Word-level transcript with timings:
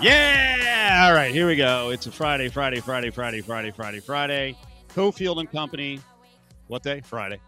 Yeah. 0.00 1.04
All 1.04 1.12
right, 1.12 1.30
here 1.30 1.46
we 1.46 1.56
go. 1.56 1.90
It's 1.90 2.06
a 2.06 2.10
Friday, 2.10 2.48
Friday, 2.48 2.80
Friday, 2.80 3.10
Friday, 3.10 3.42
Friday, 3.42 3.70
Friday, 3.70 4.00
Friday. 4.00 4.56
Cofield 4.94 5.40
and 5.40 5.50
Company. 5.50 6.00
What 6.68 6.82
day? 6.82 7.02
Friday. 7.02 7.38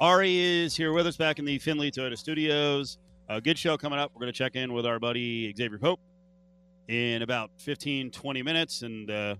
Ari 0.00 0.36
is 0.36 0.76
here 0.76 0.92
with 0.92 1.06
us 1.06 1.16
back 1.16 1.38
in 1.38 1.44
the 1.44 1.58
Findlay 1.58 1.92
Toyota 1.92 2.18
Studios. 2.18 2.98
A 3.28 3.40
good 3.40 3.56
show 3.56 3.76
coming 3.76 4.00
up. 4.00 4.10
We're 4.14 4.20
going 4.20 4.32
to 4.32 4.36
check 4.36 4.56
in 4.56 4.72
with 4.72 4.84
our 4.84 4.98
buddy 4.98 5.54
Xavier 5.56 5.78
Pope 5.78 6.00
in 6.88 7.22
about 7.22 7.52
15, 7.58 8.10
20 8.10 8.42
minutes 8.42 8.82
and 8.82 9.08
uh, 9.08 9.36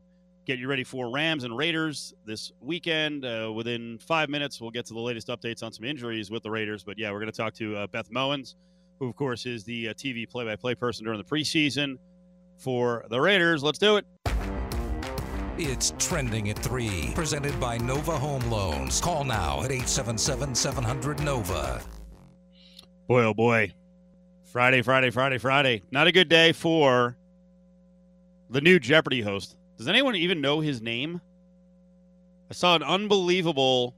get 0.46 0.60
you 0.60 0.68
ready 0.68 0.84
for 0.84 1.10
Rams 1.10 1.42
and 1.42 1.56
Raiders 1.56 2.14
this 2.26 2.52
weekend. 2.60 3.24
Uh, 3.24 3.50
within 3.52 3.98
five 3.98 4.29
minutes, 4.29 4.60
we'll 4.60 4.70
get 4.70 4.86
to 4.86 4.94
the 4.94 5.00
latest 5.00 5.26
updates 5.26 5.64
on 5.64 5.72
some 5.72 5.84
injuries 5.84 6.30
with 6.30 6.44
the 6.44 6.50
Raiders. 6.50 6.84
But 6.84 6.96
yeah, 6.96 7.10
we're 7.10 7.18
going 7.18 7.32
to 7.32 7.36
talk 7.36 7.54
to 7.54 7.76
uh, 7.76 7.86
Beth 7.88 8.08
Mowins, 8.12 8.54
who, 9.00 9.08
of 9.08 9.16
course, 9.16 9.46
is 9.46 9.64
the 9.64 9.88
uh, 9.88 9.94
TV 9.94 10.30
play 10.30 10.44
by 10.44 10.54
play 10.54 10.76
person 10.76 11.04
during 11.04 11.18
the 11.18 11.24
preseason 11.24 11.98
for 12.62 13.04
the 13.10 13.20
Raiders. 13.20 13.62
Let's 13.62 13.78
do 13.78 13.96
it. 13.96 14.06
It's 15.59 15.92
trending 15.98 16.48
at 16.48 16.59
3, 16.59 17.12
presented 17.14 17.59
by 17.60 17.77
Nova 17.78 18.16
Home 18.16 18.48
Loans. 18.50 19.00
Call 19.00 19.24
now 19.24 19.62
at 19.62 19.73
877 19.73 20.54
700 20.54 21.20
Nova. 21.23 21.82
Boy, 23.09 23.24
oh 23.24 23.34
boy. 23.34 23.73
Friday, 24.45 24.82
Friday, 24.82 25.10
Friday, 25.10 25.38
Friday. 25.38 25.82
Not 25.90 26.06
a 26.06 26.12
good 26.12 26.28
day 26.28 26.52
for 26.52 27.16
the 28.48 28.60
new 28.60 28.79
Jeopardy 28.79 29.23
host. 29.23 29.56
Does 29.76 29.88
anyone 29.88 30.15
even 30.15 30.40
know 30.40 30.60
his 30.60 30.80
name? 30.80 31.20
I 32.51 32.54
saw 32.54 32.76
an 32.76 32.82
unbelievable 32.82 33.95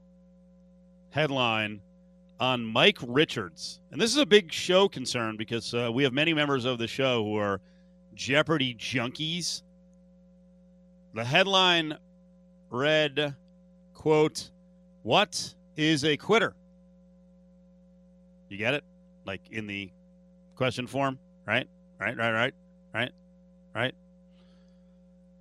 headline 1.11 1.81
on 2.39 2.65
Mike 2.65 2.97
Richards. 3.05 3.79
And 3.91 4.01
this 4.01 4.11
is 4.11 4.17
a 4.17 4.25
big 4.25 4.51
show 4.51 4.89
concern 4.89 5.37
because 5.37 5.73
uh, 5.73 5.91
we 5.93 6.03
have 6.03 6.13
many 6.13 6.33
members 6.33 6.65
of 6.65 6.77
the 6.77 6.87
show 6.87 7.23
who 7.23 7.37
are 7.37 7.61
Jeopardy 8.15 8.73
junkies. 8.73 9.61
The 11.13 11.23
headline 11.23 11.97
read, 12.69 13.35
quote, 13.93 14.49
What 15.03 15.53
is 15.75 16.03
a 16.03 16.17
quitter? 16.17 16.55
You 18.49 18.57
get 18.57 18.73
it? 18.73 18.83
Like 19.25 19.41
in 19.51 19.67
the 19.67 19.91
question 20.55 20.87
form, 20.87 21.19
right? 21.45 21.67
Right, 21.99 22.17
right, 22.17 22.31
right, 22.31 22.53
right, 22.93 23.11
right. 23.73 23.95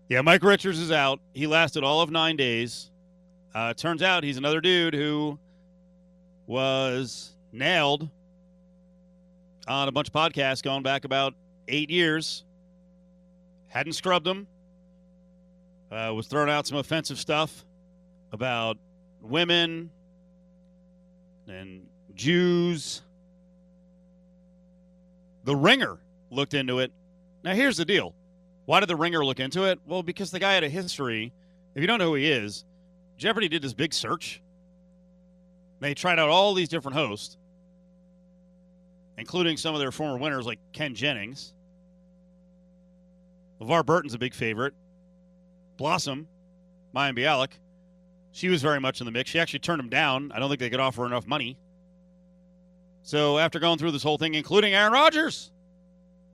Yeah, 0.09 0.21
Mike 0.21 0.43
Richards 0.43 0.79
is 0.79 0.93
out. 0.93 1.21
He 1.33 1.47
lasted 1.47 1.83
all 1.83 2.01
of 2.03 2.11
nine 2.11 2.37
days. 2.37 2.91
Uh, 3.55 3.73
turns 3.75 4.03
out 4.03 4.25
he's 4.25 4.37
another 4.37 4.61
dude 4.61 4.95
who 4.95 5.39
was 6.47 7.33
nailed 7.53 8.09
on 9.67 9.89
a 9.89 9.93
bunch 9.93 10.09
of 10.09 10.15
podcasts 10.15 10.63
going 10.63 10.83
back 10.83 11.05
about 11.05 11.35
eight 11.69 11.91
years. 11.91 12.45
Hadn't 13.75 13.95
scrubbed 13.95 14.25
them. 14.25 14.47
Uh, 15.91 16.13
was 16.15 16.29
throwing 16.29 16.49
out 16.49 16.67
some 16.67 16.79
offensive 16.79 17.19
stuff 17.19 17.65
about 18.33 18.79
women 19.21 19.91
and 21.49 21.87
Jews. 22.15 23.03
The 25.43 25.57
Ringer 25.57 25.99
looked 26.31 26.55
into 26.55 26.79
it. 26.79 26.93
Now, 27.43 27.55
here's 27.55 27.77
the 27.77 27.85
deal. 27.85 28.15
Why 28.65 28.81
did 28.81 28.89
The 28.89 28.97
Ringer 28.97 29.25
look 29.25 29.41
into 29.41 29.65
it? 29.65 29.81
Well, 29.87 30.03
because 30.03 30.31
the 30.31 30.39
guy 30.39 30.55
had 30.55 30.65
a 30.65 30.69
history. 30.69 31.33
If 31.75 31.81
you 31.81 31.87
don't 31.87 31.99
know 31.99 32.11
who 32.11 32.15
he 32.15 32.31
is, 32.31 32.65
Jeopardy 33.19 33.49
did 33.49 33.61
this 33.61 33.75
big 33.75 33.93
search. 33.93 34.41
They 35.81 35.95
tried 35.95 36.19
out 36.19 36.31
all 36.31 36.55
these 36.55 36.69
different 36.69 36.97
hosts, 36.97 37.37
including 39.19 39.57
some 39.57 39.75
of 39.75 39.81
their 39.81 39.93
former 39.93 40.17
winners 40.17 40.47
like 40.47 40.61
Ken 40.73 40.95
Jennings. 40.95 41.53
LeVar 43.65 43.85
Burton's 43.85 44.15
a 44.15 44.19
big 44.19 44.35
favorite. 44.35 44.75
Blossom, 45.77 46.29
Mayim 46.95 47.19
Bialik, 47.19 47.53
she 48.33 48.49
was 48.49 48.63
very 48.63 48.81
much 48.81 49.01
in 49.01 49.07
the 49.07 49.13
mix. 49.13 49.31
She 49.31 49.39
actually 49.39 49.61
turned 49.61 49.81
him 49.81 49.89
down. 49.89 50.33
I 50.33 50.39
don't 50.39 50.49
think 50.49 50.61
they 50.61 50.71
could 50.71 50.81
offer 50.81 51.07
enough 51.07 51.27
money. 51.27 51.57
So 53.03 53.39
after 53.39 53.59
going 53.59 53.79
through 53.79 53.93
this 53.93 54.03
whole 54.03 54.19
thing, 54.19 54.35
including 54.35 54.75
Aaron 54.75 54.93
Rodgers, 54.93 55.53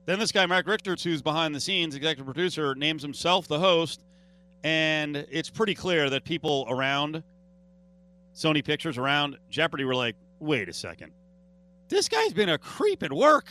then 0.05 0.17
this 0.19 0.31
guy, 0.31 0.45
Mike 0.45 0.67
Richards, 0.67 1.03
who's 1.03 1.21
behind 1.21 1.53
the 1.53 1.59
scenes, 1.59 1.95
executive 1.95 2.25
producer, 2.25 2.73
names 2.75 3.01
himself 3.01 3.47
the 3.47 3.59
host. 3.59 4.03
And 4.63 5.27
it's 5.29 5.49
pretty 5.49 5.75
clear 5.75 6.09
that 6.09 6.23
people 6.23 6.65
around 6.69 7.23
Sony 8.35 8.63
Pictures, 8.63 8.97
around 8.97 9.37
Jeopardy, 9.49 9.83
were 9.85 9.95
like, 9.95 10.15
wait 10.39 10.69
a 10.69 10.73
second. 10.73 11.11
This 11.89 12.07
guy's 12.07 12.33
been 12.33 12.49
a 12.49 12.57
creep 12.57 13.03
at 13.03 13.11
work 13.11 13.45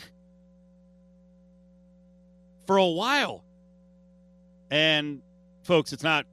for 2.65 2.77
a 2.77 2.87
while. 2.87 3.43
And 4.71 5.21
folks, 5.63 5.93
it's 5.93 6.03
not 6.03 6.25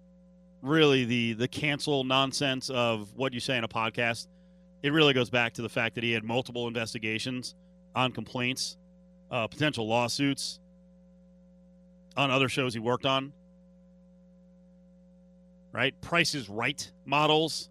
really 0.63 1.05
the 1.05 1.33
the 1.35 1.49
cancel 1.49 2.05
nonsense 2.05 2.71
of 2.71 3.15
what 3.15 3.35
you 3.35 3.41
say 3.41 3.59
in 3.59 3.65
a 3.65 3.69
podcast. 3.69 4.29
It 4.83 4.93
really 4.93 5.13
goes 5.13 5.29
back 5.29 5.55
to 5.55 5.63
the 5.63 5.69
fact 5.69 5.97
that 5.97 6.05
he 6.05 6.13
had 6.13 6.23
multiple 6.23 6.69
investigations 6.69 7.57
on 7.97 8.13
complaints, 8.13 8.77
uh, 9.31 9.49
potential 9.49 9.89
lawsuits 9.89 10.61
on 12.17 12.31
other 12.31 12.49
shows 12.49 12.73
he 12.73 12.81
worked 12.81 13.07
on. 13.07 13.33
Right, 15.73 16.01
Price 16.01 16.35
is 16.35 16.49
Right 16.49 16.91
models 17.05 17.69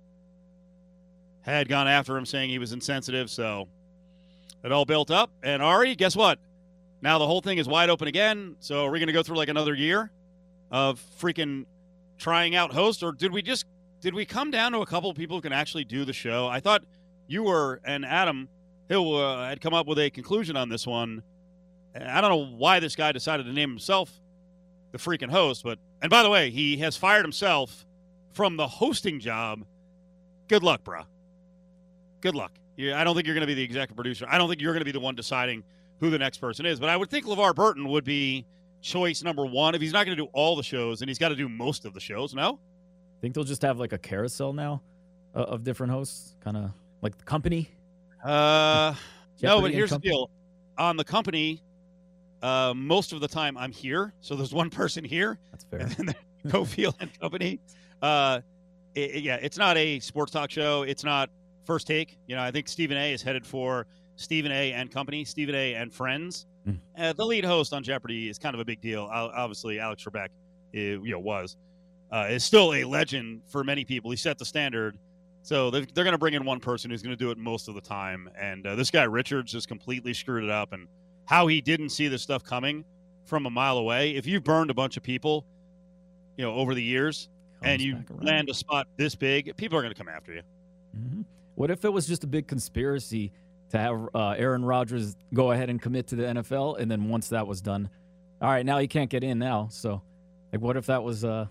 had 1.41 1.69
gone 1.69 1.87
after 1.87 2.17
him, 2.17 2.25
saying 2.25 2.49
he 2.49 2.59
was 2.59 2.73
insensitive. 2.73 3.29
So 3.29 3.69
it 4.63 4.71
all 4.71 4.85
built 4.85 5.11
up. 5.11 5.31
And 5.41 5.61
Ari, 5.61 5.95
guess 5.95 6.15
what? 6.15 6.39
Now 7.01 7.19
the 7.19 7.25
whole 7.25 7.41
thing 7.41 7.57
is 7.57 7.67
wide 7.67 7.89
open 7.89 8.07
again. 8.07 8.57
So 8.59 8.85
are 8.85 8.91
we 8.91 8.99
going 8.99 9.07
to 9.07 9.13
go 9.13 9.23
through 9.23 9.37
like 9.37 9.49
another 9.49 9.73
year? 9.73 10.11
Of 10.71 11.03
freaking 11.19 11.65
trying 12.17 12.55
out 12.55 12.73
hosts, 12.73 13.03
or 13.03 13.11
did 13.11 13.31
we 13.31 13.41
just 13.41 13.65
did 14.01 14.13
we 14.13 14.25
come 14.25 14.51
down 14.51 14.71
to 14.73 14.79
a 14.79 14.85
couple 14.85 15.13
people 15.13 15.37
who 15.37 15.41
can 15.41 15.53
actually 15.53 15.83
do 15.83 16.05
the 16.05 16.13
show? 16.13 16.47
I 16.47 16.59
thought 16.59 16.83
you 17.27 17.43
were 17.43 17.81
and 17.83 18.05
Adam 18.05 18.49
Hill 18.89 19.15
uh, 19.15 19.47
had 19.47 19.61
come 19.61 19.73
up 19.73 19.87
with 19.87 19.99
a 19.99 20.09
conclusion 20.09 20.55
on 20.55 20.69
this 20.69 20.87
one. 20.87 21.23
I 21.95 22.21
don't 22.21 22.29
know 22.29 22.57
why 22.57 22.79
this 22.79 22.95
guy 22.95 23.11
decided 23.11 23.45
to 23.47 23.53
name 23.53 23.69
himself 23.69 24.11
the 24.91 24.97
freaking 24.97 25.29
host, 25.29 25.63
but 25.63 25.79
and 26.01 26.09
by 26.09 26.23
the 26.23 26.29
way, 26.29 26.49
he 26.49 26.77
has 26.77 26.95
fired 26.95 27.23
himself 27.23 27.85
from 28.33 28.55
the 28.55 28.67
hosting 28.67 29.19
job. 29.19 29.65
Good 30.47 30.63
luck, 30.63 30.83
bruh. 30.83 31.05
Good 32.21 32.35
luck. 32.35 32.51
I 32.79 33.03
don't 33.03 33.15
think 33.15 33.25
you're 33.25 33.33
going 33.33 33.41
to 33.41 33.47
be 33.47 33.55
the 33.55 33.63
executive 33.63 33.95
producer. 33.95 34.27
I 34.29 34.37
don't 34.37 34.47
think 34.47 34.61
you're 34.61 34.73
going 34.73 34.81
to 34.81 34.85
be 34.85 34.91
the 34.91 34.99
one 34.99 35.15
deciding 35.15 35.63
who 35.99 36.11
the 36.11 36.19
next 36.19 36.37
person 36.37 36.65
is. 36.65 36.79
But 36.79 36.89
I 36.89 36.97
would 36.97 37.09
think 37.09 37.25
LeVar 37.25 37.55
Burton 37.55 37.87
would 37.89 38.03
be 38.03 38.45
choice 38.81 39.23
number 39.23 39.45
one 39.45 39.75
if 39.75 39.81
he's 39.81 39.93
not 39.93 40.05
going 40.05 40.17
to 40.17 40.23
do 40.23 40.29
all 40.33 40.55
the 40.55 40.63
shows 40.63 41.01
and 41.01 41.09
he's 41.09 41.17
got 41.17 41.29
to 41.29 41.35
do 41.35 41.49
most 41.49 41.85
of 41.85 41.93
the 41.93 41.99
shows. 41.99 42.33
No, 42.33 42.59
I 43.17 43.21
think 43.21 43.33
they'll 43.33 43.43
just 43.43 43.61
have 43.61 43.79
like 43.79 43.93
a 43.93 43.97
carousel 43.97 44.53
now 44.53 44.81
uh, 45.35 45.39
of 45.39 45.63
different 45.63 45.91
hosts, 45.91 46.35
kind 46.43 46.57
of 46.57 46.71
like 47.01 47.17
the 47.17 47.23
company. 47.23 47.69
Uh, 48.23 48.93
no, 49.41 49.61
but 49.61 49.71
here's 49.71 49.89
company? 49.89 50.09
the 50.09 50.15
deal: 50.15 50.29
on 50.77 50.97
the 50.97 51.03
company, 51.03 51.63
uh, 52.41 52.73
most 52.75 53.13
of 53.13 53.19
the 53.19 53.27
time 53.27 53.57
I'm 53.57 53.71
here, 53.71 54.13
so 54.21 54.35
there's 54.35 54.53
one 54.53 54.69
person 54.71 55.03
here. 55.03 55.39
That's 55.51 55.63
fair. 55.63 55.81
And 55.81 56.09
then 56.09 56.15
Cofield 56.47 56.95
and 56.99 57.17
company. 57.19 57.59
Uh, 58.01 58.41
it, 58.95 59.15
it, 59.15 59.23
yeah, 59.23 59.37
it's 59.41 59.57
not 59.57 59.77
a 59.77 59.99
sports 59.99 60.31
talk 60.31 60.49
show. 60.49 60.83
It's 60.83 61.03
not 61.03 61.29
first 61.65 61.87
take. 61.87 62.17
You 62.27 62.35
know, 62.35 62.41
I 62.41 62.51
think 62.51 62.67
Stephen 62.67 62.97
A. 62.97 63.13
is 63.13 63.21
headed 63.21 63.45
for 63.45 63.87
Stephen 64.17 64.51
A. 64.51 64.73
and 64.73 64.91
company, 64.91 65.23
Stephen 65.23 65.55
A. 65.55 65.75
and 65.75 65.93
friends. 65.93 66.45
Mm. 66.67 66.79
Uh, 66.97 67.13
the 67.13 67.25
lead 67.25 67.45
host 67.45 67.71
on 67.71 67.83
Jeopardy 67.83 68.29
is 68.29 68.37
kind 68.37 68.53
of 68.53 68.59
a 68.59 68.65
big 68.65 68.81
deal. 68.81 69.07
Obviously, 69.11 69.79
Alex 69.79 70.03
Trebek, 70.03 70.27
you 70.73 70.99
know, 71.03 71.19
was 71.19 71.55
uh, 72.11 72.27
is 72.29 72.43
still 72.43 72.73
a 72.73 72.83
legend 72.83 73.41
for 73.47 73.63
many 73.63 73.85
people. 73.85 74.11
He 74.11 74.17
set 74.17 74.37
the 74.37 74.45
standard. 74.45 74.97
So 75.43 75.69
they're, 75.69 75.85
they're 75.93 76.03
going 76.03 76.13
to 76.13 76.17
bring 76.17 76.33
in 76.33 76.43
one 76.43 76.59
person 76.59 76.91
who's 76.91 77.01
going 77.01 77.15
to 77.15 77.23
do 77.23 77.31
it 77.31 77.37
most 77.37 77.69
of 77.69 77.75
the 77.75 77.81
time. 77.81 78.29
And 78.37 78.67
uh, 78.67 78.75
this 78.75 78.91
guy 78.91 79.03
Richards 79.03 79.51
just 79.53 79.69
completely 79.69 80.13
screwed 80.13 80.43
it 80.43 80.49
up. 80.49 80.73
And 80.73 80.87
how 81.25 81.47
he 81.47 81.61
didn't 81.61 81.89
see 81.89 82.07
this 82.09 82.21
stuff 82.21 82.43
coming 82.43 82.83
from 83.23 83.45
a 83.45 83.49
mile 83.49 83.77
away. 83.77 84.15
If 84.15 84.25
you've 84.25 84.43
burned 84.43 84.71
a 84.71 84.73
bunch 84.73 84.97
of 84.97 85.03
people, 85.03 85.45
you 86.37 86.43
know, 86.43 86.53
over 86.53 86.73
the 86.73 86.83
years, 86.83 87.29
and 87.61 87.81
you 87.81 88.03
land 88.19 88.49
a 88.49 88.53
spot 88.53 88.87
this 88.97 89.15
big, 89.15 89.55
people 89.57 89.77
are 89.77 89.81
going 89.81 89.93
to 89.93 89.97
come 89.97 90.09
after 90.09 90.33
you. 90.33 90.41
Mm-hmm. 90.97 91.21
What 91.55 91.71
if 91.71 91.85
it 91.85 91.91
was 91.91 92.07
just 92.07 92.23
a 92.23 92.27
big 92.27 92.47
conspiracy? 92.47 93.31
To 93.69 93.77
have 93.77 94.09
uh, 94.15 94.29
Aaron 94.37 94.63
Rodgers 94.63 95.15
go 95.33 95.51
ahead 95.51 95.69
and 95.69 95.81
commit 95.81 96.07
to 96.07 96.15
the 96.15 96.23
NFL, 96.23 96.79
and 96.79 96.89
then 96.89 97.09
once 97.09 97.29
that 97.29 97.45
was 97.45 97.61
done, 97.61 97.89
all 98.41 98.49
right, 98.49 98.65
now 98.65 98.77
he 98.77 98.87
can't 98.87 99.09
get 99.09 99.23
in 99.23 99.39
now. 99.39 99.67
So, 99.71 100.01
like, 100.51 100.61
what 100.61 100.77
if 100.77 100.85
that 100.87 101.03
was 101.03 101.25
uh, 101.25 101.47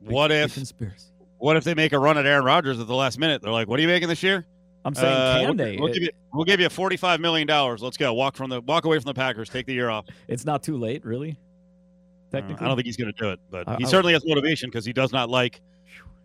what 0.00 0.32
if 0.32 0.54
conspiracy? 0.54 1.06
What 1.38 1.56
if 1.56 1.64
they 1.64 1.74
make 1.74 1.92
a 1.92 1.98
run 1.98 2.18
at 2.18 2.26
Aaron 2.26 2.44
Rodgers 2.44 2.78
at 2.80 2.86
the 2.86 2.94
last 2.94 3.18
minute? 3.18 3.42
They're 3.42 3.52
like, 3.52 3.68
"What 3.68 3.78
are 3.78 3.82
you 3.82 3.88
making 3.88 4.08
this 4.08 4.22
year?" 4.22 4.44
I'm 4.84 4.94
saying, 4.94 5.14
uh, 5.14 5.34
can 5.34 5.44
we'll, 5.44 5.54
they? 5.54 5.76
We'll, 5.76 5.92
give 5.92 6.02
you, 6.02 6.10
we'll 6.32 6.44
give 6.44 6.60
you 6.60 6.68
forty-five 6.68 7.20
million 7.20 7.46
dollars. 7.46 7.82
Let's 7.82 7.96
go. 7.96 8.12
Walk 8.14 8.36
from 8.36 8.50
the 8.50 8.60
walk 8.62 8.84
away 8.84 8.98
from 8.98 9.04
the 9.04 9.14
Packers. 9.14 9.48
Take 9.48 9.66
the 9.66 9.74
year 9.74 9.90
off. 9.90 10.06
It's 10.28 10.44
not 10.44 10.62
too 10.62 10.76
late, 10.76 11.04
really. 11.04 11.32
Uh, 11.32 12.36
Technically, 12.36 12.64
I 12.64 12.68
don't 12.68 12.76
think 12.76 12.86
he's 12.86 12.96
going 12.96 13.12
to 13.12 13.22
do 13.22 13.30
it, 13.30 13.40
but 13.50 13.68
I, 13.68 13.76
he 13.76 13.84
I, 13.84 13.88
certainly 13.88 14.12
has 14.12 14.24
motivation 14.24 14.70
because 14.70 14.84
he 14.84 14.92
does 14.92 15.12
not 15.12 15.28
like 15.28 15.60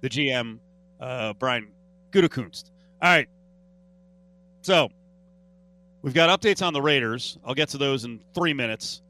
the 0.01 0.09
GM, 0.09 0.59
uh, 0.99 1.33
Brian 1.33 1.67
Gutekunst. 2.11 2.71
All 3.01 3.09
right, 3.09 3.27
so 4.65 4.89
we've 6.01 6.15
got 6.15 6.41
updates 6.41 6.65
on 6.65 6.73
the 6.73 6.81
Raiders. 6.81 7.37
I'll 7.45 7.53
get 7.53 7.69
to 7.69 7.77
those 7.77 8.03
in 8.03 8.19
three 8.33 8.51
minutes. 8.51 9.03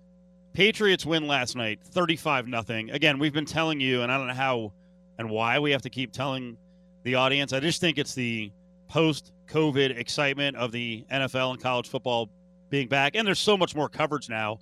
Patriots 0.51 1.05
win 1.05 1.27
last 1.27 1.55
night, 1.55 1.79
35 1.81 2.45
nothing. 2.49 2.89
Again, 2.89 3.19
we've 3.19 3.31
been 3.31 3.45
telling 3.45 3.79
you, 3.79 4.01
and 4.01 4.11
I 4.11 4.17
don't 4.17 4.27
know 4.27 4.33
how 4.33 4.73
and 5.17 5.29
why 5.29 5.59
we 5.59 5.71
have 5.71 5.81
to 5.83 5.89
keep 5.89 6.11
telling 6.11 6.57
the 7.03 7.15
audience. 7.15 7.53
I 7.53 7.61
just 7.61 7.79
think 7.79 7.97
it's 7.97 8.13
the 8.13 8.51
post 8.89 9.31
COVID 9.47 9.97
excitement 9.97 10.57
of 10.57 10.73
the 10.73 11.05
NFL 11.09 11.51
and 11.51 11.61
college 11.61 11.87
football 11.87 12.29
being 12.69 12.89
back. 12.89 13.15
And 13.15 13.25
there's 13.25 13.39
so 13.39 13.55
much 13.55 13.77
more 13.77 13.87
coverage 13.87 14.27
now 14.27 14.59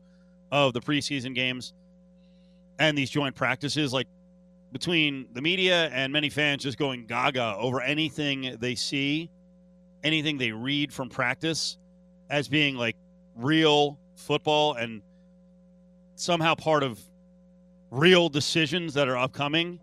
of 0.52 0.74
the 0.74 0.80
preseason 0.80 1.34
games 1.34 1.74
and 2.78 2.96
these 2.96 3.10
joint 3.10 3.34
practices. 3.34 3.94
Like 3.94 4.08
between 4.72 5.26
the 5.34 5.42
media 5.42 5.88
and 5.88 6.14
many 6.14 6.30
fans 6.30 6.62
just 6.62 6.78
going 6.78 7.08
gaga 7.08 7.56
over 7.58 7.82
anything 7.82 8.58
they 8.60 8.76
see, 8.76 9.32
anything 10.04 10.38
they 10.38 10.52
read 10.52 10.94
from 10.94 11.10
practice 11.10 11.78
as 12.30 12.48
being 12.48 12.76
like 12.76 12.96
real 13.36 14.00
football 14.16 14.74
and 14.74 15.02
somehow 16.16 16.56
part 16.56 16.84
of 16.84 17.00
real 17.92 18.30
decisions 18.30 18.94
that 18.96 19.08
are 19.08 19.18
upcoming. 19.18 19.80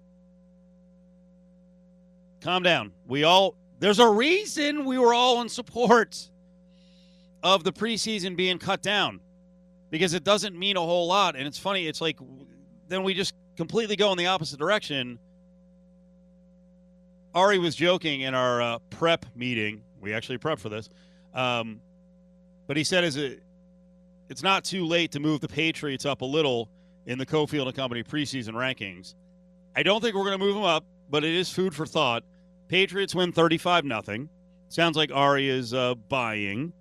Calm 2.40 2.62
down. 2.62 2.92
We 3.06 3.24
all, 3.24 3.54
there's 3.78 3.98
a 3.98 4.08
reason 4.08 4.84
we 4.84 4.98
were 4.98 5.14
all 5.14 5.42
in 5.42 5.48
support 5.48 6.28
of 7.42 7.64
the 7.64 7.72
preseason 7.72 8.36
being 8.36 8.58
cut 8.58 8.82
down 8.82 9.20
because 9.90 10.14
it 10.14 10.24
doesn't 10.24 10.58
mean 10.58 10.76
a 10.76 10.80
whole 10.80 11.06
lot. 11.06 11.36
And 11.36 11.46
it's 11.46 11.58
funny, 11.58 11.86
it's 11.86 12.00
like 12.00 12.18
then 12.88 13.02
we 13.02 13.14
just 13.14 13.34
completely 13.56 13.96
go 13.96 14.10
in 14.12 14.18
the 14.18 14.26
opposite 14.26 14.58
direction. 14.58 15.18
Ari 17.34 17.58
was 17.58 17.76
joking 17.76 18.22
in 18.22 18.34
our 18.34 18.60
uh, 18.60 18.78
prep 18.90 19.26
meeting. 19.36 19.82
We 20.00 20.12
actually 20.12 20.38
prepped 20.38 20.60
for 20.60 20.68
this. 20.68 20.88
Um, 21.34 21.80
but 22.66 22.76
he 22.76 22.84
said, 22.84 23.04
"Is 23.04 23.16
it? 23.16 23.42
It's 24.28 24.42
not 24.42 24.64
too 24.64 24.86
late 24.86 25.12
to 25.12 25.20
move 25.20 25.40
the 25.40 25.48
Patriots 25.48 26.06
up 26.06 26.20
a 26.20 26.24
little 26.24 26.70
in 27.06 27.18
the 27.18 27.26
Cofield 27.26 27.66
and 27.66 27.74
Company 27.74 28.02
preseason 28.02 28.52
rankings. 28.52 29.14
I 29.74 29.82
don't 29.82 30.00
think 30.00 30.14
we're 30.14 30.24
going 30.24 30.38
to 30.38 30.44
move 30.44 30.54
them 30.54 30.64
up, 30.64 30.84
but 31.08 31.24
it 31.24 31.34
is 31.34 31.50
food 31.50 31.74
for 31.74 31.86
thought. 31.86 32.24
Patriots 32.68 33.14
win 33.14 33.32
thirty-five 33.32 33.84
nothing. 33.84 34.28
Sounds 34.68 34.96
like 34.96 35.10
Ari 35.12 35.48
is 35.48 35.74
uh, 35.74 35.96
buying. 35.96 36.72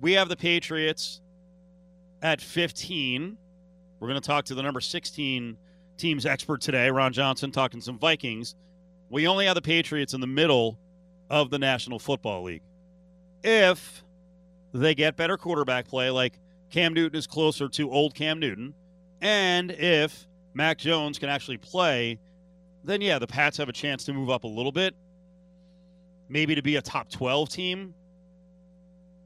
We 0.00 0.12
have 0.12 0.30
the 0.30 0.36
Patriots 0.36 1.20
at 2.22 2.40
15. 2.40 3.36
We're 4.00 4.08
going 4.08 4.20
to 4.20 4.26
talk 4.26 4.46
to 4.46 4.54
the 4.54 4.62
number 4.62 4.80
16 4.80 5.56
teams 5.98 6.26
expert 6.26 6.60
today, 6.60 6.90
Ron 6.90 7.12
Johnson, 7.12 7.52
talking 7.52 7.80
some 7.80 7.98
Vikings. 7.98 8.54
We 9.10 9.28
only 9.28 9.46
have 9.46 9.54
the 9.54 9.62
Patriots 9.62 10.14
in 10.14 10.20
the 10.20 10.26
middle 10.26 10.78
of 11.32 11.50
the 11.50 11.58
National 11.58 11.98
Football 11.98 12.44
League. 12.44 12.62
If 13.42 14.04
they 14.72 14.94
get 14.94 15.16
better 15.16 15.36
quarterback 15.36 15.88
play, 15.88 16.10
like 16.10 16.38
Cam 16.70 16.92
Newton 16.92 17.18
is 17.18 17.26
closer 17.26 17.68
to 17.70 17.90
old 17.90 18.14
Cam 18.14 18.38
Newton, 18.38 18.74
and 19.22 19.70
if 19.72 20.28
Mac 20.54 20.78
Jones 20.78 21.18
can 21.18 21.30
actually 21.30 21.56
play, 21.56 22.20
then 22.84 23.00
yeah, 23.00 23.18
the 23.18 23.26
Pats 23.26 23.56
have 23.56 23.70
a 23.70 23.72
chance 23.72 24.04
to 24.04 24.12
move 24.12 24.28
up 24.28 24.44
a 24.44 24.48
little 24.48 24.70
bit. 24.70 24.94
Maybe 26.28 26.54
to 26.54 26.62
be 26.62 26.76
a 26.76 26.82
top 26.82 27.08
12 27.10 27.48
team 27.48 27.94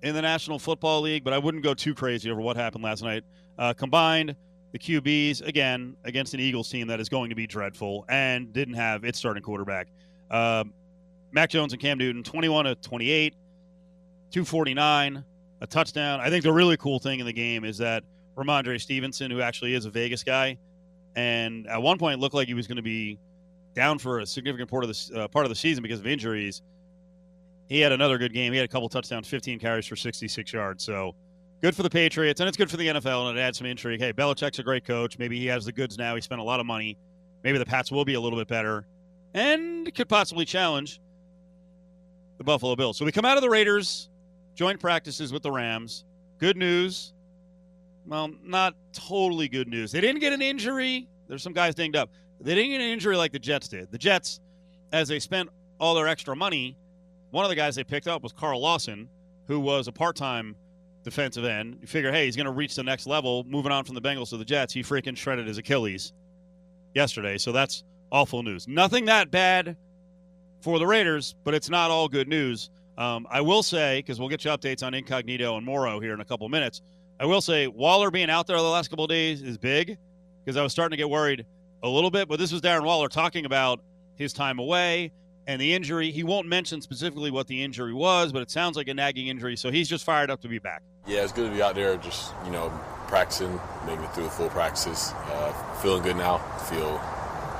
in 0.02 0.14
the 0.14 0.22
National 0.22 0.58
Football 0.58 1.02
League, 1.02 1.24
but 1.24 1.32
I 1.32 1.38
wouldn't 1.38 1.64
go 1.64 1.74
too 1.74 1.94
crazy 1.94 2.30
over 2.30 2.40
what 2.40 2.56
happened 2.56 2.84
last 2.84 3.02
night. 3.02 3.24
Uh, 3.58 3.72
combined, 3.72 4.36
the 4.72 4.78
QBs, 4.78 5.44
again, 5.46 5.96
against 6.04 6.34
an 6.34 6.40
Eagles 6.40 6.68
team 6.68 6.86
that 6.86 7.00
is 7.00 7.08
going 7.08 7.30
to 7.30 7.36
be 7.36 7.46
dreadful 7.46 8.04
and 8.08 8.52
didn't 8.52 8.74
have 8.74 9.04
its 9.04 9.18
starting 9.18 9.42
quarterback. 9.42 9.88
Uh, 10.30 10.64
Mac 11.32 11.50
Jones 11.50 11.72
and 11.72 11.80
Cam 11.80 11.98
Newton, 11.98 12.22
21 12.22 12.66
to 12.66 12.74
28, 12.76 13.34
249, 14.30 15.24
a 15.60 15.66
touchdown. 15.66 16.20
I 16.20 16.30
think 16.30 16.44
the 16.44 16.52
really 16.52 16.76
cool 16.76 16.98
thing 16.98 17.20
in 17.20 17.26
the 17.26 17.32
game 17.32 17.64
is 17.64 17.78
that 17.78 18.04
Rhamondre 18.36 18.80
Stevenson, 18.80 19.30
who 19.30 19.40
actually 19.40 19.74
is 19.74 19.84
a 19.84 19.90
Vegas 19.90 20.22
guy, 20.22 20.58
and 21.14 21.66
at 21.66 21.80
one 21.80 21.98
point 21.98 22.20
looked 22.20 22.34
like 22.34 22.48
he 22.48 22.54
was 22.54 22.66
going 22.66 22.76
to 22.76 22.82
be 22.82 23.18
down 23.74 23.98
for 23.98 24.20
a 24.20 24.26
significant 24.26 24.70
part 24.70 24.84
of 24.84 24.90
the 24.90 25.22
uh, 25.22 25.28
part 25.28 25.44
of 25.44 25.50
the 25.50 25.56
season 25.56 25.82
because 25.82 26.00
of 26.00 26.06
injuries 26.06 26.62
he 27.68 27.80
had 27.80 27.92
another 27.92 28.18
good 28.18 28.32
game. 28.32 28.52
He 28.52 28.58
had 28.58 28.64
a 28.64 28.68
couple 28.68 28.88
touchdowns, 28.88 29.28
15 29.28 29.58
carries 29.58 29.86
for 29.86 29.96
66 29.96 30.52
yards. 30.52 30.84
So 30.84 31.14
good 31.62 31.74
for 31.74 31.82
the 31.82 31.90
Patriots, 31.90 32.40
and 32.40 32.48
it's 32.48 32.56
good 32.56 32.70
for 32.70 32.76
the 32.76 32.86
NFL, 32.86 33.28
and 33.28 33.38
it 33.38 33.40
adds 33.40 33.58
some 33.58 33.66
intrigue. 33.66 34.00
Hey, 34.00 34.12
Belichick's 34.12 34.58
a 34.58 34.62
great 34.62 34.84
coach. 34.84 35.18
Maybe 35.18 35.38
he 35.38 35.46
has 35.46 35.64
the 35.64 35.72
goods 35.72 35.98
now. 35.98 36.14
He 36.14 36.20
spent 36.20 36.40
a 36.40 36.44
lot 36.44 36.60
of 36.60 36.66
money. 36.66 36.96
Maybe 37.42 37.58
the 37.58 37.66
Pats 37.66 37.90
will 37.90 38.04
be 38.04 38.14
a 38.14 38.20
little 38.20 38.38
bit 38.38 38.48
better 38.48 38.86
and 39.34 39.92
could 39.94 40.08
possibly 40.08 40.44
challenge 40.44 41.00
the 42.38 42.44
Buffalo 42.44 42.76
Bills. 42.76 42.96
So 42.96 43.04
we 43.04 43.12
come 43.12 43.24
out 43.24 43.36
of 43.36 43.42
the 43.42 43.50
Raiders, 43.50 44.08
joint 44.54 44.80
practices 44.80 45.32
with 45.32 45.42
the 45.42 45.50
Rams. 45.50 46.04
Good 46.38 46.56
news. 46.56 47.12
Well, 48.06 48.30
not 48.44 48.74
totally 48.92 49.48
good 49.48 49.68
news. 49.68 49.90
They 49.90 50.00
didn't 50.00 50.20
get 50.20 50.32
an 50.32 50.42
injury. 50.42 51.08
There's 51.28 51.42
some 51.42 51.52
guys 51.52 51.74
dinged 51.74 51.96
up. 51.96 52.10
They 52.40 52.54
didn't 52.54 52.70
get 52.70 52.80
an 52.80 52.88
injury 52.88 53.16
like 53.16 53.32
the 53.32 53.38
Jets 53.38 53.68
did. 53.68 53.90
The 53.90 53.98
Jets, 53.98 54.40
as 54.92 55.08
they 55.08 55.18
spent 55.18 55.48
all 55.80 55.94
their 55.94 56.06
extra 56.06 56.36
money, 56.36 56.76
one 57.30 57.44
of 57.44 57.48
the 57.48 57.56
guys 57.56 57.74
they 57.74 57.84
picked 57.84 58.06
up 58.06 58.22
was 58.22 58.32
Carl 58.32 58.60
Lawson, 58.60 59.08
who 59.46 59.58
was 59.58 59.88
a 59.88 59.92
part-time 59.92 60.54
defensive 61.02 61.44
end. 61.44 61.78
You 61.80 61.86
figure, 61.86 62.12
hey, 62.12 62.26
he's 62.26 62.36
going 62.36 62.46
to 62.46 62.52
reach 62.52 62.76
the 62.76 62.82
next 62.82 63.06
level, 63.06 63.44
moving 63.44 63.72
on 63.72 63.84
from 63.84 63.94
the 63.94 64.00
Bengals 64.00 64.30
to 64.30 64.36
the 64.36 64.44
Jets. 64.44 64.72
He 64.72 64.82
freaking 64.82 65.16
shredded 65.16 65.46
his 65.46 65.58
Achilles 65.58 66.12
yesterday, 66.94 67.38
so 67.38 67.52
that's 67.52 67.82
awful 68.12 68.42
news. 68.42 68.68
Nothing 68.68 69.06
that 69.06 69.30
bad 69.30 69.76
for 70.66 70.80
the 70.80 70.86
Raiders, 70.86 71.36
but 71.44 71.54
it's 71.54 71.70
not 71.70 71.92
all 71.92 72.08
good 72.08 72.26
news. 72.26 72.70
Um, 72.98 73.24
I 73.30 73.40
will 73.40 73.62
say, 73.62 74.00
because 74.00 74.18
we'll 74.18 74.28
get 74.28 74.44
you 74.44 74.50
updates 74.50 74.82
on 74.82 74.94
Incognito 74.94 75.56
and 75.56 75.64
Morrow 75.64 76.00
here 76.00 76.12
in 76.12 76.18
a 76.18 76.24
couple 76.24 76.48
minutes. 76.48 76.82
I 77.20 77.24
will 77.24 77.40
say 77.40 77.68
Waller 77.68 78.10
being 78.10 78.30
out 78.30 78.48
there 78.48 78.56
the 78.56 78.64
last 78.64 78.88
couple 78.90 79.06
days 79.06 79.42
is 79.42 79.58
big 79.58 79.96
because 80.44 80.56
I 80.56 80.64
was 80.64 80.72
starting 80.72 80.90
to 80.90 80.96
get 80.96 81.08
worried 81.08 81.46
a 81.84 81.88
little 81.88 82.10
bit. 82.10 82.26
But 82.26 82.40
this 82.40 82.50
was 82.50 82.62
Darren 82.62 82.82
Waller 82.82 83.06
talking 83.06 83.44
about 83.44 83.78
his 84.16 84.32
time 84.32 84.58
away 84.58 85.12
and 85.46 85.60
the 85.60 85.72
injury. 85.72 86.10
He 86.10 86.24
won't 86.24 86.48
mention 86.48 86.80
specifically 86.80 87.30
what 87.30 87.46
the 87.46 87.62
injury 87.62 87.94
was, 87.94 88.32
but 88.32 88.42
it 88.42 88.50
sounds 88.50 88.76
like 88.76 88.88
a 88.88 88.94
nagging 88.94 89.28
injury. 89.28 89.54
So 89.56 89.70
he's 89.70 89.88
just 89.88 90.04
fired 90.04 90.32
up 90.32 90.40
to 90.40 90.48
be 90.48 90.58
back. 90.58 90.82
Yeah, 91.06 91.22
it's 91.22 91.32
good 91.32 91.48
to 91.48 91.54
be 91.54 91.62
out 91.62 91.76
there, 91.76 91.96
just 91.96 92.34
you 92.44 92.50
know, 92.50 92.70
practicing, 93.06 93.60
making 93.86 94.02
it 94.02 94.12
through 94.14 94.24
the 94.24 94.30
full 94.30 94.48
practices. 94.48 95.12
Uh, 95.26 95.52
feeling 95.80 96.02
good 96.02 96.16
now. 96.16 96.38
Feel 96.68 97.00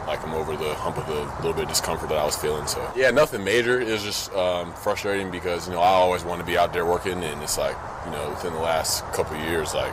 like 0.06 0.25
I'm 0.25 0.35
over 0.35 0.56
the 0.56 0.75
hump 0.75 0.99
of 0.99 1.06
the 1.06 1.25
little 1.37 1.53
bit 1.53 1.64
of 1.64 1.69
discomfort 1.69 2.08
that 2.11 2.19
I 2.19 2.25
was 2.25 2.37
feeling. 2.37 2.67
So 2.67 2.91
yeah, 2.97 3.11
nothing 3.11 3.44
major. 3.44 3.81
It 3.81 3.88
was 3.88 4.03
just 4.03 4.32
um, 4.32 4.73
frustrating 4.75 5.31
because 5.31 5.67
you 5.67 5.75
know 5.75 5.81
I 5.81 5.88
always 5.88 6.25
want 6.25 6.41
to 6.41 6.47
be 6.47 6.56
out 6.56 6.73
there 6.73 6.87
working, 6.87 7.23
and 7.25 7.43
it's 7.43 7.58
like 7.58 7.76
you 8.05 8.11
know 8.12 8.31
within 8.31 8.53
the 8.53 8.61
last 8.61 9.05
couple 9.12 9.37
years, 9.37 9.75
like 9.75 9.93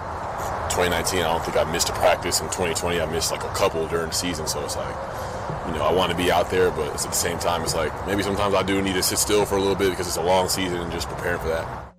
2019, 0.69 1.19
I 1.19 1.23
don't 1.23 1.43
think 1.43 1.57
I 1.57 1.69
missed 1.71 1.89
a 1.89 1.93
practice. 1.93 2.39
In 2.41 2.47
2020, 2.47 2.99
I 3.01 3.05
missed 3.11 3.31
like 3.31 3.43
a 3.43 3.53
couple 3.53 3.87
during 3.87 4.07
the 4.07 4.13
season. 4.13 4.47
So 4.47 4.63
it's 4.63 4.75
like 4.75 4.95
you 5.67 5.73
know, 5.73 5.83
I 5.83 5.93
want 5.93 6.11
to 6.11 6.17
be 6.17 6.31
out 6.31 6.49
there, 6.49 6.71
but 6.71 6.87
at 6.87 6.97
the 6.97 7.11
same 7.11 7.39
time, 7.39 7.61
it's 7.63 7.75
like 7.75 7.91
maybe 8.07 8.23
sometimes 8.23 8.53
I 8.53 8.63
do 8.63 8.81
need 8.81 8.93
to 8.93 9.03
sit 9.03 9.17
still 9.17 9.45
for 9.45 9.55
a 9.55 9.59
little 9.59 9.75
bit 9.75 9.89
because 9.89 10.07
it's 10.07 10.17
a 10.17 10.23
long 10.23 10.49
season 10.49 10.77
and 10.77 10.91
just 10.91 11.07
preparing 11.09 11.39
for 11.39 11.47
that. 11.49 11.95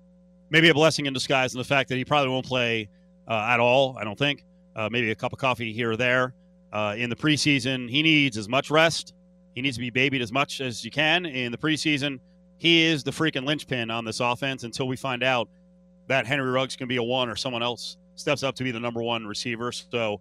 Maybe 0.49 0.69
a 0.69 0.73
blessing 0.73 1.05
in 1.05 1.13
disguise 1.13 1.53
in 1.53 1.57
the 1.57 1.65
fact 1.65 1.89
that 1.89 1.95
he 1.95 2.05
probably 2.05 2.29
won't 2.29 2.45
play 2.45 2.89
uh, 3.27 3.49
at 3.49 3.59
all, 3.59 3.97
I 3.97 4.03
don't 4.03 4.17
think. 4.17 4.45
Uh, 4.75 4.89
maybe 4.91 5.09
a 5.09 5.15
cup 5.15 5.33
of 5.33 5.39
coffee 5.39 5.73
here 5.73 5.91
or 5.91 5.97
there. 5.97 6.33
Uh, 6.75 6.93
in 6.97 7.09
the 7.09 7.15
preseason, 7.15 7.89
he 7.89 8.03
needs 8.03 8.37
as 8.37 8.49
much 8.49 8.69
rest. 8.69 9.13
He 9.53 9.61
needs 9.61 9.77
to 9.77 9.81
be 9.81 9.89
babied 9.89 10.21
as 10.21 10.33
much 10.33 10.59
as 10.59 10.83
you 10.83 10.91
can 10.91 11.25
in 11.25 11.53
the 11.53 11.57
preseason. 11.57 12.19
He 12.57 12.83
is 12.83 13.01
the 13.01 13.11
freaking 13.11 13.45
linchpin 13.45 13.89
on 13.89 14.03
this 14.03 14.19
offense 14.19 14.65
until 14.65 14.85
we 14.85 14.97
find 14.97 15.23
out 15.23 15.47
that 16.07 16.25
Henry 16.25 16.51
Ruggs 16.51 16.75
can 16.75 16.89
be 16.89 16.97
a 16.97 17.03
one 17.03 17.29
or 17.29 17.37
someone 17.37 17.63
else 17.63 17.95
steps 18.15 18.43
up 18.43 18.55
to 18.55 18.65
be 18.65 18.71
the 18.71 18.79
number 18.81 19.01
one 19.01 19.25
receiver. 19.25 19.71
So 19.71 20.19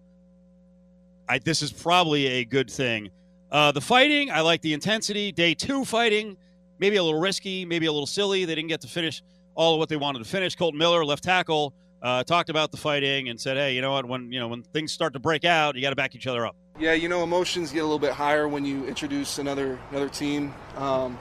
I, 1.29 1.41
this 1.41 1.61
is 1.61 1.73
probably 1.73 2.27
a 2.27 2.45
good 2.45 2.71
thing 2.71 3.11
uh, 3.55 3.71
the 3.71 3.81
fighting, 3.81 4.33
I 4.33 4.41
like 4.41 4.63
the 4.63 4.73
intensity. 4.73 5.31
Day 5.31 5.55
two 5.55 5.85
fighting, 5.85 6.37
maybe 6.81 6.97
a 6.97 7.05
little 7.05 7.21
risky, 7.21 7.65
maybe 7.65 7.87
a 7.87 7.93
little 7.93 8.07
silly. 8.07 8.45
They 8.45 8.57
didn't 8.57 8.69
get 8.69 8.81
to 8.81 8.89
finish 8.89 9.23
all 9.55 9.75
of 9.75 9.79
what 9.79 9.89
they 9.89 9.97
wanted 9.97 10.19
to 10.19 10.25
finish. 10.25 10.57
Kolton 10.57 10.77
Miller, 10.77 11.05
left 11.05 11.23
tackle, 11.23 11.73
uh, 12.05 12.23
talked 12.23 12.51
about 12.51 12.71
the 12.71 12.77
fighting 12.77 13.31
and 13.31 13.41
said, 13.41 13.57
"Hey, 13.57 13.75
you 13.75 13.81
know 13.81 13.93
what? 13.93 14.07
When 14.07 14.31
you 14.31 14.39
know 14.39 14.47
when 14.47 14.63
things 14.63 14.93
start 14.93 15.15
to 15.15 15.19
break 15.19 15.45
out, 15.45 15.75
you 15.75 15.81
got 15.81 15.91
to 15.91 15.97
back 15.97 16.15
each 16.15 16.27
other 16.27 16.47
up." 16.47 16.55
Yeah, 16.79 16.93
you 16.93 17.09
know, 17.09 17.25
emotions 17.25 17.73
get 17.73 17.81
a 17.81 17.85
little 17.85 17.99
bit 17.99 18.13
higher 18.13 18.47
when 18.47 18.67
you 18.67 18.85
introduce 18.85 19.39
another 19.39 19.79
another 19.91 20.11
team, 20.11 20.55
um, 20.77 21.19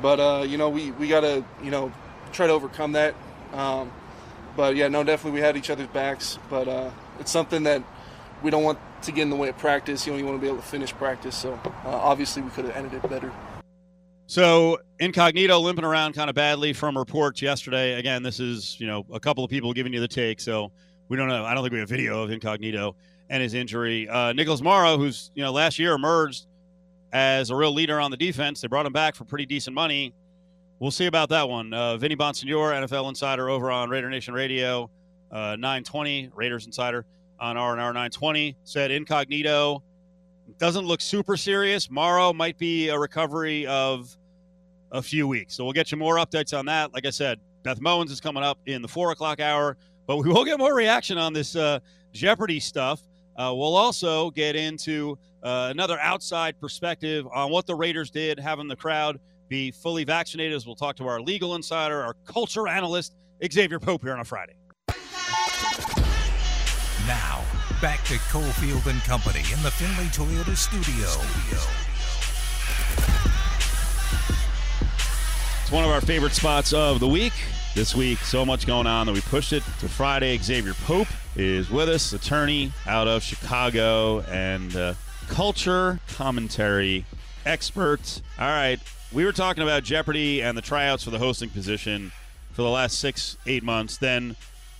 but 0.00 0.18
uh, 0.18 0.44
you 0.48 0.56
know, 0.56 0.70
we 0.70 0.90
we 0.92 1.06
got 1.06 1.20
to 1.20 1.44
you 1.62 1.70
know 1.70 1.92
try 2.32 2.46
to 2.46 2.52
overcome 2.52 2.92
that. 2.92 3.14
Um, 3.52 3.92
but 4.56 4.74
yeah, 4.74 4.88
no, 4.88 5.04
definitely 5.04 5.38
we 5.38 5.44
had 5.44 5.56
each 5.58 5.68
other's 5.68 5.88
backs, 5.88 6.38
but 6.48 6.66
uh, 6.66 6.90
it's 7.20 7.30
something 7.30 7.64
that 7.64 7.82
we 8.42 8.50
don't 8.50 8.64
want 8.64 8.78
to 9.02 9.12
get 9.12 9.22
in 9.22 9.30
the 9.30 9.36
way 9.36 9.50
of 9.50 9.58
practice. 9.58 10.06
You 10.06 10.14
know, 10.14 10.18
you 10.18 10.24
want 10.24 10.38
to 10.38 10.40
be 10.40 10.48
able 10.48 10.62
to 10.62 10.66
finish 10.66 10.94
practice. 10.94 11.36
So 11.36 11.60
uh, 11.84 11.88
obviously, 11.88 12.40
we 12.40 12.48
could 12.50 12.64
have 12.64 12.74
ended 12.74 12.94
it 12.94 13.10
better. 13.10 13.30
So 14.26 14.78
incognito 14.98 15.60
limping 15.60 15.84
around 15.84 16.14
kind 16.14 16.28
of 16.28 16.34
badly 16.34 16.72
from 16.72 16.98
reports 16.98 17.40
yesterday. 17.40 17.94
Again, 17.94 18.22
this 18.22 18.40
is 18.40 18.78
you 18.80 18.86
know 18.86 19.06
a 19.12 19.20
couple 19.20 19.44
of 19.44 19.50
people 19.50 19.72
giving 19.72 19.92
you 19.92 20.00
the 20.00 20.08
take, 20.08 20.40
so 20.40 20.72
we 21.08 21.16
don't 21.16 21.28
know. 21.28 21.44
I 21.44 21.54
don't 21.54 21.62
think 21.62 21.72
we 21.72 21.78
have 21.78 21.88
video 21.88 22.22
of 22.22 22.30
incognito 22.30 22.96
and 23.30 23.42
his 23.42 23.54
injury. 23.54 24.08
Uh, 24.08 24.32
Nicholas 24.32 24.60
Morrow, 24.60 24.96
who's 24.96 25.30
you 25.34 25.44
know 25.44 25.52
last 25.52 25.78
year 25.78 25.92
emerged 25.92 26.46
as 27.12 27.50
a 27.50 27.56
real 27.56 27.72
leader 27.72 28.00
on 28.00 28.10
the 28.10 28.16
defense, 28.16 28.60
they 28.60 28.68
brought 28.68 28.84
him 28.84 28.92
back 28.92 29.14
for 29.14 29.24
pretty 29.24 29.46
decent 29.46 29.74
money. 29.74 30.12
We'll 30.80 30.90
see 30.90 31.06
about 31.06 31.28
that 31.30 31.48
one. 31.48 31.72
Uh, 31.72 31.96
Vinny 31.96 32.16
Bonsignore, 32.16 32.72
NFL 32.72 33.08
insider 33.08 33.48
over 33.48 33.70
on 33.70 33.88
Raider 33.88 34.10
Nation 34.10 34.34
Radio, 34.34 34.90
uh, 35.30 35.56
920 35.56 36.30
Raiders 36.34 36.66
insider 36.66 37.06
on 37.38 37.56
RNR 37.56 37.76
920 37.76 38.56
said 38.64 38.90
incognito 38.90 39.82
doesn't 40.58 40.86
look 40.86 41.00
super 41.00 41.36
serious. 41.36 41.90
Morrow 41.90 42.32
might 42.32 42.58
be 42.58 42.88
a 42.88 42.98
recovery 42.98 43.66
of 43.66 44.16
a 44.92 45.02
few 45.02 45.26
weeks. 45.26 45.54
So 45.54 45.64
we'll 45.64 45.72
get 45.72 45.90
you 45.90 45.98
more 45.98 46.16
updates 46.16 46.56
on 46.56 46.66
that. 46.66 46.92
Like 46.94 47.06
I 47.06 47.10
said, 47.10 47.40
Beth 47.62 47.80
Mowins 47.80 48.10
is 48.10 48.20
coming 48.20 48.42
up 48.42 48.58
in 48.66 48.80
the 48.82 48.88
four 48.88 49.10
o'clock 49.10 49.40
hour, 49.40 49.76
but 50.06 50.18
we 50.18 50.28
will 50.28 50.44
get 50.44 50.58
more 50.58 50.74
reaction 50.74 51.18
on 51.18 51.32
this 51.32 51.56
uh, 51.56 51.80
Jeopardy 52.12 52.60
stuff. 52.60 53.02
Uh, 53.36 53.52
we'll 53.54 53.76
also 53.76 54.30
get 54.30 54.56
into 54.56 55.18
uh, 55.42 55.68
another 55.70 55.98
outside 56.00 56.58
perspective 56.60 57.26
on 57.34 57.50
what 57.50 57.66
the 57.66 57.74
Raiders 57.74 58.10
did, 58.10 58.38
having 58.38 58.68
the 58.68 58.76
crowd 58.76 59.20
be 59.48 59.70
fully 59.70 60.04
vaccinated. 60.04 60.54
As 60.54 60.66
we'll 60.66 60.76
talk 60.76 60.96
to 60.96 61.06
our 61.06 61.20
legal 61.20 61.54
insider, 61.54 62.02
our 62.02 62.14
culture 62.24 62.66
analyst, 62.68 63.14
Xavier 63.52 63.78
Pope, 63.78 64.02
here 64.02 64.14
on 64.14 64.20
a 64.20 64.24
Friday. 64.24 64.54
Back 67.82 68.02
to 68.04 68.14
Cofield 68.14 68.86
and 68.86 69.02
Company 69.02 69.40
in 69.52 69.62
the 69.62 69.70
Findlay 69.70 70.06
Toyota 70.06 70.56
studio. 70.56 71.06
It's 75.60 75.70
one 75.70 75.84
of 75.84 75.90
our 75.90 76.00
favorite 76.00 76.32
spots 76.32 76.72
of 76.72 77.00
the 77.00 77.06
week. 77.06 77.34
This 77.74 77.94
week, 77.94 78.20
so 78.20 78.46
much 78.46 78.66
going 78.66 78.86
on 78.86 79.04
that 79.06 79.12
we 79.12 79.20
pushed 79.20 79.52
it 79.52 79.62
to 79.80 79.90
Friday. 79.90 80.38
Xavier 80.38 80.72
Pope 80.86 81.08
is 81.36 81.70
with 81.70 81.90
us, 81.90 82.14
attorney 82.14 82.72
out 82.86 83.08
of 83.08 83.22
Chicago 83.22 84.20
and 84.22 84.74
uh, 84.74 84.94
culture 85.28 86.00
commentary 86.08 87.04
expert. 87.44 88.22
All 88.38 88.48
right, 88.48 88.80
we 89.12 89.26
were 89.26 89.32
talking 89.32 89.62
about 89.62 89.82
Jeopardy 89.82 90.42
and 90.42 90.56
the 90.56 90.62
tryouts 90.62 91.04
for 91.04 91.10
the 91.10 91.18
hosting 91.18 91.50
position 91.50 92.10
for 92.52 92.62
the 92.62 92.70
last 92.70 92.98
six, 92.98 93.36
eight 93.46 93.62
months. 93.62 93.98
Then 93.98 94.34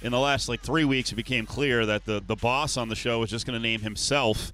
in 0.07 0.13
the 0.13 0.21
last 0.21 0.49
like 0.49 0.61
three 0.61 0.85
weeks, 0.85 1.11
it 1.11 1.17
became 1.17 1.45
clear 1.47 1.85
that 1.85 2.05
the, 2.05 2.23
the 2.25 2.37
boss 2.37 2.77
on 2.77 2.89
the 2.89 2.95
show 2.95 3.19
was 3.19 3.29
just 3.29 3.45
going 3.45 3.61
to 3.61 3.63
name 3.63 3.81
himself 3.81 4.53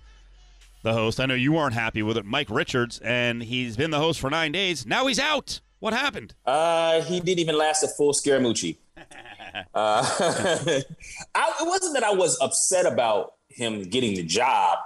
the 0.82 0.94
host. 0.94 1.20
I 1.20 1.26
know 1.26 1.34
you 1.34 1.52
weren't 1.52 1.74
happy 1.74 2.02
with 2.02 2.16
it, 2.16 2.24
Mike 2.24 2.48
Richards, 2.48 2.98
and 3.00 3.42
he's 3.42 3.76
been 3.76 3.90
the 3.90 3.98
host 3.98 4.18
for 4.18 4.30
nine 4.30 4.50
days. 4.50 4.86
Now 4.86 5.06
he's 5.06 5.18
out. 5.18 5.60
What 5.78 5.92
happened? 5.92 6.34
Uh, 6.46 7.02
he 7.02 7.20
didn't 7.20 7.40
even 7.40 7.58
last 7.58 7.82
a 7.82 7.88
full 7.88 8.14
Scaramucci. 8.14 8.78
uh, 8.96 9.02
I, 9.74 11.52
it 11.60 11.66
wasn't 11.66 11.94
that 11.94 12.04
I 12.04 12.14
was 12.14 12.40
upset 12.40 12.86
about 12.86 13.34
him 13.48 13.82
getting 13.82 14.14
the 14.14 14.22
job. 14.22 14.78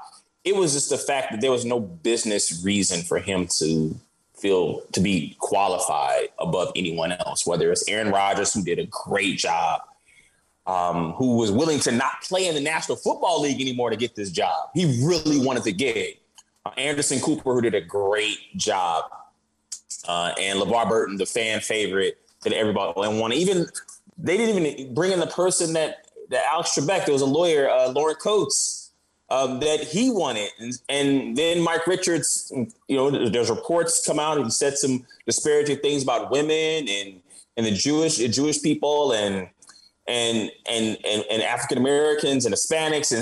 It 0.45 0.57
was 0.57 0.73
just 0.73 0.91
the 0.91 0.99
fact 0.99 1.31
that 1.31 1.41
there 1.41 1.53
was 1.53 1.65
no 1.65 1.79
business 1.79 2.61
reason 2.65 3.03
for 3.03 3.21
him 3.21 3.47
to 3.59 3.95
feel 4.35 4.81
to 4.93 5.01
be 5.01 5.37
qualified 5.39 6.29
above 6.41 6.73
anyone 6.75 7.13
else, 7.13 7.47
whether 7.47 7.71
it's 7.71 7.89
Aaron 7.89 8.11
Rodgers, 8.11 8.53
who 8.53 8.65
did 8.65 8.81
a 8.81 8.87
great 8.87 9.39
job, 9.39 9.83
um, 10.67 11.13
who 11.13 11.37
was 11.37 11.53
willing 11.53 11.79
to 11.81 11.93
not 11.93 12.23
play 12.23 12.47
in 12.49 12.55
the 12.55 12.61
National 12.61 12.97
Football 12.97 13.43
League 13.43 13.61
anymore 13.61 13.91
to 13.91 13.97
get 13.97 14.15
this 14.15 14.31
job. 14.31 14.71
He 14.75 15.05
really 15.05 15.39
wanted 15.39 15.65
the 15.65 15.73
gig. 15.73 16.19
Uh, 16.65 16.71
Anderson 16.77 17.21
Cooper, 17.21 17.55
who 17.55 17.61
did 17.61 17.75
a 17.75 17.81
great 17.81 18.39
job 18.57 19.05
uh, 20.09 20.33
and 20.41 20.61
LeVar 20.61 20.89
Burton, 20.89 21.17
the 21.17 21.27
fan 21.27 21.61
favorite 21.61 22.19
that 22.43 22.53
everybody 22.53 22.93
and 23.03 23.21
want. 23.21 23.35
Even 23.35 23.67
they 24.19 24.37
didn't 24.37 24.65
even 24.65 24.95
bring 24.95 25.13
in 25.13 25.21
the 25.21 25.27
person 25.27 25.73
that 25.75 26.07
that 26.31 26.45
Alex 26.53 26.71
Trebek. 26.77 27.05
There 27.05 27.13
was 27.13 27.23
a 27.23 27.27
lawyer, 27.27 27.71
uh, 27.71 27.91
Lauren 27.91 28.17
Coates, 28.17 28.91
um, 29.31 29.61
that 29.61 29.81
he 29.81 30.11
wanted, 30.11 30.51
and, 30.59 30.73
and 30.89 31.37
then 31.37 31.61
Mike 31.61 31.87
Richards. 31.87 32.53
You 32.89 32.97
know, 32.97 33.29
there's 33.29 33.51
reports 33.51 34.05
come 34.05 34.19
out. 34.19 34.43
He 34.43 34.51
said 34.51 34.79
some 34.79 35.07
disparaging 35.27 35.79
things 35.79 36.03
about 36.03 36.31
women 36.31 36.89
and 36.89 37.21
and 37.57 37.67
the 37.67 37.73
Jewish 37.73 38.19
the 38.19 38.29
Jewish 38.29 38.63
people 38.63 39.13
and 39.13 39.49
and 40.09 40.51
and 40.69 40.99
and, 41.05 41.25
and 41.31 41.43
African 41.43 41.79
Americans 41.79 42.45
and 42.45 42.55
Hispanics 42.55 43.13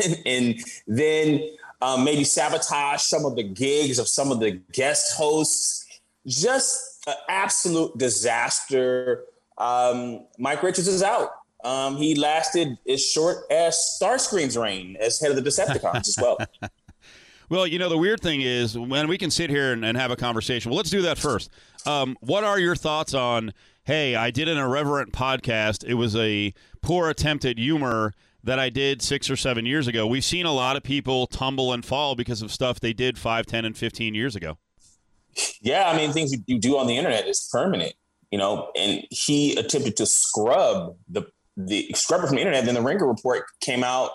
and 0.04 0.22
and, 0.26 0.60
then 0.86 1.42
um, 1.82 2.04
maybe 2.04 2.24
sabotage 2.24 3.02
some 3.02 3.24
of 3.24 3.36
the 3.36 3.42
gigs 3.42 3.98
of 3.98 4.08
some 4.08 4.32
of 4.32 4.40
the 4.40 4.52
guest 4.72 5.16
hosts 5.16 5.84
just 6.26 7.02
an 7.06 7.14
absolute 7.28 7.96
disaster. 7.98 9.24
Um, 9.58 10.26
Mike 10.38 10.62
Richards 10.62 10.88
is 10.88 11.02
out. 11.02 11.30
Um, 11.62 11.96
he 11.96 12.14
lasted 12.14 12.78
as 12.88 13.04
short 13.04 13.44
as 13.50 13.98
Starscream's 14.00 14.56
reign 14.56 14.96
as 15.00 15.20
head 15.20 15.30
of 15.30 15.36
the 15.36 15.42
Decepticons 15.42 16.08
as 16.08 16.16
well. 16.20 16.38
Well, 17.50 17.66
you 17.66 17.78
know, 17.78 17.88
the 17.88 17.98
weird 17.98 18.20
thing 18.20 18.40
is 18.40 18.76
when 18.76 19.06
we 19.06 19.18
can 19.18 19.30
sit 19.30 19.50
here 19.50 19.72
and, 19.72 19.84
and 19.84 19.98
have 19.98 20.10
a 20.10 20.16
conversation. 20.16 20.70
Well, 20.70 20.78
let's 20.78 20.90
do 20.90 21.02
that 21.02 21.18
first. 21.18 21.50
Um, 21.86 22.16
what 22.20 22.42
are 22.42 22.58
your 22.58 22.74
thoughts 22.74 23.12
on, 23.12 23.52
hey, 23.84 24.14
I 24.14 24.30
did 24.30 24.48
an 24.48 24.58
irreverent 24.58 25.12
podcast. 25.12 25.84
It 25.84 25.94
was 25.94 26.16
a 26.16 26.52
poor 26.80 27.08
attempt 27.08 27.44
at 27.44 27.58
humor 27.58 28.12
that 28.42 28.58
I 28.58 28.68
did 28.68 29.00
six 29.00 29.30
or 29.30 29.36
seven 29.36 29.64
years 29.64 29.86
ago. 29.86 30.06
We've 30.06 30.24
seen 30.24 30.46
a 30.46 30.52
lot 30.52 30.76
of 30.76 30.82
people 30.82 31.26
tumble 31.26 31.72
and 31.72 31.84
fall 31.84 32.14
because 32.14 32.42
of 32.42 32.52
stuff 32.52 32.80
they 32.80 32.92
did 32.92 33.18
five, 33.18 33.46
ten, 33.46 33.64
and 33.64 33.76
15 33.76 34.14
years 34.14 34.36
ago 34.36 34.58
yeah, 35.60 35.88
I 35.88 35.96
mean, 35.96 36.12
things 36.12 36.32
you, 36.32 36.38
you 36.46 36.58
do 36.58 36.78
on 36.78 36.86
the 36.86 36.96
internet 36.96 37.26
is 37.26 37.48
permanent, 37.50 37.94
you 38.30 38.38
know. 38.38 38.70
And 38.76 39.06
he 39.10 39.56
attempted 39.56 39.96
to 39.96 40.06
scrub 40.06 40.96
the 41.08 41.24
the 41.56 41.90
scrub 41.94 42.22
it 42.22 42.26
from 42.26 42.36
the 42.36 42.42
internet. 42.42 42.64
Then 42.64 42.74
the 42.74 42.82
Ringer 42.82 43.06
report 43.06 43.44
came 43.60 43.84
out. 43.84 44.10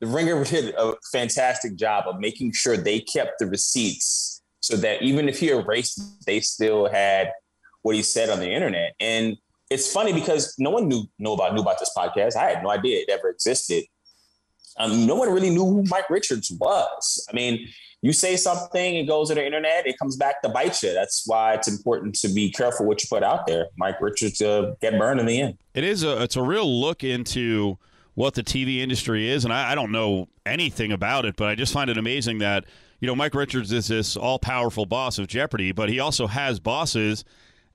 The 0.00 0.06
Ringer 0.06 0.44
did 0.44 0.74
a 0.76 0.94
fantastic 1.12 1.76
job 1.76 2.04
of 2.06 2.18
making 2.18 2.52
sure 2.52 2.76
they 2.76 3.00
kept 3.00 3.38
the 3.38 3.46
receipts 3.46 4.42
so 4.60 4.76
that 4.76 5.02
even 5.02 5.28
if 5.28 5.40
he 5.40 5.50
erased, 5.50 6.00
they 6.26 6.40
still 6.40 6.88
had 6.90 7.32
what 7.82 7.96
he 7.96 8.02
said 8.02 8.30
on 8.30 8.40
the 8.40 8.50
internet. 8.50 8.94
And 9.00 9.36
it's 9.70 9.92
funny 9.92 10.12
because 10.12 10.54
no 10.58 10.70
one 10.70 10.88
knew 10.88 11.04
know 11.18 11.34
about 11.34 11.54
knew 11.54 11.60
about 11.60 11.78
this 11.78 11.92
podcast. 11.96 12.36
I 12.36 12.50
had 12.50 12.62
no 12.62 12.70
idea 12.70 13.00
it 13.00 13.10
ever 13.10 13.28
existed. 13.28 13.84
Um, 14.78 15.06
no 15.06 15.14
one 15.14 15.30
really 15.30 15.50
knew 15.50 15.64
who 15.64 15.84
Mike 15.84 16.08
Richards 16.10 16.50
was. 16.58 17.26
I 17.30 17.34
mean, 17.34 17.68
you 18.02 18.12
say 18.12 18.36
something, 18.36 18.96
it 18.96 19.04
goes 19.04 19.28
to 19.28 19.34
the 19.34 19.44
internet, 19.44 19.86
it 19.86 19.98
comes 19.98 20.16
back 20.16 20.40
to 20.42 20.48
bite 20.48 20.82
you. 20.82 20.92
That's 20.94 21.24
why 21.26 21.54
it's 21.54 21.68
important 21.68 22.14
to 22.16 22.28
be 22.28 22.50
careful 22.50 22.86
what 22.86 23.02
you 23.02 23.08
put 23.10 23.22
out 23.22 23.46
there. 23.46 23.66
Mike 23.76 24.00
Richards 24.00 24.40
uh, 24.40 24.74
get 24.80 24.98
burned 24.98 25.20
in 25.20 25.26
the 25.26 25.40
end. 25.40 25.58
It 25.74 25.84
is 25.84 26.02
a 26.02 26.22
it's 26.22 26.36
a 26.36 26.42
real 26.42 26.80
look 26.80 27.04
into 27.04 27.78
what 28.14 28.34
the 28.34 28.42
TV 28.42 28.78
industry 28.78 29.28
is, 29.28 29.44
and 29.44 29.52
I, 29.52 29.72
I 29.72 29.74
don't 29.74 29.92
know 29.92 30.28
anything 30.46 30.92
about 30.92 31.24
it, 31.24 31.36
but 31.36 31.48
I 31.48 31.54
just 31.54 31.72
find 31.72 31.90
it 31.90 31.98
amazing 31.98 32.38
that 32.38 32.64
you 33.00 33.06
know 33.06 33.14
Mike 33.14 33.34
Richards 33.34 33.70
is 33.72 33.88
this 33.88 34.16
all 34.16 34.38
powerful 34.38 34.86
boss 34.86 35.18
of 35.18 35.26
Jeopardy, 35.26 35.72
but 35.72 35.88
he 35.88 36.00
also 36.00 36.26
has 36.26 36.58
bosses, 36.58 37.24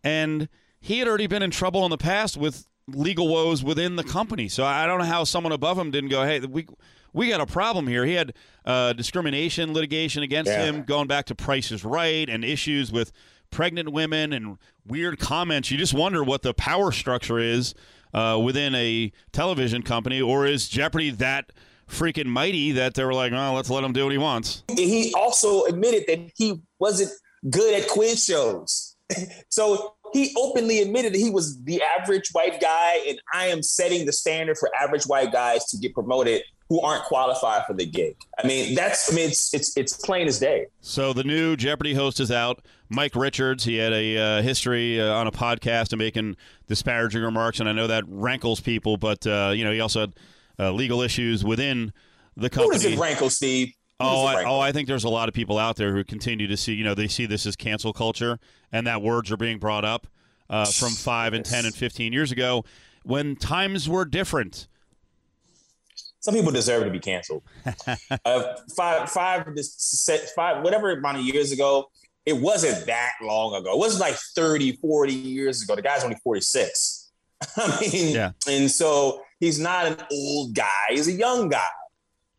and 0.05 0.47
he 0.79 0.99
had 0.99 1.07
already 1.07 1.27
been 1.27 1.41
in 1.41 1.51
trouble 1.51 1.83
in 1.83 1.89
the 1.89 1.97
past 1.97 2.37
with 2.37 2.67
legal 2.87 3.27
woes 3.27 3.63
within 3.63 3.95
the 3.95 4.03
company. 4.03 4.47
So 4.47 4.63
I 4.63 4.85
don't 4.85 4.99
know 4.99 5.05
how 5.05 5.23
someone 5.23 5.51
above 5.51 5.77
him 5.77 5.89
didn't 5.91 6.11
go, 6.11 6.23
hey, 6.23 6.39
we 6.39 6.67
we 7.11 7.29
got 7.29 7.41
a 7.41 7.45
problem 7.45 7.87
here. 7.87 8.05
He 8.05 8.13
had 8.13 8.33
uh, 8.65 8.93
discrimination 8.93 9.73
litigation 9.73 10.21
against 10.21 10.51
yeah. 10.51 10.65
him 10.65 10.83
going 10.83 11.07
back 11.07 11.25
to 11.25 11.35
Price 11.35 11.71
is 11.71 11.83
Right 11.83 12.29
and 12.29 12.45
issues 12.45 12.91
with 12.91 13.11
pregnant 13.49 13.91
women 13.91 14.31
and 14.31 14.57
weird 14.85 15.17
comments. 15.17 15.71
You 15.71 15.77
just 15.77 15.93
wonder 15.93 16.23
what 16.23 16.43
the 16.43 16.53
power 16.53 16.91
structure 16.91 17.39
is 17.39 17.73
uh, 18.13 18.39
within 18.43 18.75
a 18.75 19.11
television 19.31 19.81
company, 19.81 20.21
or 20.21 20.45
is 20.45 20.67
Jeopardy 20.67 21.09
that 21.11 21.51
freaking 21.89 22.27
mighty 22.27 22.73
that 22.73 22.93
they 22.95 23.05
were 23.05 23.13
like, 23.13 23.31
oh, 23.31 23.53
let's 23.53 23.69
let 23.69 23.83
him 23.83 23.93
do 23.93 24.03
what 24.03 24.11
he 24.11 24.17
wants? 24.17 24.63
He 24.75 25.13
also 25.15 25.63
admitted 25.63 26.03
that 26.07 26.31
he 26.35 26.61
wasn't 26.79 27.11
good 27.49 27.81
at 27.81 27.87
quiz 27.87 28.23
shows. 28.23 28.95
so 29.49 29.94
he 30.15 30.33
openly 30.37 30.79
admitted 30.79 31.13
that 31.13 31.19
he 31.19 31.29
was 31.29 31.61
the 31.63 31.81
average 31.81 32.29
white 32.31 32.61
guy, 32.61 33.03
and 33.05 33.19
I 33.33 33.47
am 33.47 33.61
setting 33.61 34.05
the 34.05 34.13
standard 34.13 34.57
for 34.57 34.71
average 34.73 35.03
white 35.03 35.33
guys 35.33 35.65
to 35.65 35.77
get 35.77 35.93
promoted 35.93 36.41
who 36.69 36.79
aren't 36.79 37.03
qualified 37.03 37.65
for 37.67 37.73
the 37.73 37.85
gig. 37.85 38.15
I 38.41 38.47
mean, 38.47 38.75
that's 38.75 39.11
I 39.11 39.15
mean 39.15 39.27
it's 39.27 39.53
it's 39.53 39.75
it's 39.75 39.97
plain 39.97 40.27
as 40.27 40.39
day. 40.39 40.67
So 40.79 41.11
the 41.11 41.25
new 41.25 41.57
Jeopardy 41.57 41.93
host 41.93 42.21
is 42.21 42.31
out. 42.31 42.63
Mike 42.87 43.13
Richards. 43.13 43.65
He 43.65 43.75
had 43.75 43.91
a 43.91 44.17
uh, 44.17 44.41
history 44.41 45.01
uh, 45.01 45.13
on 45.13 45.27
a 45.27 45.31
podcast 45.33 45.91
of 45.91 45.99
making 45.99 46.37
disparaging 46.67 47.21
remarks, 47.21 47.59
and 47.59 47.67
I 47.67 47.73
know 47.73 47.87
that 47.87 48.05
rankles 48.07 48.61
people. 48.61 48.95
But 48.95 49.27
uh, 49.27 49.51
you 49.53 49.65
know, 49.65 49.73
he 49.73 49.81
also 49.81 49.99
had 49.99 50.13
uh, 50.57 50.71
legal 50.71 51.01
issues 51.01 51.43
within 51.43 51.91
the 52.37 52.49
company. 52.49 52.77
Who 52.77 52.83
does 52.83 52.85
it 52.85 52.97
rankle, 52.97 53.29
Steve? 53.29 53.73
Oh, 53.99 54.25
I, 54.25 54.43
oh, 54.43 54.59
I 54.59 54.73
think 54.73 54.89
there's 54.89 55.05
a 55.05 55.09
lot 55.09 55.29
of 55.29 55.33
people 55.33 55.57
out 55.57 55.77
there 55.77 55.93
who 55.93 56.03
continue 56.03 56.47
to 56.47 56.57
see, 56.57 56.73
you 56.73 56.83
know, 56.83 56.93
they 56.93 57.07
see 57.07 57.25
this 57.25 57.45
as 57.45 57.55
cancel 57.55 57.93
culture, 57.93 58.39
and 58.71 58.85
that 58.87 59.01
words 59.01 59.31
are 59.31 59.37
being 59.37 59.57
brought 59.57 59.85
up 59.85 60.07
uh, 60.49 60.65
from 60.65 60.89
five 60.89 61.33
and 61.33 61.45
ten 61.45 61.65
and 61.65 61.73
fifteen 61.73 62.11
years 62.11 62.31
ago 62.31 62.65
when 63.03 63.35
times 63.35 63.87
were 63.87 64.03
different 64.03 64.67
some 66.25 66.33
people 66.33 66.51
deserve 66.51 66.83
to 66.85 66.89
be 66.89 66.97
canceled. 66.97 67.43
uh, 68.25 68.55
five, 68.75 69.07
five, 69.11 69.47
five, 70.35 70.63
whatever 70.63 70.89
amount 70.89 71.19
of 71.19 71.23
years 71.23 71.51
ago, 71.51 71.91
it 72.25 72.33
wasn't 72.33 72.83
that 72.87 73.11
long 73.21 73.53
ago. 73.53 73.73
It 73.73 73.77
wasn't 73.77 74.01
like 74.01 74.15
30, 74.15 74.77
40 74.77 75.13
years 75.13 75.61
ago. 75.61 75.75
The 75.75 75.83
guy's 75.83 76.03
only 76.03 76.17
46. 76.23 77.11
I 77.57 77.79
mean, 77.79 78.15
yeah. 78.15 78.31
and 78.47 78.71
so 78.71 79.21
he's 79.39 79.59
not 79.59 79.85
an 79.85 79.97
old 80.11 80.55
guy, 80.55 80.65
he's 80.89 81.07
a 81.07 81.11
young 81.11 81.47
guy. 81.47 81.61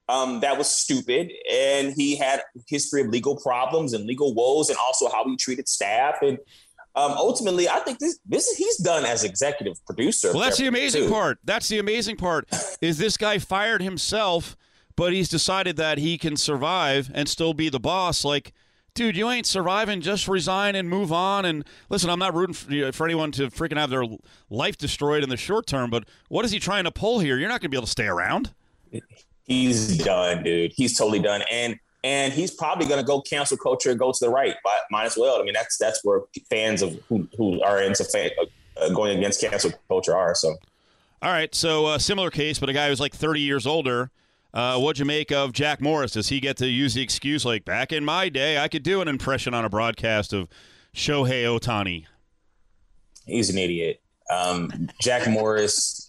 Um, 0.09 0.41
that 0.41 0.57
was 0.57 0.69
stupid. 0.69 1.33
And 1.53 1.93
he 1.95 2.17
had 2.17 2.43
history 2.69 3.01
of 3.01 3.09
legal 3.09 3.37
problems 3.37 3.93
and 3.93 4.07
legal 4.07 4.35
woes 4.35 4.71
and 4.71 4.79
also 4.79 5.09
how 5.09 5.25
he 5.25 5.37
treated 5.37 5.69
staff. 5.69 6.19
And 6.23 6.39
um, 6.97 7.13
ultimately, 7.13 7.69
I 7.69 7.81
think 7.81 7.99
this 7.99 8.19
this 8.25 8.51
he's 8.57 8.79
done 8.79 9.05
as 9.05 9.23
executive 9.23 9.85
producer. 9.85 10.33
Well, 10.33 10.43
that's 10.43 10.57
the 10.57 10.67
amazing 10.67 11.05
too. 11.05 11.11
part. 11.11 11.39
That's 11.45 11.69
the 11.69 11.79
amazing 11.79 12.17
part. 12.17 12.49
is 12.81 12.97
this 12.97 13.19
guy 13.19 13.39
fired 13.39 13.83
himself, 13.83 14.57
but 14.97 15.13
he's 15.13 15.29
decided 15.29 15.77
that 15.77 15.99
he 15.99 16.17
can 16.17 16.39
survive 16.39 17.11
and 17.13 17.29
still 17.29 17.53
be 17.53 17.69
the 17.69 17.79
boss. 17.79 18.25
Like, 18.25 18.55
dude, 18.95 19.15
you 19.15 19.29
ain't 19.31 19.45
surviving. 19.45 20.01
Just 20.01 20.27
resign 20.27 20.75
and 20.75 20.89
move 20.89 21.13
on. 21.13 21.45
And 21.45 21.67
listen, 21.91 22.09
I'm 22.09 22.19
not 22.19 22.33
rooting 22.33 22.55
for, 22.55 22.93
for 22.93 23.05
anyone 23.05 23.31
to 23.33 23.49
freaking 23.49 23.77
have 23.77 23.91
their 23.91 24.07
life 24.49 24.79
destroyed 24.79 25.23
in 25.23 25.29
the 25.29 25.37
short 25.37 25.67
term. 25.67 25.91
But 25.91 26.05
what 26.31 26.47
is 26.47 26.51
he 26.51 26.59
trying 26.59 26.85
to 26.85 26.91
pull 26.91 27.21
here? 27.21 27.37
You're 27.37 27.51
not 27.51 27.61
going 27.61 27.69
to 27.69 27.75
be 27.75 27.77
able 27.77 27.85
to 27.85 27.91
stay 27.91 28.07
around. 28.07 28.55
He's 29.47 29.99
done, 29.99 30.43
dude. 30.43 30.73
He's 30.75 30.97
totally 30.97 31.21
done. 31.21 31.43
And 31.51 31.79
and 32.05 32.33
he's 32.33 32.53
probably 32.53 32.87
going 32.87 33.01
to 33.01 33.07
go 33.07 33.21
cancel 33.21 33.57
culture 33.57 33.91
and 33.91 33.99
go 33.99 34.13
to 34.13 34.19
the 34.21 34.31
right. 34.31 34.55
But 34.63 34.75
might 34.91 35.07
as 35.07 35.17
well. 35.17 35.41
I 35.41 35.45
mean, 35.45 35.55
that's 35.55 35.77
that's 35.79 36.05
where 36.05 36.23
fans 36.51 36.83
of 36.83 36.99
who, 37.09 37.29
who 37.37 37.61
are 37.63 37.83
into 37.83 38.05
fan, 38.05 38.31
uh, 38.81 38.91
going 38.91 39.17
against 39.19 39.41
cancel 39.41 39.73
culture 39.89 40.17
are. 40.17 40.35
So, 40.35 40.57
all 41.23 41.33
right. 41.33 41.55
So 41.55 41.87
uh, 41.87 41.99
similar 41.99 42.31
case, 42.31 42.59
but 42.59 42.69
a 42.69 42.73
guy 42.73 42.89
who's 42.89 43.01
like 43.01 43.15
30 43.15 43.41
years 43.41 43.67
older. 43.67 44.11
Uh, 44.55 44.79
what'd 44.79 44.99
you 44.99 45.05
make 45.05 45.31
of 45.31 45.53
Jack 45.53 45.83
Morris? 45.83 46.13
Does 46.13 46.29
he 46.29 46.41
get 46.41 46.57
to 46.59 46.67
use 46.67 46.95
the 46.95 47.03
excuse 47.03 47.45
like 47.45 47.65
back 47.67 47.93
in 47.93 48.05
my 48.05 48.31
day, 48.31 48.57
I 48.57 48.69
could 48.69 48.83
do 48.83 49.03
an 49.03 49.09
impression 49.09 49.53
on 49.53 49.67
a 49.67 49.69
broadcast 49.69 50.33
of 50.33 50.49
Shohei 50.95 51.45
Ohtani? 51.45 52.07
He's 53.27 53.51
an 53.51 53.59
idiot. 53.59 54.01
Um, 54.31 54.89
Jack 55.03 55.29
Morris, 55.29 56.06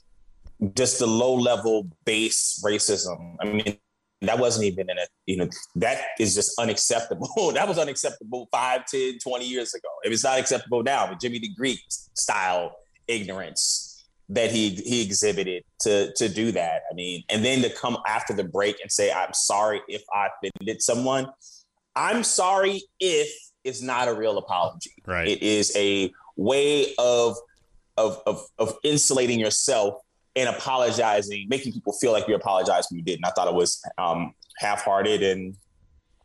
just 0.74 1.00
the 1.00 1.08
low 1.08 1.34
level 1.34 1.88
base 2.06 2.62
racism. 2.66 3.36
I 3.40 3.46
mean, 3.46 3.78
that 4.22 4.40
wasn't 4.40 4.66
even 4.66 4.90
in 4.90 4.98
a, 4.98 5.06
you 5.26 5.38
know, 5.38 5.50
that 5.76 6.02
is 6.20 6.34
just 6.34 6.60
unacceptable. 6.60 7.30
that 7.54 7.68
was 7.68 7.78
unacceptable 7.78 8.48
5, 8.52 8.86
10, 8.86 9.20
20 9.20 9.46
years 9.46 9.74
ago. 9.74 9.90
It 10.04 10.10
was 10.10 10.24
not 10.24 10.40
acceptable 10.40 10.84
now, 10.84 11.10
with 11.10 11.20
Jimmy 11.20 11.40
the 11.40 11.50
Greek 11.50 11.80
style 11.90 12.76
ignorance 13.08 14.06
that 14.30 14.52
he 14.52 14.72
he 14.72 15.04
exhibited 15.04 15.64
to 15.82 16.12
to 16.16 16.28
do 16.28 16.52
that. 16.52 16.82
I 16.92 16.96
mean, 16.96 17.24
and 17.30 17.46
then 17.46 17.62
to 17.62 17.70
come 17.70 17.98
after 18.08 18.34
the 18.34 18.44
break 18.44 18.82
and 18.82 18.92
say, 18.92 19.12
I'm 19.12 19.34
sorry 19.34 19.82
if 19.88 20.04
I 20.14 20.30
offended 20.44 20.82
someone. 20.82 21.28
I'm 21.96 22.24
sorry 22.24 22.84
if 23.00 23.30
it's 23.64 23.82
not 23.82 24.08
a 24.08 24.14
real 24.14 24.38
apology. 24.38 24.92
Right. 25.06 25.28
It 25.28 25.42
is 25.42 25.76
a 25.76 26.12
way 26.36 26.94
of 26.98 27.38
of 27.98 28.22
of, 28.26 28.46
of 28.60 28.76
insulating 28.84 29.40
yourself 29.40 29.96
and 30.38 30.50
apologizing, 30.50 31.48
making 31.50 31.74
people 31.74 31.94
feel 31.94 32.12
like 32.12 32.28
you 32.28 32.36
apologized 32.36 32.90
when 32.92 33.00
you 33.00 33.04
didn't. 33.04 33.26
I 33.26 33.32
thought 33.32 33.48
it 33.48 33.54
was 33.54 33.84
um, 33.98 34.34
half-hearted 34.60 35.24
and 35.24 35.56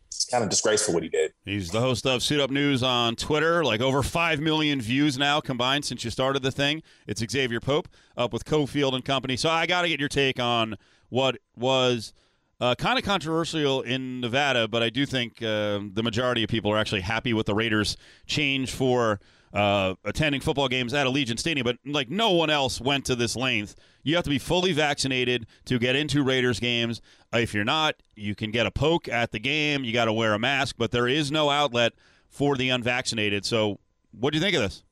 it's 0.09 0.27
kind 0.27 0.45
of 0.45 0.51
disgraceful 0.51 0.93
what 0.93 1.03
he 1.03 1.09
did. 1.09 1.33
He's 1.47 1.71
the 1.71 1.81
host 1.81 2.07
of 2.07 2.23
Suit 2.23 2.39
Up 2.39 2.51
News 2.51 2.83
on 2.83 3.17
Twitter, 3.17 3.65
like 3.65 3.81
over 3.81 4.03
5 4.03 4.41
million 4.41 4.81
views 4.83 5.17
now 5.17 5.41
combined 5.41 5.87
since 5.87 6.05
you 6.05 6.11
started 6.11 6.43
the 6.43 6.53
thing. 6.53 6.83
It's 7.07 7.25
Xavier 7.27 7.61
Pope 7.61 7.89
up 8.17 8.33
with 8.33 8.45
Cofield 8.45 8.95
and 8.95 9.05
company. 9.05 9.37
So 9.37 9.49
I 9.49 9.67
got 9.67 9.83
to 9.83 9.89
get 9.89 9.99
your 9.99 10.11
take 10.11 10.39
on 10.39 10.77
what 11.09 11.39
was 11.57 12.13
uh, 12.61 12.75
kind 12.75 12.99
of 12.99 13.05
controversial 13.05 13.81
in 13.81 14.21
Nevada, 14.21 14.69
but 14.69 14.83
I 14.83 14.91
do 14.91 15.07
think 15.07 15.43
uh, 15.43 15.81
the 15.93 16.03
majority 16.03 16.45
of 16.45 16.51
people 16.51 16.71
are 16.71 16.79
actually 16.79 17.01
happy 17.01 17.33
with 17.33 17.47
the 17.47 17.55
Raiders' 17.55 17.97
change 18.27 18.71
for 18.71 19.21
uh, 19.53 19.95
attending 20.05 20.41
football 20.41 20.69
games 20.69 20.95
at 20.95 21.07
Allegiant 21.07 21.39
Stadium, 21.39 21.65
but 21.65 21.77
like 21.85 22.09
no 22.09 22.31
one 22.31 22.51
else 22.51 22.81
went 22.81 23.05
to 23.07 23.15
this 23.15 23.37
length. 23.37 23.77
You 24.03 24.17
have 24.17 24.25
to 24.25 24.31
be 24.31 24.39
fully 24.39 24.73
vaccinated 24.73 25.47
to 25.67 25.79
get 25.79 25.95
into 25.95 26.25
Raiders 26.25 26.59
games. 26.59 27.01
If 27.33 27.55
you're 27.55 27.65
not, 27.65 27.97
you 28.17 28.35
can 28.35 28.51
get 28.51 28.67
a 28.67 28.71
poke 28.71 29.09
at 29.09 29.31
the 29.31 29.39
game. 29.39 29.85
You 29.85 29.93
got 29.93 30.07
to 30.07 30.13
wear 30.13 30.35
a 30.35 30.39
mask, 30.39 30.77
but 30.79 30.91
there 30.91 31.07
is 31.07 31.31
no 31.31 31.51
outlet 31.51 31.93
for 32.29 32.57
the 32.57 32.71
unvaccinated. 32.71 33.45
So, 33.45 33.79
what 34.19 34.33
do 34.33 34.39
you 34.39 34.43
think 34.43 34.57
of 34.57 34.63
this? 34.63 34.83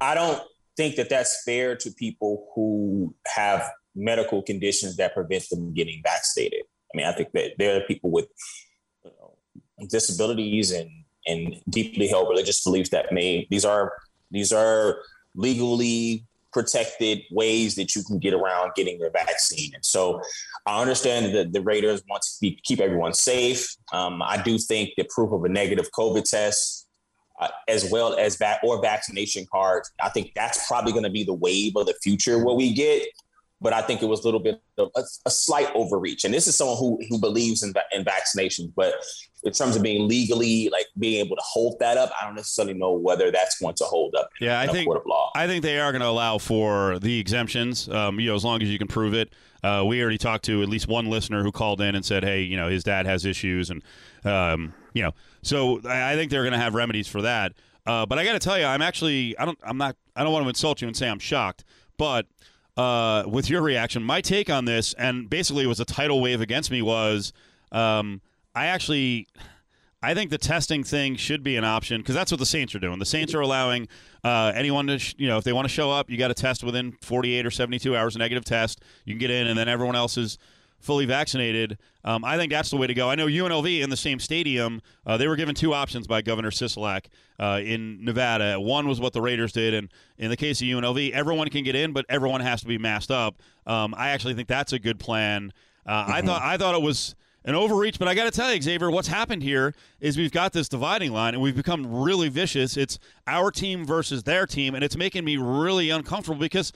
I 0.00 0.14
don't 0.14 0.40
think 0.76 0.96
that 0.96 1.10
that's 1.10 1.42
fair 1.44 1.76
to 1.76 1.90
people 1.92 2.48
who 2.54 3.14
have 3.26 3.68
medical 3.94 4.42
conditions 4.42 4.96
that 4.96 5.14
prevent 5.14 5.44
them 5.50 5.74
getting 5.74 6.00
vaccinated. 6.02 6.62
I 6.92 6.96
mean, 6.96 7.06
I 7.06 7.12
think 7.12 7.32
that 7.32 7.52
there 7.58 7.76
are 7.76 7.80
people 7.82 8.10
with 8.10 8.26
you 9.04 9.10
know, 9.18 9.36
disabilities 9.90 10.70
and 10.70 10.88
and 11.26 11.54
deeply 11.68 12.08
held 12.08 12.28
religious 12.28 12.62
beliefs 12.64 12.90
that 12.90 13.12
may 13.12 13.46
these 13.50 13.64
are 13.64 13.92
these 14.30 14.52
are 14.52 14.98
legally 15.34 16.24
protected 16.52 17.22
ways 17.30 17.74
that 17.76 17.96
you 17.96 18.04
can 18.04 18.18
get 18.18 18.34
around 18.34 18.72
getting 18.76 18.98
your 18.98 19.10
vaccine. 19.10 19.74
And 19.74 19.84
so 19.84 20.20
I 20.66 20.80
understand 20.80 21.34
that 21.34 21.52
the 21.52 21.62
Raiders 21.62 22.02
want 22.08 22.22
to 22.22 22.30
be, 22.40 22.60
keep 22.62 22.78
everyone 22.78 23.14
safe. 23.14 23.74
Um, 23.92 24.22
I 24.22 24.40
do 24.42 24.58
think 24.58 24.90
the 24.96 25.04
proof 25.04 25.32
of 25.32 25.44
a 25.44 25.48
negative 25.48 25.90
COVID 25.98 26.28
test, 26.28 26.88
uh, 27.40 27.48
as 27.68 27.90
well 27.90 28.14
as 28.18 28.36
that 28.38 28.60
or 28.62 28.82
vaccination 28.82 29.46
cards, 29.50 29.90
I 30.02 30.10
think 30.10 30.32
that's 30.34 30.66
probably 30.68 30.92
going 30.92 31.04
to 31.04 31.10
be 31.10 31.24
the 31.24 31.32
wave 31.32 31.74
of 31.76 31.86
the 31.86 31.94
future 32.02 32.44
what 32.44 32.56
we 32.56 32.74
get 32.74 33.08
but 33.62 33.72
I 33.72 33.80
think 33.82 34.02
it 34.02 34.06
was 34.06 34.20
a 34.20 34.24
little 34.24 34.40
bit 34.40 34.60
of 34.78 34.90
a, 34.96 35.02
a, 35.26 35.30
slight 35.30 35.70
overreach. 35.74 36.24
And 36.24 36.34
this 36.34 36.46
is 36.46 36.56
someone 36.56 36.76
who 36.76 36.98
who 37.08 37.18
believes 37.18 37.62
in, 37.62 37.72
in 37.92 38.04
vaccinations, 38.04 38.72
but 38.74 38.94
in 39.44 39.52
terms 39.52 39.76
of 39.76 39.82
being 39.82 40.08
legally 40.08 40.68
like 40.70 40.86
being 40.98 41.24
able 41.24 41.36
to 41.36 41.42
hold 41.44 41.78
that 41.80 41.96
up, 41.96 42.10
I 42.20 42.26
don't 42.26 42.34
necessarily 42.34 42.74
know 42.74 42.92
whether 42.92 43.30
that's 43.30 43.60
going 43.60 43.74
to 43.76 43.84
hold 43.84 44.14
up. 44.14 44.30
Yeah, 44.40 44.60
in 44.62 44.68
I 44.68 44.72
think 44.72 44.86
court 44.86 44.98
of 44.98 45.06
law. 45.06 45.30
I 45.34 45.46
think 45.46 45.62
they 45.62 45.78
are 45.78 45.92
going 45.92 46.02
to 46.02 46.08
allow 46.08 46.38
for 46.38 46.98
the 46.98 47.18
exemptions. 47.18 47.88
Um, 47.88 48.18
you 48.18 48.28
know, 48.28 48.34
as 48.34 48.44
long 48.44 48.62
as 48.62 48.68
you 48.68 48.78
can 48.78 48.88
prove 48.88 49.14
it. 49.14 49.32
Uh, 49.64 49.84
we 49.86 50.02
already 50.02 50.18
talked 50.18 50.44
to 50.44 50.60
at 50.60 50.68
least 50.68 50.88
one 50.88 51.08
listener 51.08 51.44
who 51.44 51.52
called 51.52 51.80
in 51.80 51.94
and 51.94 52.04
said, 52.04 52.24
"Hey, 52.24 52.42
you 52.42 52.56
know, 52.56 52.68
his 52.68 52.82
dad 52.82 53.06
has 53.06 53.24
issues," 53.24 53.70
and 53.70 53.80
um, 54.24 54.74
you 54.92 55.04
know, 55.04 55.12
so 55.42 55.80
I, 55.84 56.12
I 56.12 56.16
think 56.16 56.32
they're 56.32 56.42
going 56.42 56.52
to 56.52 56.58
have 56.58 56.74
remedies 56.74 57.06
for 57.06 57.22
that. 57.22 57.52
Uh, 57.86 58.04
but 58.04 58.18
I 58.18 58.24
got 58.24 58.32
to 58.32 58.40
tell 58.40 58.58
you, 58.58 58.64
I'm 58.64 58.82
actually 58.82 59.38
I 59.38 59.44
don't 59.44 59.58
I'm 59.62 59.78
not 59.78 59.96
I 60.16 60.24
don't 60.24 60.32
want 60.32 60.44
to 60.44 60.48
insult 60.48 60.82
you 60.82 60.88
and 60.88 60.96
say 60.96 61.08
I'm 61.08 61.20
shocked, 61.20 61.64
but 61.96 62.26
uh, 62.76 63.24
with 63.26 63.50
your 63.50 63.62
reaction. 63.62 64.02
My 64.02 64.20
take 64.20 64.50
on 64.50 64.64
this, 64.64 64.94
and 64.94 65.28
basically 65.28 65.64
it 65.64 65.68
was 65.68 65.80
a 65.80 65.84
tidal 65.84 66.20
wave 66.20 66.40
against 66.40 66.70
me, 66.70 66.82
was 66.82 67.32
um, 67.70 68.20
I 68.54 68.66
actually. 68.66 69.28
I 70.04 70.14
think 70.14 70.30
the 70.30 70.38
testing 70.38 70.82
thing 70.82 71.14
should 71.14 71.44
be 71.44 71.56
an 71.56 71.62
option 71.62 72.00
because 72.00 72.16
that's 72.16 72.32
what 72.32 72.40
the 72.40 72.46
Saints 72.46 72.74
are 72.74 72.80
doing. 72.80 72.98
The 72.98 73.06
Saints 73.06 73.34
are 73.34 73.40
allowing 73.40 73.86
uh, 74.24 74.50
anyone 74.52 74.88
to, 74.88 74.98
sh- 74.98 75.14
you 75.16 75.28
know, 75.28 75.38
if 75.38 75.44
they 75.44 75.52
want 75.52 75.64
to 75.66 75.72
show 75.72 75.92
up, 75.92 76.10
you 76.10 76.18
got 76.18 76.26
to 76.26 76.34
test 76.34 76.64
within 76.64 76.96
48 77.02 77.46
or 77.46 77.52
72 77.52 77.96
hours, 77.96 78.16
a 78.16 78.18
negative 78.18 78.44
test. 78.44 78.82
You 79.04 79.14
can 79.14 79.20
get 79.20 79.30
in, 79.30 79.46
and 79.46 79.56
then 79.56 79.68
everyone 79.68 79.94
else 79.94 80.16
is 80.18 80.38
fully 80.82 81.06
vaccinated. 81.06 81.78
Um, 82.04 82.24
I 82.24 82.36
think 82.36 82.50
that's 82.50 82.70
the 82.70 82.76
way 82.76 82.86
to 82.86 82.94
go. 82.94 83.08
I 83.08 83.14
know 83.14 83.26
UNLV 83.26 83.80
in 83.80 83.88
the 83.88 83.96
same 83.96 84.18
stadium, 84.18 84.82
uh, 85.06 85.16
they 85.16 85.28
were 85.28 85.36
given 85.36 85.54
two 85.54 85.72
options 85.72 86.06
by 86.06 86.20
Governor 86.20 86.50
Sisolak 86.50 87.06
uh, 87.38 87.60
in 87.64 88.04
Nevada. 88.04 88.60
One 88.60 88.88
was 88.88 89.00
what 89.00 89.12
the 89.12 89.22
Raiders 89.22 89.52
did, 89.52 89.72
and 89.72 89.88
in 90.18 90.28
the 90.28 90.36
case 90.36 90.60
of 90.60 90.66
UNLV, 90.66 91.12
everyone 91.12 91.48
can 91.48 91.64
get 91.64 91.76
in, 91.76 91.92
but 91.92 92.04
everyone 92.08 92.40
has 92.40 92.60
to 92.62 92.66
be 92.66 92.78
masked 92.78 93.10
up. 93.10 93.40
Um, 93.66 93.94
I 93.96 94.10
actually 94.10 94.34
think 94.34 94.48
that's 94.48 94.72
a 94.72 94.78
good 94.78 94.98
plan. 94.98 95.52
Uh, 95.86 96.04
I 96.08 96.22
thought 96.22 96.42
I 96.42 96.56
thought 96.56 96.74
it 96.74 96.82
was 96.82 97.14
an 97.44 97.54
overreach, 97.54 97.98
but 97.98 98.08
I 98.08 98.14
got 98.14 98.24
to 98.24 98.30
tell 98.30 98.52
you, 98.52 98.60
Xavier, 98.60 98.90
what's 98.90 99.08
happened 99.08 99.42
here 99.42 99.74
is 100.00 100.16
we've 100.16 100.32
got 100.32 100.52
this 100.52 100.68
dividing 100.68 101.12
line, 101.12 101.34
and 101.34 101.42
we've 101.42 101.56
become 101.56 101.86
really 101.86 102.28
vicious. 102.28 102.76
It's 102.76 102.98
our 103.26 103.50
team 103.50 103.84
versus 103.84 104.24
their 104.24 104.46
team, 104.46 104.74
and 104.74 104.84
it's 104.84 104.96
making 104.96 105.24
me 105.24 105.36
really 105.36 105.90
uncomfortable 105.90 106.40
because 106.40 106.72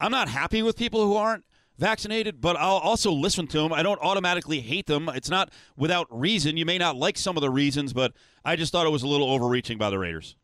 I'm 0.00 0.10
not 0.10 0.28
happy 0.28 0.62
with 0.62 0.76
people 0.76 1.04
who 1.04 1.16
aren't 1.16 1.44
vaccinated, 1.78 2.40
but 2.40 2.56
I'll 2.56 2.76
also 2.76 3.12
listen 3.12 3.46
to 3.48 3.58
them. 3.58 3.72
I 3.72 3.82
don't 3.82 4.00
automatically 4.02 4.60
hate 4.60 4.86
them. 4.86 5.08
It's 5.14 5.30
not 5.30 5.52
without 5.76 6.06
reason. 6.10 6.56
You 6.56 6.66
may 6.66 6.78
not 6.78 6.96
like 6.96 7.16
some 7.16 7.36
of 7.36 7.40
the 7.40 7.50
reasons, 7.50 7.92
but 7.92 8.12
I 8.44 8.56
just 8.56 8.72
thought 8.72 8.86
it 8.86 8.90
was 8.90 9.02
a 9.02 9.08
little 9.08 9.30
overreaching 9.30 9.78
by 9.78 9.90
the 9.90 9.98
Raiders. 9.98 10.36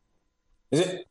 Is 0.71 0.81
it? 0.81 1.07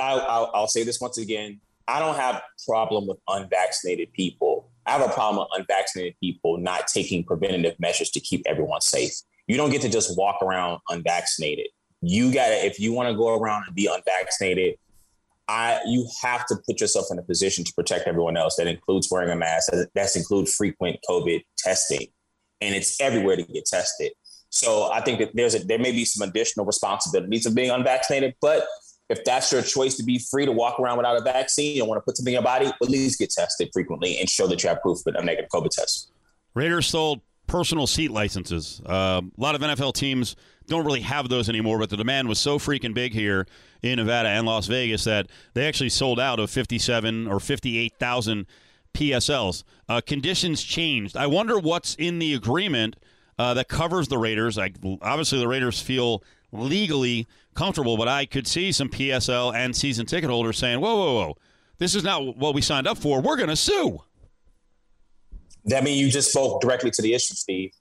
I, 0.00 0.12
I'll, 0.12 0.50
I'll 0.54 0.68
say 0.68 0.82
this 0.82 1.00
once 1.00 1.18
again. 1.18 1.60
I 1.88 1.98
don't 1.98 2.16
have 2.16 2.36
a 2.36 2.42
problem 2.66 3.06
with 3.06 3.18
unvaccinated 3.28 4.12
people. 4.12 4.70
I 4.86 4.92
have 4.92 5.00
a 5.00 5.12
problem 5.12 5.46
with 5.46 5.60
unvaccinated 5.60 6.14
people 6.20 6.58
not 6.58 6.88
taking 6.88 7.24
preventative 7.24 7.78
measures 7.78 8.10
to 8.10 8.20
keep 8.20 8.42
everyone 8.46 8.80
safe. 8.80 9.12
You 9.46 9.56
don't 9.56 9.70
get 9.70 9.82
to 9.82 9.88
just 9.88 10.16
walk 10.16 10.42
around 10.42 10.80
unvaccinated. 10.88 11.66
You 12.00 12.32
got 12.32 12.48
to, 12.48 12.66
if 12.66 12.80
you 12.80 12.92
want 12.92 13.08
to 13.08 13.14
go 13.14 13.38
around 13.38 13.64
and 13.66 13.74
be 13.74 13.86
unvaccinated, 13.86 14.76
I 15.52 15.80
you 15.84 16.08
have 16.22 16.46
to 16.46 16.56
put 16.66 16.80
yourself 16.80 17.06
in 17.10 17.18
a 17.18 17.22
position 17.22 17.62
to 17.64 17.72
protect 17.74 18.08
everyone 18.08 18.38
else. 18.38 18.56
That 18.56 18.66
includes 18.66 19.08
wearing 19.10 19.30
a 19.30 19.36
mask. 19.36 19.70
That 19.72 20.16
includes 20.16 20.54
frequent 20.54 20.98
COVID 21.08 21.42
testing, 21.58 22.06
and 22.62 22.74
it's 22.74 22.98
everywhere 23.00 23.36
to 23.36 23.42
get 23.42 23.66
tested. 23.66 24.12
So 24.48 24.90
I 24.90 25.02
think 25.02 25.18
that 25.18 25.30
there's 25.34 25.54
a, 25.54 25.58
there 25.58 25.78
may 25.78 25.92
be 25.92 26.06
some 26.06 26.26
additional 26.26 26.64
responsibilities 26.64 27.44
of 27.44 27.54
being 27.54 27.70
unvaccinated, 27.70 28.34
but 28.40 28.66
if 29.10 29.24
that's 29.24 29.52
your 29.52 29.60
choice 29.60 29.96
to 29.98 30.02
be 30.02 30.18
free 30.18 30.46
to 30.46 30.52
walk 30.52 30.80
around 30.80 30.96
without 30.96 31.18
a 31.18 31.22
vaccine, 31.22 31.76
you 31.76 31.84
want 31.84 31.98
to 31.98 32.02
put 32.02 32.16
something 32.16 32.32
in 32.32 32.36
your 32.36 32.42
body, 32.42 32.66
at 32.66 32.88
least 32.88 33.18
get 33.18 33.30
tested 33.30 33.68
frequently 33.72 34.18
and 34.18 34.28
show 34.28 34.46
that 34.46 34.62
you 34.62 34.70
have 34.70 34.80
proof 34.80 35.00
of 35.06 35.14
a 35.14 35.22
negative 35.22 35.50
COVID 35.50 35.68
test. 35.68 36.10
Raiders 36.54 36.86
sold 36.86 37.20
personal 37.46 37.86
seat 37.86 38.10
licenses. 38.10 38.80
Uh, 38.86 39.20
a 39.22 39.40
lot 39.40 39.54
of 39.54 39.60
NFL 39.60 39.92
teams 39.94 40.34
don't 40.66 40.84
really 40.84 41.00
have 41.00 41.28
those 41.28 41.48
anymore, 41.48 41.78
but 41.78 41.90
the 41.90 41.96
demand 41.96 42.28
was 42.28 42.38
so 42.38 42.58
freaking 42.58 42.94
big 42.94 43.12
here 43.12 43.46
in 43.82 43.96
Nevada 43.96 44.28
and 44.28 44.46
Las 44.46 44.66
Vegas 44.66 45.04
that 45.04 45.28
they 45.54 45.66
actually 45.66 45.88
sold 45.88 46.20
out 46.20 46.38
of 46.38 46.50
57 46.50 47.26
or 47.26 47.40
58,000 47.40 48.46
PSLs. 48.94 49.64
Uh, 49.88 50.00
conditions 50.00 50.62
changed. 50.62 51.16
I 51.16 51.26
wonder 51.26 51.58
what's 51.58 51.94
in 51.96 52.18
the 52.18 52.34
agreement 52.34 52.96
uh, 53.38 53.54
that 53.54 53.68
covers 53.68 54.08
the 54.08 54.18
Raiders. 54.18 54.56
Like, 54.56 54.76
obviously, 55.00 55.38
the 55.38 55.48
Raiders 55.48 55.80
feel 55.80 56.22
legally 56.52 57.26
comfortable, 57.54 57.96
but 57.96 58.08
I 58.08 58.26
could 58.26 58.46
see 58.46 58.72
some 58.72 58.88
PSL 58.88 59.54
and 59.54 59.74
season 59.74 60.06
ticket 60.06 60.30
holders 60.30 60.58
saying, 60.58 60.80
"Whoa, 60.80 60.94
whoa, 60.94 61.14
whoa! 61.14 61.36
This 61.78 61.94
is 61.94 62.04
not 62.04 62.36
what 62.36 62.54
we 62.54 62.60
signed 62.60 62.86
up 62.86 62.98
for. 62.98 63.20
We're 63.20 63.36
going 63.36 63.48
to 63.48 63.56
sue." 63.56 64.02
That 65.64 65.84
mean 65.84 65.98
you 65.98 66.10
just 66.10 66.30
spoke 66.30 66.60
directly 66.60 66.90
to 66.90 67.02
the 67.02 67.14
issue, 67.14 67.34
Steve. 67.34 67.72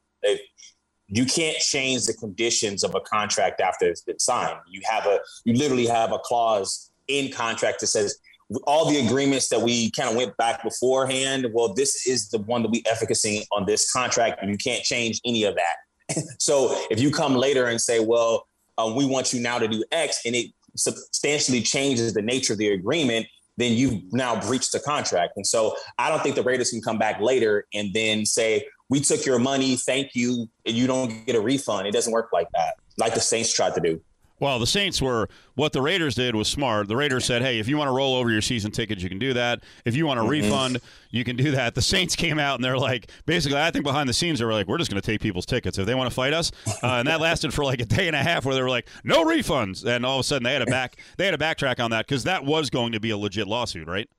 You 1.11 1.25
can't 1.25 1.57
change 1.57 2.05
the 2.05 2.13
conditions 2.13 2.83
of 2.83 2.95
a 2.95 3.01
contract 3.01 3.59
after 3.59 3.85
it's 3.85 4.01
been 4.01 4.19
signed. 4.19 4.57
You 4.69 4.81
have 4.89 5.05
a 5.05 5.19
you 5.45 5.53
literally 5.53 5.85
have 5.85 6.11
a 6.11 6.19
clause 6.19 6.91
in 7.07 7.31
contract 7.31 7.81
that 7.81 7.87
says 7.87 8.17
all 8.65 8.89
the 8.89 9.05
agreements 9.05 9.49
that 9.49 9.61
we 9.61 9.91
kind 9.91 10.09
of 10.09 10.15
went 10.15 10.35
back 10.37 10.63
beforehand. 10.63 11.47
Well, 11.53 11.73
this 11.73 12.07
is 12.07 12.29
the 12.29 12.39
one 12.39 12.63
that 12.63 12.71
we 12.71 12.83
efficacy 12.85 13.45
on 13.51 13.65
this 13.65 13.91
contract, 13.91 14.41
and 14.41 14.49
you 14.51 14.57
can't 14.57 14.83
change 14.83 15.21
any 15.25 15.43
of 15.43 15.55
that. 15.55 16.23
so 16.39 16.75
if 16.89 16.99
you 16.99 17.11
come 17.11 17.35
later 17.35 17.67
and 17.67 17.79
say, 17.79 17.99
well, 17.99 18.47
uh, 18.77 18.91
we 18.95 19.05
want 19.05 19.33
you 19.33 19.41
now 19.41 19.59
to 19.59 19.67
do 19.67 19.83
X, 19.91 20.21
and 20.25 20.35
it 20.35 20.47
substantially 20.75 21.61
changes 21.61 22.13
the 22.13 22.21
nature 22.21 22.53
of 22.53 22.59
the 22.59 22.69
agreement, 22.69 23.27
then 23.57 23.73
you've 23.73 24.01
now 24.11 24.39
breached 24.39 24.71
the 24.71 24.79
contract. 24.79 25.33
And 25.35 25.45
so 25.45 25.75
I 25.97 26.09
don't 26.09 26.23
think 26.23 26.35
the 26.35 26.43
Raiders 26.43 26.71
can 26.71 26.81
come 26.81 26.97
back 26.97 27.19
later 27.19 27.67
and 27.73 27.93
then 27.93 28.25
say, 28.25 28.65
we 28.91 28.99
took 28.99 29.25
your 29.25 29.39
money, 29.39 29.77
thank 29.77 30.15
you, 30.15 30.49
and 30.65 30.75
you 30.75 30.85
don't 30.85 31.25
get 31.25 31.37
a 31.37 31.41
refund. 31.41 31.87
It 31.87 31.93
doesn't 31.93 32.11
work 32.11 32.29
like 32.33 32.47
that, 32.53 32.75
like 32.97 33.13
the 33.13 33.21
Saints 33.21 33.51
tried 33.51 33.73
to 33.75 33.79
do. 33.79 34.01
Well, 34.41 34.59
the 34.59 34.67
Saints 34.67 35.01
were 35.01 35.29
what 35.55 35.71
the 35.71 35.81
Raiders 35.81 36.15
did 36.15 36.35
was 36.35 36.47
smart. 36.47 36.87
The 36.89 36.95
Raiders 36.97 37.23
said, 37.23 37.41
"Hey, 37.41 37.59
if 37.59 37.69
you 37.69 37.77
want 37.77 37.87
to 37.87 37.93
roll 37.93 38.15
over 38.15 38.29
your 38.29 38.41
season 38.41 38.71
tickets, 38.71 39.01
you 39.01 39.07
can 39.07 39.19
do 39.19 39.33
that. 39.33 39.63
If 39.85 39.95
you 39.95 40.05
want 40.05 40.19
a 40.19 40.23
mm-hmm. 40.23 40.31
refund, 40.31 40.81
you 41.09 41.23
can 41.23 41.37
do 41.37 41.51
that." 41.51 41.75
The 41.75 41.81
Saints 41.81 42.15
came 42.17 42.37
out 42.37 42.55
and 42.55 42.65
they're 42.65 42.77
like, 42.77 43.09
basically, 43.25 43.59
I 43.59 43.71
think 43.71 43.85
behind 43.85 44.09
the 44.09 44.13
scenes 44.13 44.39
they 44.39 44.45
were 44.45 44.51
like, 44.51 44.67
"We're 44.67 44.79
just 44.79 44.91
going 44.91 45.01
to 45.01 45.05
take 45.05 45.21
people's 45.21 45.45
tickets 45.45 45.77
if 45.77 45.85
they 45.85 45.95
want 45.95 46.09
to 46.09 46.13
fight 46.13 46.33
us," 46.33 46.51
uh, 46.83 46.87
and 46.87 47.07
that 47.07 47.21
lasted 47.21 47.53
for 47.53 47.63
like 47.63 47.79
a 47.79 47.85
day 47.85 48.07
and 48.07 48.15
a 48.15 48.23
half, 48.23 48.43
where 48.43 48.55
they 48.55 48.63
were 48.63 48.69
like, 48.69 48.89
"No 49.05 49.23
refunds," 49.23 49.85
and 49.85 50.05
all 50.05 50.17
of 50.17 50.21
a 50.21 50.23
sudden 50.23 50.43
they 50.43 50.53
had 50.53 50.63
a 50.63 50.65
back 50.65 50.97
they 51.17 51.25
had 51.25 51.35
a 51.35 51.37
backtrack 51.37 51.79
on 51.79 51.91
that 51.91 52.07
because 52.07 52.23
that 52.25 52.43
was 52.43 52.69
going 52.69 52.91
to 52.91 52.99
be 52.99 53.11
a 53.11 53.17
legit 53.17 53.47
lawsuit, 53.47 53.87
right? 53.87 54.09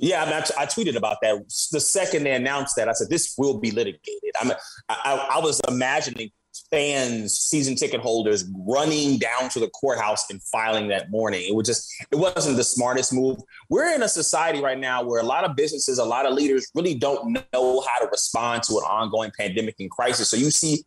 Yeah, 0.00 0.24
I, 0.24 0.62
I, 0.62 0.66
tweeted 0.66 0.96
about 0.96 1.18
that. 1.22 1.36
The 1.72 1.80
second 1.80 2.24
they 2.24 2.32
announced 2.32 2.76
that, 2.76 2.88
I 2.88 2.92
said 2.92 3.10
this 3.10 3.34
will 3.36 3.58
be 3.58 3.72
litigated. 3.72 4.32
I'm, 4.40 4.52
I, 4.88 5.28
I 5.34 5.40
was 5.40 5.60
imagining 5.68 6.30
fans, 6.70 7.34
season 7.36 7.74
ticket 7.74 8.00
holders 8.00 8.44
running 8.66 9.18
down 9.18 9.48
to 9.50 9.60
the 9.60 9.68
courthouse 9.70 10.30
and 10.30 10.42
filing 10.42 10.88
that 10.88 11.10
morning. 11.10 11.44
It 11.48 11.54
was 11.54 11.66
just, 11.66 11.90
it 12.10 12.16
wasn't 12.16 12.56
the 12.56 12.64
smartest 12.64 13.12
move. 13.12 13.38
We're 13.68 13.94
in 13.94 14.02
a 14.02 14.08
society 14.08 14.60
right 14.60 14.78
now 14.78 15.02
where 15.02 15.20
a 15.20 15.24
lot 15.24 15.44
of 15.44 15.56
businesses, 15.56 15.98
a 15.98 16.04
lot 16.04 16.26
of 16.26 16.34
leaders 16.34 16.70
really 16.74 16.94
don't 16.94 17.32
know 17.32 17.80
how 17.80 17.98
to 18.00 18.08
respond 18.10 18.62
to 18.64 18.74
an 18.74 18.84
ongoing 18.84 19.30
pandemic 19.38 19.76
and 19.80 19.90
crisis. 19.90 20.28
So 20.28 20.36
you 20.36 20.50
see 20.50 20.84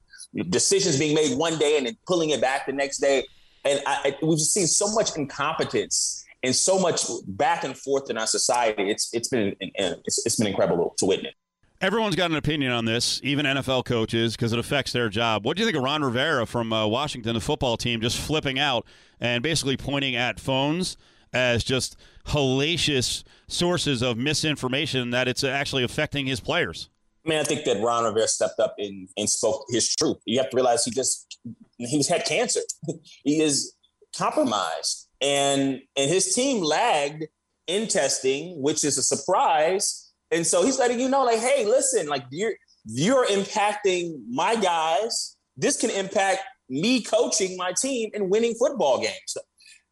decisions 0.50 0.98
being 0.98 1.16
made 1.16 1.38
one 1.38 1.58
day 1.58 1.78
and 1.78 1.88
then 1.88 1.98
pulling 2.08 2.30
it 2.30 2.42
back 2.42 2.66
the 2.66 2.74
next 2.74 3.00
day. 3.00 3.26
And 3.66 3.82
I, 3.86 4.16
we've 4.24 4.40
seen 4.40 4.68
so 4.68 4.92
much 4.94 5.16
incompetence 5.18 6.26
and 6.44 6.56
so 6.56 6.80
much 6.80 7.04
back 7.28 7.64
and 7.64 7.78
forth 7.78 8.10
in 8.10 8.18
our 8.18 8.28
society. 8.28 8.90
It's 8.90 9.10
it's 9.14 9.28
been 9.28 9.56
it's, 9.60 10.26
it's 10.26 10.36
been 10.38 10.48
incredible 10.48 10.96
to 10.98 11.06
witness. 11.06 11.34
Everyone's 11.82 12.16
got 12.16 12.30
an 12.30 12.38
opinion 12.38 12.72
on 12.72 12.86
this, 12.86 13.20
even 13.24 13.44
NFL 13.44 13.86
coaches, 13.86 14.36
because 14.36 14.54
it 14.54 14.60
affects 14.60 14.92
their 14.92 15.10
job. 15.10 15.44
What 15.44 15.58
do 15.58 15.62
you 15.62 15.68
think 15.68 15.78
of 15.78 15.84
Ron 15.84 16.04
Rivera 16.04 16.46
from 16.46 16.72
uh, 16.72 16.86
Washington, 16.86 17.34
the 17.34 17.42
football 17.42 17.76
team, 17.76 18.02
just 18.02 18.20
flipping 18.20 18.60
out 18.60 18.86
and 19.20 19.42
basically 19.42 19.78
pointing 19.78 20.16
at 20.16 20.40
phones 20.40 20.96
as 21.34 21.64
just 21.64 21.98
hellacious 22.28 23.24
sources 23.48 24.04
of 24.04 24.16
misinformation 24.16 25.10
that 25.10 25.28
it's 25.28 25.44
actually 25.44 25.84
affecting 25.84 26.28
his 26.28 26.40
players? 26.40 26.90
I 27.26 27.30
mean, 27.30 27.40
I 27.40 27.44
think 27.44 27.66
that 27.66 27.82
Ron 27.82 28.04
Rivera 28.04 28.28
stepped 28.28 28.60
up 28.60 28.76
and, 28.78 29.10
and 29.18 29.28
spoke 29.30 29.66
his 29.70 29.96
truth. 29.96 30.18
You 30.26 30.40
have 30.40 30.50
to 30.52 30.56
realize 30.56 30.86
he 30.86 30.92
just 30.92 31.40
he's 31.78 32.08
had 32.08 32.26
cancer. 32.26 32.62
he 33.24 33.42
is 33.42 33.76
compromised, 34.16 35.08
and 35.22 35.82
and 35.96 36.10
his 36.10 36.34
team 36.34 36.64
lagged 36.64 37.26
in 37.68 37.88
testing, 37.88 38.62
which 38.62 38.84
is 38.84 38.98
a 38.98 39.04
surprise 39.04 40.12
and 40.32 40.48
so 40.48 40.64
he's 40.64 40.80
letting 40.80 41.00
you 41.00 41.10
know, 41.10 41.24
like, 41.24 41.40
hey, 41.40 41.66
listen, 41.66 42.08
like 42.08 42.24
you're 42.32 42.54
you're 42.86 43.28
impacting 43.28 44.22
my 44.30 44.56
guys. 44.56 45.36
This 45.58 45.78
can 45.78 45.90
impact 45.90 46.42
me 46.70 47.04
coaching 47.04 47.58
my 47.58 47.74
team 47.74 48.10
and 48.14 48.30
winning 48.30 48.56
football 48.56 49.00
games. 49.00 49.38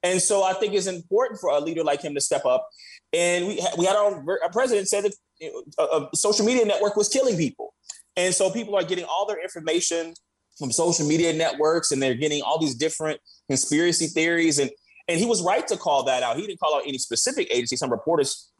And 0.01 0.21
so 0.21 0.43
I 0.43 0.53
think 0.53 0.73
it's 0.73 0.87
important 0.87 1.41
for 1.41 1.49
a 1.49 1.59
leader 1.59 1.83
like 1.83 2.01
him 2.01 2.15
to 2.15 2.21
step 2.21 2.45
up. 2.45 2.67
And 3.11 3.47
we 3.47 3.61
we 3.77 3.85
had 3.85 3.97
our, 3.97 4.23
our 4.43 4.51
president 4.51 4.87
said 4.87 5.03
that 5.03 5.13
a, 5.77 5.83
a 5.83 6.09
social 6.15 6.45
media 6.45 6.65
network 6.65 6.95
was 6.95 7.09
killing 7.09 7.35
people. 7.35 7.73
And 8.15 8.33
so 8.33 8.49
people 8.49 8.75
are 8.75 8.83
getting 8.83 9.05
all 9.05 9.27
their 9.27 9.41
information 9.41 10.13
from 10.57 10.71
social 10.71 11.05
media 11.05 11.33
networks 11.33 11.91
and 11.91 12.01
they're 12.01 12.15
getting 12.15 12.41
all 12.41 12.59
these 12.59 12.75
different 12.75 13.19
conspiracy 13.49 14.07
theories. 14.07 14.57
And 14.57 14.71
and 15.09 15.19
he 15.19 15.25
was 15.25 15.43
right 15.43 15.67
to 15.67 15.75
call 15.75 16.03
that 16.03 16.23
out. 16.23 16.37
He 16.37 16.47
didn't 16.47 16.59
call 16.59 16.75
out 16.75 16.83
any 16.87 16.97
specific 16.97 17.49
agency. 17.51 17.75
Some 17.75 17.91
reporters 17.91 18.51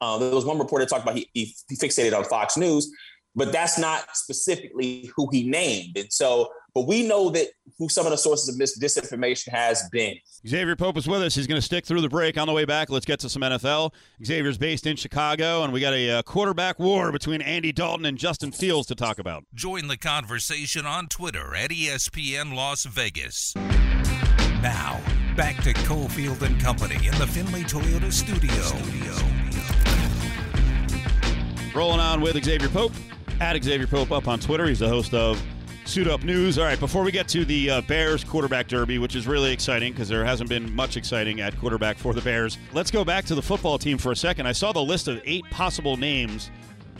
uh, 0.00 0.18
there 0.18 0.34
was 0.34 0.44
one 0.44 0.58
reporter 0.58 0.86
talked 0.86 1.02
about 1.02 1.16
he, 1.16 1.28
he, 1.34 1.54
he 1.68 1.76
fixated 1.76 2.16
on 2.16 2.24
Fox 2.24 2.56
News, 2.56 2.90
but 3.34 3.52
that's 3.52 3.78
not 3.78 4.04
specifically 4.14 5.10
who 5.16 5.28
he 5.30 5.48
named. 5.48 5.96
And 5.96 6.12
so, 6.12 6.50
but 6.74 6.86
we 6.86 7.06
know 7.06 7.30
that 7.30 7.48
who 7.78 7.88
some 7.88 8.06
of 8.06 8.12
the 8.12 8.18
sources 8.18 8.48
of 8.48 8.58
mis- 8.58 8.78
disinformation 8.78 9.48
has 9.48 9.88
been. 9.90 10.16
Xavier 10.46 10.76
Pope 10.76 10.96
is 10.96 11.08
with 11.08 11.22
us. 11.22 11.34
He's 11.34 11.46
going 11.46 11.60
to 11.60 11.64
stick 11.64 11.84
through 11.84 12.00
the 12.00 12.08
break. 12.08 12.38
On 12.38 12.46
the 12.46 12.52
way 12.52 12.64
back, 12.64 12.90
let's 12.90 13.06
get 13.06 13.18
to 13.20 13.28
some 13.28 13.42
NFL. 13.42 13.92
Xavier's 14.24 14.58
based 14.58 14.86
in 14.86 14.96
Chicago, 14.96 15.64
and 15.64 15.72
we 15.72 15.80
got 15.80 15.94
a 15.94 16.10
uh, 16.10 16.22
quarterback 16.22 16.78
war 16.78 17.10
between 17.10 17.42
Andy 17.42 17.72
Dalton 17.72 18.06
and 18.06 18.18
Justin 18.18 18.52
Fields 18.52 18.86
to 18.88 18.94
talk 18.94 19.18
about. 19.18 19.44
Join 19.54 19.88
the 19.88 19.96
conversation 19.96 20.86
on 20.86 21.08
Twitter 21.08 21.54
at 21.56 21.70
ESPN 21.70 22.54
Las 22.54 22.84
Vegas. 22.84 23.54
Now, 23.56 25.00
back 25.38 25.62
to 25.62 25.72
Cofield 25.72 26.42
and 26.42 26.60
Company 26.60 26.96
in 26.96 27.16
the 27.16 27.24
Findlay 27.24 27.62
Toyota 27.62 28.12
studio. 28.12 28.60
studio. 28.60 29.14
Rolling 31.72 32.00
on 32.00 32.20
with 32.20 32.44
Xavier 32.44 32.68
Pope 32.68 32.90
at 33.40 33.62
Xavier 33.62 33.86
Pope 33.86 34.10
up 34.10 34.26
on 34.26 34.40
Twitter. 34.40 34.66
He's 34.66 34.80
the 34.80 34.88
host 34.88 35.14
of 35.14 35.40
Suit 35.84 36.08
Up 36.08 36.24
News. 36.24 36.58
All 36.58 36.64
right, 36.64 36.80
before 36.80 37.04
we 37.04 37.12
get 37.12 37.28
to 37.28 37.44
the 37.44 37.70
uh, 37.70 37.80
Bears 37.82 38.24
quarterback 38.24 38.66
derby, 38.66 38.98
which 38.98 39.14
is 39.14 39.28
really 39.28 39.52
exciting 39.52 39.92
because 39.92 40.08
there 40.08 40.24
hasn't 40.24 40.50
been 40.50 40.74
much 40.74 40.96
exciting 40.96 41.40
at 41.40 41.56
quarterback 41.56 41.98
for 41.98 42.12
the 42.12 42.20
Bears, 42.20 42.58
let's 42.72 42.90
go 42.90 43.04
back 43.04 43.24
to 43.26 43.36
the 43.36 43.42
football 43.42 43.78
team 43.78 43.96
for 43.96 44.10
a 44.10 44.16
second. 44.16 44.48
I 44.48 44.52
saw 44.52 44.72
the 44.72 44.82
list 44.82 45.06
of 45.06 45.22
eight 45.24 45.44
possible 45.52 45.96
names, 45.96 46.50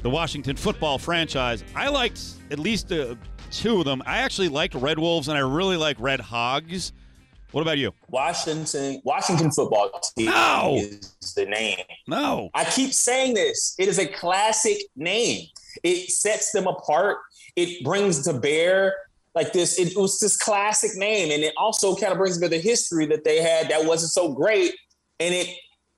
the 0.02 0.10
Washington 0.10 0.54
football 0.54 0.96
franchise. 0.96 1.64
I 1.74 1.88
liked 1.88 2.22
at 2.52 2.60
least 2.60 2.92
uh, 2.92 3.16
two 3.50 3.80
of 3.80 3.84
them. 3.84 4.00
I 4.06 4.18
actually 4.18 4.48
liked 4.48 4.76
Red 4.76 5.00
Wolves 5.00 5.26
and 5.26 5.36
I 5.36 5.40
really 5.40 5.76
like 5.76 5.96
Red 5.98 6.20
Hogs. 6.20 6.92
What 7.52 7.62
about 7.62 7.78
you? 7.78 7.92
Washington 8.08 9.00
Washington 9.04 9.50
football 9.50 9.90
team 10.16 10.26
no. 10.26 10.76
is 10.78 11.32
the 11.34 11.46
name. 11.46 11.78
No. 12.06 12.50
I 12.54 12.64
keep 12.64 12.92
saying 12.92 13.34
this. 13.34 13.74
It 13.78 13.88
is 13.88 13.98
a 13.98 14.06
classic 14.06 14.78
name. 14.96 15.46
It 15.82 16.10
sets 16.10 16.52
them 16.52 16.66
apart. 16.66 17.18
It 17.56 17.82
brings 17.84 18.22
to 18.24 18.34
bear 18.34 18.94
like 19.34 19.52
this. 19.52 19.78
It 19.78 19.96
was 19.96 20.18
this 20.20 20.36
classic 20.36 20.90
name. 20.96 21.32
And 21.32 21.42
it 21.42 21.54
also 21.56 21.96
kind 21.96 22.12
of 22.12 22.18
brings 22.18 22.38
me 22.40 22.48
the 22.48 22.58
history 22.58 23.06
that 23.06 23.24
they 23.24 23.40
had 23.40 23.70
that 23.70 23.84
wasn't 23.84 24.12
so 24.12 24.32
great. 24.32 24.74
And 25.18 25.34
it 25.34 25.48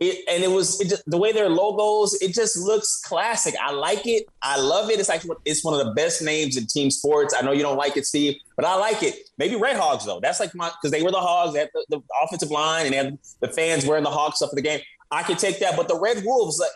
it, 0.00 0.24
and 0.30 0.42
it 0.42 0.50
was 0.50 0.80
it 0.80 1.00
the 1.06 1.18
way 1.18 1.30
their 1.30 1.50
logos. 1.50 2.20
It 2.22 2.32
just 2.32 2.56
looks 2.56 3.02
classic. 3.02 3.54
I 3.60 3.70
like 3.70 4.06
it. 4.06 4.26
I 4.42 4.58
love 4.58 4.90
it. 4.90 4.98
It's 4.98 5.10
like 5.10 5.22
it's 5.44 5.62
one 5.62 5.78
of 5.78 5.86
the 5.86 5.92
best 5.92 6.22
names 6.22 6.56
in 6.56 6.66
team 6.66 6.90
sports. 6.90 7.34
I 7.38 7.42
know 7.44 7.52
you 7.52 7.62
don't 7.62 7.76
like 7.76 7.98
it, 7.98 8.06
Steve, 8.06 8.36
but 8.56 8.64
I 8.64 8.76
like 8.76 9.02
it. 9.02 9.28
Maybe 9.36 9.56
Red 9.56 9.76
Hogs 9.76 10.06
though. 10.06 10.18
That's 10.18 10.40
like 10.40 10.54
my 10.54 10.70
because 10.70 10.90
they 10.90 11.02
were 11.02 11.10
the 11.10 11.20
Hogs. 11.20 11.54
Had 11.54 11.68
the, 11.74 11.84
the, 11.90 12.00
offensive 12.24 12.50
line 12.50 12.86
and 12.86 12.94
had 12.94 13.18
the 13.40 13.48
fans 13.48 13.84
wearing 13.84 14.04
the 14.04 14.10
Hog 14.10 14.32
stuff 14.34 14.50
for 14.50 14.56
the 14.56 14.62
game. 14.62 14.80
I 15.10 15.22
could 15.22 15.38
take 15.38 15.60
that, 15.60 15.76
but 15.76 15.88
the 15.88 15.98
Red 15.98 16.22
Wolves, 16.24 16.58
like, 16.58 16.70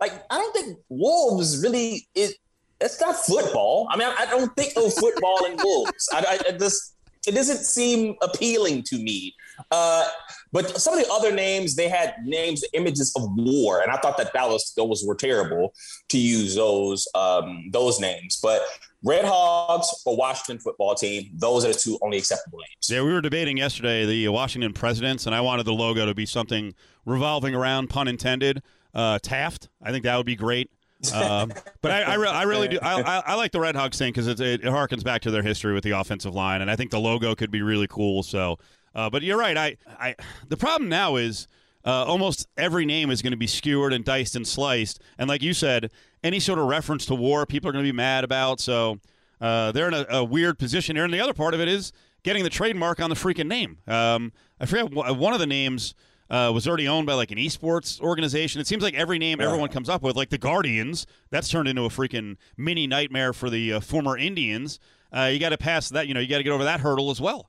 like 0.00 0.24
I 0.30 0.38
don't 0.38 0.54
think 0.54 0.78
Wolves 0.88 1.60
really 1.60 2.06
is. 2.14 2.36
It's 2.80 3.00
not 3.00 3.16
football. 3.16 3.88
I 3.90 3.96
mean, 3.96 4.06
I, 4.06 4.14
I 4.20 4.26
don't 4.26 4.54
think 4.54 4.74
of 4.76 4.94
football 4.94 5.46
and 5.46 5.60
Wolves. 5.60 6.08
I, 6.12 6.38
I, 6.46 6.52
just 6.52 6.94
it 7.26 7.34
doesn't 7.34 7.64
seem 7.64 8.14
appealing 8.22 8.84
to 8.84 8.98
me. 8.98 9.34
Uh, 9.70 10.04
but 10.52 10.80
some 10.80 10.94
of 10.96 11.04
the 11.04 11.10
other 11.12 11.32
names, 11.32 11.76
they 11.76 11.88
had 11.88 12.14
names, 12.24 12.64
images 12.72 13.12
of 13.16 13.28
war, 13.36 13.82
and 13.82 13.90
I 13.90 13.96
thought 13.96 14.16
that 14.16 14.32
that 14.32 14.48
was 14.48 14.72
those 14.76 15.04
were 15.04 15.14
terrible 15.14 15.74
to 16.08 16.18
use 16.18 16.54
those 16.54 17.06
um, 17.14 17.68
those 17.70 18.00
names. 18.00 18.40
But 18.42 18.62
Red 19.04 19.24
Hogs 19.24 20.02
or 20.06 20.16
Washington 20.16 20.58
football 20.58 20.94
team, 20.94 21.30
those 21.34 21.64
are 21.64 21.68
the 21.68 21.78
two 21.78 21.98
only 22.02 22.18
acceptable 22.18 22.58
names. 22.58 22.88
Yeah, 22.88 23.02
we 23.02 23.12
were 23.12 23.20
debating 23.20 23.56
yesterday 23.56 24.06
the 24.06 24.28
Washington 24.28 24.72
Presidents, 24.72 25.26
and 25.26 25.34
I 25.34 25.40
wanted 25.40 25.66
the 25.66 25.72
logo 25.72 26.06
to 26.06 26.14
be 26.14 26.26
something 26.26 26.74
revolving 27.04 27.54
around, 27.54 27.88
pun 27.88 28.08
intended, 28.08 28.62
uh, 28.94 29.18
Taft. 29.22 29.68
I 29.82 29.92
think 29.92 30.04
that 30.04 30.16
would 30.16 30.26
be 30.26 30.36
great. 30.36 30.70
um, 31.14 31.52
but 31.80 31.92
I, 31.92 32.02
I, 32.02 32.14
re- 32.14 32.28
I, 32.28 32.42
really 32.42 32.66
do. 32.66 32.78
I, 32.82 33.00
I, 33.00 33.22
I, 33.26 33.34
like 33.36 33.52
the 33.52 33.60
Red 33.60 33.76
Hogs 33.76 33.98
thing 33.98 34.12
because 34.12 34.26
it, 34.26 34.40
it, 34.40 34.62
harkens 34.62 35.04
back 35.04 35.22
to 35.22 35.30
their 35.30 35.44
history 35.44 35.72
with 35.72 35.84
the 35.84 35.92
offensive 35.92 36.34
line, 36.34 36.60
and 36.60 36.68
I 36.68 36.74
think 36.74 36.90
the 36.90 36.98
logo 36.98 37.36
could 37.36 37.52
be 37.52 37.62
really 37.62 37.86
cool. 37.86 38.24
So 38.24 38.58
uh, 38.98 39.08
but 39.08 39.22
you're 39.22 39.38
right. 39.38 39.56
I, 39.56 39.76
I, 39.86 40.16
the 40.48 40.56
problem 40.56 40.88
now 40.88 41.14
is 41.14 41.46
uh, 41.84 42.04
almost 42.04 42.48
every 42.56 42.84
name 42.84 43.12
is 43.12 43.22
going 43.22 43.30
to 43.30 43.36
be 43.36 43.46
skewered 43.46 43.92
and 43.92 44.04
diced 44.04 44.34
and 44.34 44.44
sliced. 44.44 45.00
And 45.18 45.28
like 45.28 45.40
you 45.40 45.54
said, 45.54 45.92
any 46.24 46.40
sort 46.40 46.58
of 46.58 46.66
reference 46.66 47.06
to 47.06 47.14
war, 47.14 47.46
people 47.46 47.68
are 47.68 47.72
going 47.72 47.84
to 47.84 47.88
be 47.88 47.96
mad 47.96 48.24
about. 48.24 48.58
So 48.58 48.98
uh, 49.40 49.70
they're 49.70 49.86
in 49.86 49.94
a, 49.94 50.04
a, 50.10 50.24
weird 50.24 50.58
position 50.58 50.96
here. 50.96 51.04
And 51.04 51.14
the 51.14 51.20
other 51.20 51.32
part 51.32 51.54
of 51.54 51.60
it 51.60 51.68
is 51.68 51.92
getting 52.24 52.42
the 52.42 52.50
trademark 52.50 52.98
on 52.98 53.08
the 53.08 53.14
freaking 53.14 53.46
name. 53.46 53.78
Um, 53.86 54.32
I 54.58 54.66
forget 54.66 54.92
one 54.92 55.32
of 55.32 55.38
the 55.38 55.46
names 55.46 55.94
uh, 56.28 56.50
was 56.52 56.66
already 56.66 56.88
owned 56.88 57.06
by 57.06 57.14
like 57.14 57.30
an 57.30 57.38
esports 57.38 58.00
organization. 58.00 58.60
It 58.60 58.66
seems 58.66 58.82
like 58.82 58.94
every 58.94 59.20
name 59.20 59.40
everyone 59.40 59.68
comes 59.68 59.88
up 59.88 60.02
with, 60.02 60.16
like 60.16 60.30
the 60.30 60.38
Guardians, 60.38 61.06
that's 61.30 61.48
turned 61.48 61.68
into 61.68 61.82
a 61.82 61.88
freaking 61.88 62.36
mini 62.56 62.88
nightmare 62.88 63.32
for 63.32 63.48
the 63.48 63.74
uh, 63.74 63.80
former 63.80 64.18
Indians. 64.18 64.80
Uh, 65.16 65.30
you 65.32 65.38
got 65.38 65.50
to 65.50 65.56
pass 65.56 65.88
that. 65.90 66.08
You 66.08 66.14
know, 66.14 66.20
you 66.20 66.26
got 66.26 66.38
to 66.38 66.42
get 66.42 66.50
over 66.50 66.64
that 66.64 66.80
hurdle 66.80 67.10
as 67.12 67.20
well. 67.20 67.48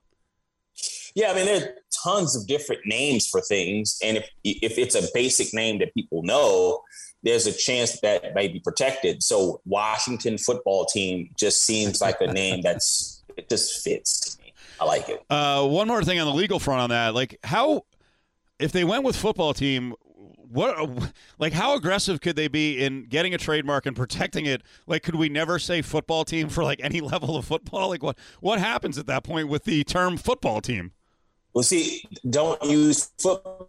Yeah, 1.14 1.32
I 1.32 1.34
mean, 1.34 1.46
there 1.46 1.62
are 1.62 1.74
tons 2.04 2.36
of 2.36 2.46
different 2.46 2.82
names 2.84 3.26
for 3.26 3.40
things, 3.40 3.98
and 4.02 4.16
if 4.16 4.30
if 4.44 4.78
it's 4.78 4.94
a 4.94 5.02
basic 5.12 5.52
name 5.52 5.78
that 5.78 5.92
people 5.94 6.22
know, 6.22 6.82
there's 7.22 7.46
a 7.46 7.52
chance 7.52 8.00
that 8.00 8.34
may 8.34 8.48
be 8.48 8.60
protected. 8.60 9.22
So 9.22 9.60
Washington 9.64 10.38
football 10.38 10.86
team 10.86 11.30
just 11.36 11.62
seems 11.62 12.00
like 12.00 12.20
a 12.20 12.32
name 12.32 12.60
that's 12.62 13.22
it 13.36 13.48
just 13.48 13.82
fits. 13.82 14.38
I 14.80 14.84
like 14.84 15.08
it. 15.08 15.22
Uh, 15.28 15.66
one 15.66 15.88
more 15.88 16.02
thing 16.02 16.18
on 16.20 16.26
the 16.26 16.32
legal 16.32 16.58
front 16.58 16.80
on 16.80 16.90
that, 16.90 17.14
like 17.14 17.38
how 17.44 17.84
if 18.58 18.72
they 18.72 18.84
went 18.84 19.04
with 19.04 19.16
football 19.16 19.52
team, 19.52 19.94
what 20.50 21.12
like 21.38 21.52
how 21.52 21.74
aggressive 21.76 22.20
could 22.20 22.36
they 22.36 22.48
be 22.48 22.82
in 22.82 23.04
getting 23.04 23.34
a 23.34 23.38
trademark 23.38 23.86
and 23.86 23.96
protecting 23.96 24.46
it? 24.46 24.62
Like, 24.86 25.02
could 25.02 25.14
we 25.14 25.28
never 25.28 25.58
say 25.58 25.82
football 25.82 26.24
team 26.24 26.48
for 26.48 26.64
like 26.64 26.80
any 26.82 27.00
level 27.12 27.36
of 27.36 27.44
football? 27.44 27.88
Like, 27.88 28.02
what 28.02 28.18
what 28.40 28.58
happens 28.58 28.98
at 28.98 29.06
that 29.06 29.22
point 29.22 29.48
with 29.48 29.64
the 29.64 29.84
term 29.84 30.16
football 30.16 30.60
team? 30.60 30.92
Well, 31.54 31.62
see, 31.62 32.04
don't 32.28 32.62
use 32.62 33.10
football 33.18 33.68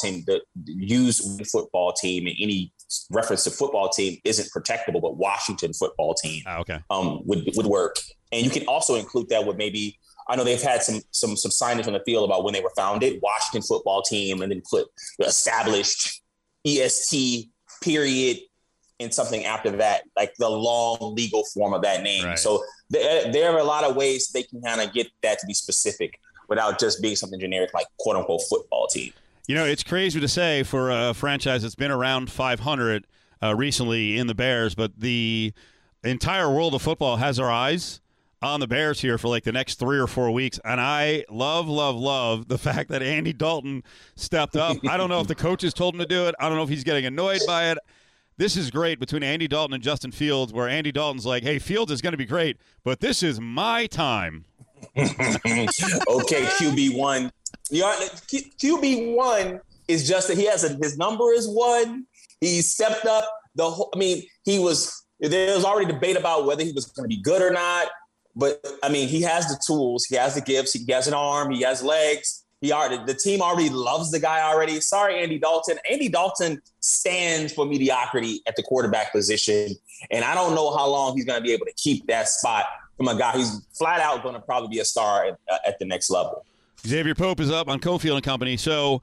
team. 0.00 0.24
The 0.26 0.42
use 0.64 1.40
football 1.50 1.92
team 1.92 2.26
and 2.26 2.36
any 2.40 2.72
reference 3.10 3.44
to 3.44 3.50
football 3.50 3.88
team 3.88 4.18
isn't 4.24 4.48
protectable, 4.52 5.00
but 5.00 5.16
Washington 5.16 5.72
football 5.72 6.14
team 6.14 6.42
ah, 6.46 6.58
okay. 6.60 6.78
um, 6.90 7.20
would 7.24 7.48
would 7.56 7.66
work. 7.66 7.96
And 8.32 8.44
you 8.44 8.50
can 8.50 8.66
also 8.66 8.96
include 8.96 9.28
that 9.28 9.46
with 9.46 9.56
maybe 9.56 9.98
I 10.28 10.36
know 10.36 10.44
they've 10.44 10.60
had 10.60 10.82
some 10.82 11.00
some 11.10 11.36
some 11.36 11.50
signage 11.50 11.86
on 11.86 11.92
the 11.92 12.02
field 12.04 12.28
about 12.28 12.44
when 12.44 12.54
they 12.54 12.60
were 12.60 12.72
founded, 12.76 13.20
Washington 13.22 13.62
football 13.62 14.02
team, 14.02 14.42
and 14.42 14.50
then 14.50 14.62
put 14.68 14.86
established 15.20 16.22
EST 16.66 17.50
period 17.82 18.38
and 19.00 19.12
something 19.12 19.44
after 19.44 19.70
that, 19.72 20.04
like 20.16 20.34
the 20.38 20.48
long 20.48 21.14
legal 21.14 21.44
form 21.52 21.74
of 21.74 21.82
that 21.82 22.02
name. 22.02 22.24
Right. 22.24 22.38
So 22.38 22.62
there, 22.94 23.52
are 23.52 23.58
a 23.58 23.64
lot 23.64 23.84
of 23.84 23.96
ways 23.96 24.28
they 24.28 24.42
can 24.42 24.60
kind 24.62 24.80
of 24.80 24.92
get 24.92 25.08
that 25.22 25.38
to 25.40 25.46
be 25.46 25.54
specific 25.54 26.18
without 26.48 26.78
just 26.78 27.00
being 27.02 27.16
something 27.16 27.40
generic 27.40 27.72
like 27.74 27.86
quote 27.98 28.16
unquote 28.16 28.42
football 28.48 28.86
team. 28.86 29.12
You 29.46 29.54
know, 29.54 29.64
it's 29.64 29.82
crazy 29.82 30.20
to 30.20 30.28
say 30.28 30.62
for 30.62 30.90
a 30.90 31.12
franchise 31.12 31.62
that's 31.62 31.74
been 31.74 31.90
around 31.90 32.30
500 32.30 33.06
uh, 33.42 33.54
recently 33.54 34.16
in 34.16 34.26
the 34.26 34.34
Bears, 34.34 34.74
but 34.74 34.98
the 34.98 35.52
entire 36.02 36.50
world 36.50 36.74
of 36.74 36.82
football 36.82 37.16
has 37.16 37.38
our 37.38 37.50
eyes 37.50 38.00
on 38.40 38.60
the 38.60 38.66
Bears 38.66 39.00
here 39.00 39.18
for 39.18 39.28
like 39.28 39.44
the 39.44 39.52
next 39.52 39.78
three 39.78 39.98
or 39.98 40.06
four 40.06 40.30
weeks. 40.30 40.60
And 40.64 40.80
I 40.80 41.24
love, 41.30 41.68
love, 41.68 41.96
love 41.96 42.48
the 42.48 42.58
fact 42.58 42.90
that 42.90 43.02
Andy 43.02 43.32
Dalton 43.32 43.82
stepped 44.16 44.56
up. 44.56 44.76
I 44.88 44.96
don't 44.96 45.08
know 45.08 45.20
if 45.20 45.26
the 45.26 45.34
coaches 45.34 45.74
told 45.74 45.94
him 45.94 46.00
to 46.00 46.06
do 46.06 46.26
it. 46.26 46.34
I 46.38 46.48
don't 46.48 46.56
know 46.56 46.64
if 46.64 46.68
he's 46.68 46.84
getting 46.84 47.06
annoyed 47.06 47.40
by 47.46 47.70
it. 47.70 47.78
This 48.36 48.56
is 48.56 48.70
great 48.70 48.98
between 48.98 49.22
Andy 49.22 49.46
Dalton 49.46 49.74
and 49.74 49.82
Justin 49.82 50.10
Fields, 50.10 50.52
where 50.52 50.68
Andy 50.68 50.90
Dalton's 50.90 51.24
like, 51.24 51.44
hey, 51.44 51.58
Fields 51.58 51.92
is 51.92 52.00
going 52.00 52.12
to 52.12 52.18
be 52.18 52.24
great, 52.24 52.56
but 52.82 53.00
this 53.00 53.22
is 53.22 53.40
my 53.40 53.86
time. 53.86 54.44
okay, 54.96 55.06
QB1. 56.58 57.30
QB1 57.72 59.60
is 59.86 60.08
just 60.08 60.28
that 60.28 60.36
he 60.36 60.46
has 60.46 60.64
a, 60.64 60.76
his 60.82 60.98
number 60.98 61.32
is 61.32 61.48
one. 61.48 62.06
He 62.40 62.60
stepped 62.60 63.06
up 63.06 63.24
the 63.54 63.70
whole, 63.70 63.90
I 63.94 63.98
mean, 63.98 64.24
he 64.44 64.58
was, 64.58 65.06
there 65.20 65.54
was 65.54 65.64
already 65.64 65.90
debate 65.92 66.16
about 66.16 66.44
whether 66.44 66.64
he 66.64 66.72
was 66.72 66.86
going 66.86 67.08
to 67.08 67.14
be 67.16 67.22
good 67.22 67.40
or 67.40 67.50
not. 67.50 67.88
But 68.36 68.66
I 68.82 68.88
mean, 68.88 69.06
he 69.08 69.22
has 69.22 69.46
the 69.46 69.60
tools, 69.64 70.06
he 70.06 70.16
has 70.16 70.34
the 70.34 70.40
gifts, 70.40 70.72
he 70.72 70.84
has 70.92 71.06
an 71.06 71.14
arm, 71.14 71.52
he 71.52 71.62
has 71.62 71.84
legs. 71.84 72.43
He 72.64 72.72
already 72.72 72.98
the 73.04 73.12
team 73.12 73.42
already 73.42 73.68
loves 73.68 74.10
the 74.10 74.18
guy 74.18 74.40
already. 74.40 74.80
Sorry, 74.80 75.22
Andy 75.22 75.38
Dalton. 75.38 75.78
Andy 75.90 76.08
Dalton 76.08 76.62
stands 76.80 77.52
for 77.52 77.66
mediocrity 77.66 78.40
at 78.46 78.56
the 78.56 78.62
quarterback 78.62 79.12
position, 79.12 79.74
and 80.10 80.24
I 80.24 80.34
don't 80.34 80.54
know 80.54 80.74
how 80.74 80.88
long 80.88 81.14
he's 81.14 81.26
going 81.26 81.38
to 81.38 81.44
be 81.44 81.52
able 81.52 81.66
to 81.66 81.74
keep 81.76 82.06
that 82.06 82.26
spot 82.26 82.64
from 82.96 83.08
a 83.08 83.18
guy 83.18 83.32
who's 83.32 83.66
flat 83.74 84.00
out 84.00 84.22
going 84.22 84.34
to 84.34 84.40
probably 84.40 84.68
be 84.68 84.78
a 84.78 84.84
star 84.84 85.26
at, 85.26 85.38
uh, 85.52 85.58
at, 85.66 85.78
the 85.78 85.84
next 85.84 86.08
level. 86.08 86.46
Xavier 86.86 87.14
Pope 87.14 87.40
is 87.40 87.50
up 87.50 87.68
on 87.68 87.80
Cofield 87.80 88.14
and 88.14 88.24
Company. 88.24 88.56
So 88.56 89.02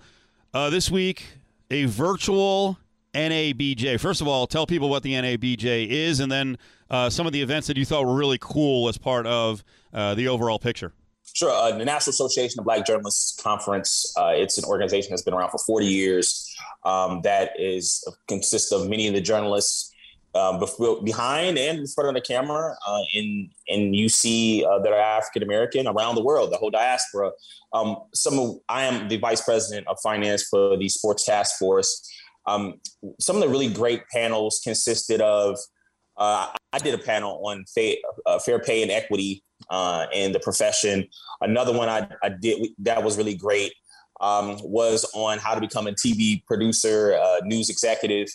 uh, 0.56 0.72
this 0.72 0.90
week, 0.90 1.26
a 1.70 1.86
virtual 1.86 2.80
NABJ. 3.14 4.00
First 4.00 4.22
of 4.22 4.28
all, 4.28 4.48
tell 4.48 4.66
people 4.66 4.90
what 4.90 5.04
the 5.04 5.14
NABJ 5.14 5.88
is, 5.88 6.20
and 6.20 6.32
then 6.32 6.58
uh, 6.90 7.12
some 7.12 7.28
of 7.28 7.34
the 7.34 7.42
events 7.44 7.68
that 7.68 7.78
you 7.78 7.86
thought 7.86 8.08
were 8.08 8.16
really 8.16 8.40
cool 8.42 8.90
as 8.90 8.98
part 8.98 9.28
of 9.28 9.64
uh, 9.94 10.16
the 10.16 10.28
overall 10.28 10.58
picture. 10.58 10.94
Sure. 11.34 11.52
Uh, 11.52 11.72
the 11.78 11.86
National 11.86 12.12
Association 12.12 12.60
of 12.60 12.66
Black 12.66 12.86
Journalists 12.86 13.42
Conference. 13.42 14.14
Uh, 14.18 14.32
it's 14.34 14.58
an 14.58 14.66
organization 14.66 15.12
that's 15.12 15.22
been 15.22 15.34
around 15.34 15.50
for 15.50 15.60
40 15.60 15.86
years. 15.86 16.54
Um, 16.84 17.22
that 17.24 17.52
is 17.58 18.04
consists 18.28 18.72
of 18.72 18.90
many 18.90 19.08
of 19.08 19.14
the 19.14 19.22
journalists 19.22 19.92
um, 20.34 20.64
behind 21.04 21.58
and 21.58 21.80
in 21.80 21.88
front 21.88 22.08
of 22.08 22.16
the 22.16 22.22
camera, 22.22 22.76
uh, 22.88 23.02
in 23.14 23.50
in 23.68 23.92
UC 23.92 24.66
uh, 24.66 24.80
that 24.80 24.92
are 24.92 25.00
African 25.00 25.44
American 25.44 25.88
around 25.88 26.16
the 26.16 26.24
world, 26.24 26.52
the 26.52 26.58
whole 26.58 26.70
diaspora. 26.70 27.32
Um, 27.74 27.98
some 28.14 28.40
of, 28.40 28.58
I 28.70 28.84
am 28.84 29.08
the 29.08 29.18
vice 29.18 29.42
president 29.42 29.88
of 29.88 29.98
finance 30.02 30.48
for 30.50 30.78
the 30.78 30.90
Sports 30.90 31.26
Task 31.26 31.58
Force. 31.58 32.10
Um, 32.46 32.80
some 33.20 33.36
of 33.36 33.42
the 33.42 33.50
really 33.50 33.72
great 33.72 34.04
panels 34.14 34.62
consisted 34.64 35.22
of 35.22 35.58
uh, 36.18 36.48
I 36.74 36.80
did 36.80 36.94
a 36.94 36.98
panel 36.98 37.42
on 37.46 37.66
fa- 37.74 37.96
uh, 38.26 38.40
fair 38.40 38.60
pay 38.60 38.82
and 38.82 38.92
equity 38.92 39.44
uh, 39.70 40.08
in 40.14 40.32
the 40.32 40.40
profession. 40.40 41.08
Another 41.42 41.74
one 41.74 41.90
I, 41.90 42.08
I 42.24 42.30
did 42.30 42.70
that 42.80 43.04
was 43.04 43.18
really 43.18 43.36
great 43.36 43.74
um, 44.22 44.58
was 44.62 45.10
on 45.14 45.40
how 45.40 45.56
to 45.56 45.62
become 45.62 45.88
a 45.88 45.92
TV 45.92 46.46
producer, 46.46 47.20
uh, 47.22 47.42
news 47.44 47.70
executive. 47.70 48.30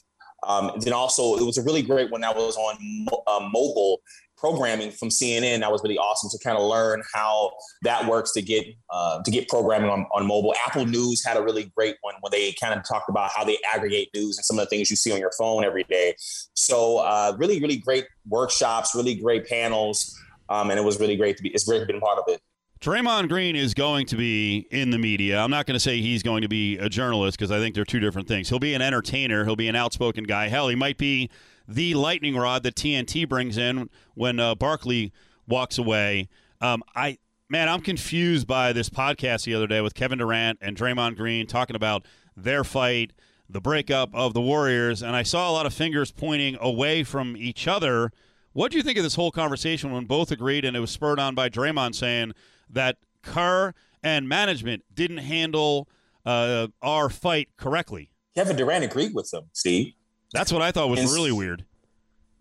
Um, 0.46 0.72
then 0.80 0.92
also, 0.92 1.36
it 1.36 1.44
was 1.44 1.56
a 1.56 1.62
really 1.62 1.82
great 1.82 2.10
one 2.10 2.20
that 2.20 2.36
was 2.36 2.56
on 2.56 3.06
uh, 3.26 3.48
mobile 3.52 4.00
programming 4.36 4.90
from 4.90 5.08
CNN. 5.08 5.60
That 5.60 5.72
was 5.72 5.82
really 5.82 5.96
awesome 5.96 6.28
to 6.30 6.38
kind 6.44 6.58
of 6.58 6.68
learn 6.68 7.02
how 7.14 7.52
that 7.82 8.06
works 8.06 8.32
to 8.32 8.42
get 8.42 8.66
uh, 8.90 9.22
to 9.22 9.30
get 9.30 9.48
programming 9.48 9.88
on, 9.88 10.06
on 10.14 10.26
mobile. 10.26 10.54
Apple 10.66 10.84
News 10.84 11.24
had 11.24 11.36
a 11.36 11.42
really 11.42 11.72
great 11.76 11.96
one 12.02 12.14
where 12.20 12.30
they 12.30 12.52
kind 12.60 12.74
of 12.78 12.86
talked 12.86 13.08
about 13.08 13.30
how 13.34 13.44
they 13.44 13.58
aggregate 13.74 14.10
news 14.14 14.36
and 14.36 14.44
some 14.44 14.58
of 14.58 14.66
the 14.66 14.68
things 14.68 14.90
you 14.90 14.96
see 14.96 15.12
on 15.12 15.18
your 15.18 15.32
phone 15.38 15.64
every 15.64 15.84
day. 15.84 16.14
So 16.54 16.98
uh, 16.98 17.34
really, 17.38 17.60
really 17.60 17.76
great 17.76 18.06
workshops, 18.28 18.94
really 18.94 19.14
great 19.14 19.46
panels, 19.46 20.14
um, 20.48 20.70
and 20.70 20.78
it 20.78 20.82
was 20.82 21.00
really 21.00 21.16
great 21.16 21.36
to 21.36 21.42
be. 21.42 21.50
It's 21.50 21.64
great 21.64 21.80
to 21.80 21.86
be 21.86 21.98
part 21.98 22.18
of 22.18 22.24
it. 22.28 22.40
Draymond 22.80 23.28
Green 23.28 23.56
is 23.56 23.72
going 23.72 24.06
to 24.06 24.16
be 24.16 24.66
in 24.70 24.90
the 24.90 24.98
media. 24.98 25.38
I'm 25.38 25.50
not 25.50 25.64
going 25.66 25.74
to 25.74 25.80
say 25.80 26.00
he's 26.00 26.22
going 26.22 26.42
to 26.42 26.48
be 26.48 26.76
a 26.76 26.88
journalist 26.88 27.38
because 27.38 27.50
I 27.50 27.58
think 27.58 27.74
they're 27.74 27.86
two 27.86 28.00
different 28.00 28.28
things. 28.28 28.50
He'll 28.50 28.58
be 28.58 28.74
an 28.74 28.82
entertainer. 28.82 29.44
He'll 29.44 29.56
be 29.56 29.68
an 29.68 29.76
outspoken 29.76 30.24
guy. 30.24 30.48
Hell, 30.48 30.68
he 30.68 30.76
might 30.76 30.98
be 30.98 31.30
the 31.66 31.94
lightning 31.94 32.36
rod 32.36 32.62
that 32.64 32.74
TNT 32.74 33.28
brings 33.28 33.56
in 33.56 33.88
when 34.14 34.38
uh, 34.38 34.54
Barkley 34.54 35.12
walks 35.48 35.78
away. 35.78 36.28
Um, 36.60 36.82
I 36.94 37.18
man, 37.48 37.68
I'm 37.68 37.80
confused 37.80 38.46
by 38.46 38.72
this 38.72 38.88
podcast 38.88 39.44
the 39.44 39.54
other 39.54 39.66
day 39.66 39.80
with 39.80 39.94
Kevin 39.94 40.18
Durant 40.18 40.58
and 40.60 40.76
Draymond 40.76 41.16
Green 41.16 41.46
talking 41.46 41.76
about 41.76 42.04
their 42.36 42.64
fight, 42.64 43.12
the 43.48 43.60
breakup 43.60 44.14
of 44.14 44.34
the 44.34 44.40
Warriors, 44.40 45.02
and 45.02 45.14
I 45.14 45.22
saw 45.22 45.50
a 45.50 45.52
lot 45.52 45.66
of 45.66 45.72
fingers 45.72 46.10
pointing 46.10 46.56
away 46.60 47.04
from 47.04 47.36
each 47.36 47.66
other. 47.68 48.12
What 48.56 48.72
do 48.72 48.78
you 48.78 48.82
think 48.82 48.96
of 48.96 49.04
this 49.04 49.16
whole 49.16 49.30
conversation 49.30 49.92
when 49.92 50.06
both 50.06 50.30
agreed, 50.30 50.64
and 50.64 50.74
it 50.74 50.80
was 50.80 50.90
spurred 50.90 51.20
on 51.20 51.34
by 51.34 51.50
Draymond 51.50 51.94
saying 51.94 52.32
that 52.70 52.96
Kerr 53.20 53.74
and 54.02 54.26
management 54.30 54.82
didn't 54.94 55.18
handle 55.18 55.90
uh, 56.24 56.68
our 56.80 57.10
fight 57.10 57.50
correctly? 57.58 58.12
Kevin 58.34 58.56
Durant 58.56 58.82
agreed 58.82 59.12
with 59.12 59.30
them, 59.30 59.50
Steve. 59.52 59.92
That's 60.32 60.50
what 60.50 60.62
I 60.62 60.72
thought 60.72 60.88
was 60.88 61.00
and, 61.00 61.10
really 61.10 61.32
weird. 61.32 61.66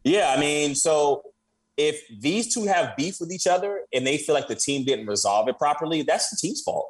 Yeah, 0.06 0.34
I 0.34 0.39
mean, 0.39 0.73
so 0.73 1.21
if 1.75 2.01
these 2.21 2.54
two 2.54 2.63
have 2.63 2.95
beef 2.95 3.19
with 3.19 3.30
each 3.30 3.45
other 3.45 3.82
and 3.93 4.08
they 4.08 4.17
feel 4.17 4.36
like 4.36 4.47
the 4.47 4.56
team 4.56 4.86
didn't 4.86 5.08
resolve 5.08 5.49
it 5.49 5.58
properly, 5.58 6.04
that's 6.04 6.30
the 6.30 6.38
team's 6.38 6.62
fault. 6.62 6.88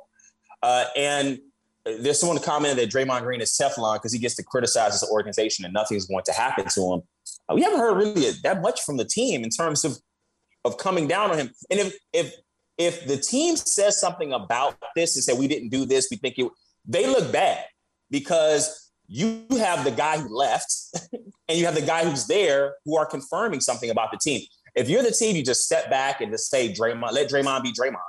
Uh, 0.61 0.85
and 0.95 1.39
there's 1.85 2.19
someone 2.19 2.39
commented 2.39 2.77
that 2.79 2.95
Draymond 2.95 3.21
Green 3.21 3.41
is 3.41 3.57
Teflon 3.57 3.95
because 3.95 4.11
he 4.11 4.19
gets 4.19 4.35
to 4.35 4.43
criticize 4.43 4.99
his 4.99 5.09
organization 5.09 5.65
and 5.65 5.73
nothing's 5.73 6.07
going 6.07 6.23
to 6.25 6.31
happen 6.31 6.65
to 6.67 6.93
him. 6.93 7.01
Uh, 7.47 7.55
we 7.55 7.61
haven't 7.61 7.79
heard 7.79 7.95
really 7.95 8.31
that 8.43 8.61
much 8.61 8.81
from 8.81 8.97
the 8.97 9.05
team 9.05 9.43
in 9.43 9.49
terms 9.49 9.85
of 9.85 9.97
of 10.63 10.77
coming 10.77 11.07
down 11.07 11.29
on 11.29 11.37
him. 11.37 11.51
And 11.69 11.79
if 11.79 11.95
if 12.11 12.33
if 12.77 13.07
the 13.07 13.17
team 13.17 13.55
says 13.55 13.99
something 13.99 14.33
about 14.33 14.75
this 14.95 15.15
and 15.15 15.23
say 15.23 15.33
we 15.33 15.47
didn't 15.47 15.69
do 15.69 15.85
this, 15.85 16.07
we 16.09 16.17
think 16.17 16.37
it, 16.39 16.51
they 16.87 17.07
look 17.07 17.31
bad 17.31 17.63
because 18.09 18.91
you 19.07 19.45
have 19.51 19.83
the 19.83 19.91
guy 19.91 20.17
who 20.17 20.35
left 20.35 20.73
and 21.47 21.57
you 21.57 21.65
have 21.65 21.75
the 21.75 21.81
guy 21.81 22.03
who's 22.03 22.25
there 22.25 22.75
who 22.85 22.97
are 22.97 23.05
confirming 23.05 23.59
something 23.59 23.91
about 23.91 24.11
the 24.11 24.17
team. 24.17 24.41
If 24.73 24.89
you're 24.89 25.03
the 25.03 25.11
team, 25.11 25.35
you 25.35 25.43
just 25.43 25.63
step 25.63 25.89
back 25.89 26.19
and 26.19 26.31
just 26.31 26.49
say 26.49 26.73
Draymond, 26.73 27.13
let 27.13 27.29
Draymond 27.29 27.63
be 27.63 27.71
Draymond 27.71 27.99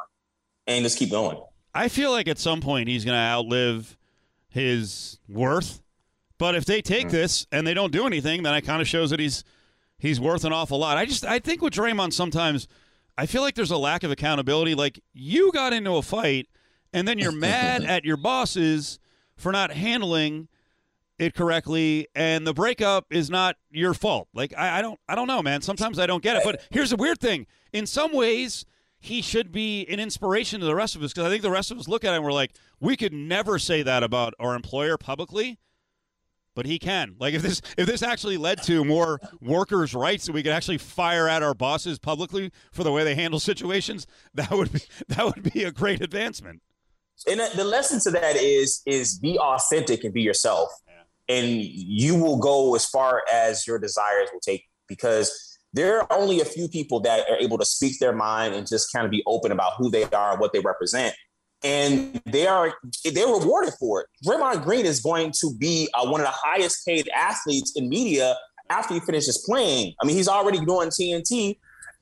and 0.66 0.82
just 0.82 0.98
keep 0.98 1.10
going. 1.10 1.38
I 1.76 1.88
feel 1.88 2.10
like 2.10 2.26
at 2.26 2.38
some 2.38 2.60
point 2.60 2.88
he's 2.88 3.04
going 3.04 3.14
to 3.16 3.20
outlive 3.20 3.98
his 4.48 5.18
worth. 5.28 5.82
But 6.38 6.54
if 6.54 6.64
they 6.64 6.80
take 6.80 7.08
mm. 7.08 7.10
this 7.10 7.46
and 7.52 7.66
they 7.66 7.74
don't 7.74 7.92
do 7.92 8.06
anything, 8.06 8.42
then 8.42 8.54
it 8.54 8.62
kind 8.62 8.80
of 8.80 8.88
shows 8.88 9.10
that 9.10 9.20
he's 9.20 9.44
he's 9.98 10.18
worth 10.18 10.44
an 10.44 10.52
awful 10.52 10.78
lot. 10.78 10.96
I 10.96 11.04
just 11.04 11.24
I 11.24 11.38
think 11.38 11.62
with 11.62 11.74
Draymond 11.74 12.12
sometimes 12.12 12.66
I 13.18 13.26
feel 13.26 13.42
like 13.42 13.54
there's 13.54 13.70
a 13.70 13.78
lack 13.78 14.02
of 14.02 14.10
accountability. 14.10 14.74
Like 14.74 15.00
you 15.12 15.52
got 15.52 15.72
into 15.72 15.96
a 15.96 16.02
fight, 16.02 16.48
and 16.92 17.06
then 17.06 17.18
you're 17.18 17.32
mad 17.50 17.84
at 17.84 18.04
your 18.04 18.16
bosses 18.16 18.98
for 19.36 19.52
not 19.52 19.72
handling 19.72 20.48
it 21.18 21.34
correctly, 21.34 22.08
and 22.14 22.46
the 22.46 22.52
breakup 22.54 23.06
is 23.10 23.30
not 23.30 23.56
your 23.70 23.94
fault. 23.94 24.28
Like 24.34 24.54
I, 24.56 24.78
I 24.78 24.82
don't, 24.82 25.00
I 25.08 25.14
don't 25.14 25.28
know, 25.28 25.42
man. 25.42 25.62
Sometimes 25.62 25.98
I 25.98 26.06
don't 26.06 26.22
get 26.22 26.36
it. 26.36 26.42
But 26.44 26.62
here's 26.70 26.90
the 26.90 26.96
weird 26.96 27.20
thing: 27.20 27.46
in 27.72 27.86
some 27.86 28.12
ways, 28.12 28.64
he 29.06 29.22
should 29.22 29.52
be 29.52 29.86
an 29.86 30.00
inspiration 30.00 30.60
to 30.60 30.66
the 30.66 30.74
rest 30.74 30.96
of 30.96 31.02
us 31.02 31.12
because 31.12 31.26
I 31.26 31.30
think 31.30 31.42
the 31.42 31.50
rest 31.50 31.70
of 31.70 31.78
us 31.78 31.88
look 31.88 32.04
at 32.04 32.10
him 32.10 32.16
and 32.16 32.24
we're 32.24 32.32
like, 32.32 32.52
we 32.80 32.96
could 32.96 33.12
never 33.12 33.58
say 33.58 33.82
that 33.82 34.02
about 34.02 34.34
our 34.38 34.54
employer 34.54 34.96
publicly 34.96 35.58
but 36.56 36.66
he 36.66 36.80
can. 36.80 37.14
Like 37.20 37.34
if 37.34 37.42
this 37.42 37.62
if 37.78 37.86
this 37.86 38.02
actually 38.02 38.38
led 38.38 38.62
to 38.64 38.84
more 38.84 39.20
workers' 39.40 39.94
rights 39.94 40.26
and 40.26 40.34
we 40.34 40.42
could 40.42 40.52
actually 40.52 40.78
fire 40.78 41.28
at 41.28 41.44
our 41.44 41.54
bosses 41.54 42.00
publicly 42.00 42.50
for 42.72 42.82
the 42.82 42.90
way 42.90 43.04
they 43.04 43.14
handle 43.14 43.38
situations, 43.38 44.08
that 44.34 44.50
would 44.50 44.72
be 44.72 44.80
that 45.08 45.24
would 45.24 45.52
be 45.52 45.62
a 45.62 45.70
great 45.70 46.00
advancement. 46.00 46.62
And 47.28 47.40
uh, 47.40 47.48
the 47.54 47.64
lesson 47.64 48.00
to 48.00 48.10
that 48.18 48.36
is 48.36 48.82
is 48.86 49.18
be 49.18 49.38
authentic 49.38 50.02
and 50.02 50.12
be 50.12 50.22
yourself, 50.22 50.70
and 51.28 51.46
you 51.62 52.16
will 52.16 52.38
go 52.38 52.74
as 52.74 52.86
far 52.86 53.22
as 53.32 53.66
your 53.66 53.78
desires 53.78 54.30
will 54.32 54.40
take 54.40 54.64
because 54.88 55.55
there 55.76 56.00
are 56.00 56.12
only 56.12 56.40
a 56.40 56.44
few 56.44 56.68
people 56.68 57.00
that 57.00 57.28
are 57.30 57.36
able 57.36 57.58
to 57.58 57.64
speak 57.64 57.98
their 57.98 58.14
mind 58.14 58.54
and 58.54 58.66
just 58.66 58.92
kind 58.92 59.04
of 59.04 59.10
be 59.10 59.22
open 59.26 59.52
about 59.52 59.72
who 59.78 59.90
they 59.90 60.04
are 60.04 60.32
and 60.32 60.40
what 60.40 60.52
they 60.52 60.60
represent 60.60 61.14
and 61.64 62.20
they 62.26 62.46
are 62.46 62.74
they're 63.04 63.26
rewarded 63.26 63.74
for 63.78 64.02
it. 64.02 64.08
Draymond 64.24 64.62
Green 64.62 64.86
is 64.86 65.00
going 65.00 65.32
to 65.40 65.54
be 65.58 65.88
uh, 65.94 66.08
one 66.08 66.20
of 66.20 66.26
the 66.26 66.32
highest 66.32 66.86
paid 66.86 67.08
athletes 67.08 67.72
in 67.76 67.88
media 67.88 68.36
after 68.70 68.94
he 68.94 69.00
finishes 69.00 69.42
playing. 69.46 69.94
I 70.00 70.06
mean, 70.06 70.16
he's 70.16 70.28
already 70.28 70.64
doing 70.64 70.90
TNT 70.90 71.58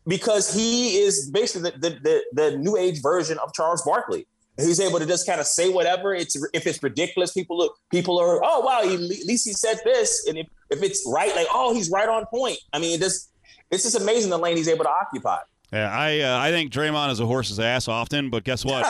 because 0.07 0.53
he 0.53 0.99
is 0.99 1.31
basically 1.31 1.71
the, 1.71 1.79
the, 1.79 1.91
the, 2.01 2.25
the 2.33 2.57
new 2.59 2.77
age 2.77 3.01
version 3.01 3.39
of 3.39 3.53
Charles 3.55 3.83
Barkley. 3.83 4.27
He's 4.57 4.81
able 4.81 4.99
to 4.99 5.07
just 5.07 5.27
kind 5.27 5.41
of 5.41 5.47
say 5.47 5.71
whatever. 5.71 6.15
It's 6.15 6.37
if 6.53 6.67
it's 6.67 6.81
ridiculous, 6.83 7.33
people 7.33 7.57
look, 7.57 7.77
people 7.91 8.19
are, 8.21 8.41
oh 8.45 8.61
wow, 8.61 8.83
he, 8.89 8.95
at 8.95 9.01
least 9.01 9.47
he 9.47 9.53
said 9.53 9.81
this, 9.85 10.27
and 10.29 10.39
if, 10.39 10.47
if 10.71 10.83
it's 10.83 11.05
right, 11.13 11.35
like 11.35 11.49
oh, 11.53 11.75
he's 11.75 11.91
right 11.91 12.09
on 12.09 12.25
point. 12.27 12.59
I 12.73 12.79
mean, 12.79 12.95
it 12.95 13.01
just 13.01 13.31
it's 13.75 13.83
just 13.83 14.01
amazing 14.01 14.31
the 14.31 14.39
lane 14.39 14.57
he's 14.57 14.69
able 14.69 14.85
to 14.85 14.91
occupy. 14.91 15.39
Yeah, 15.73 15.91
I 15.91 16.21
uh, 16.21 16.39
I 16.39 16.51
think 16.53 16.73
Draymond 16.73 17.11
is 17.11 17.19
a 17.19 17.27
horse's 17.27 17.59
ass 17.59 17.89
often, 17.89 18.31
but 18.31 18.45
guess 18.45 18.65
what? 18.65 18.85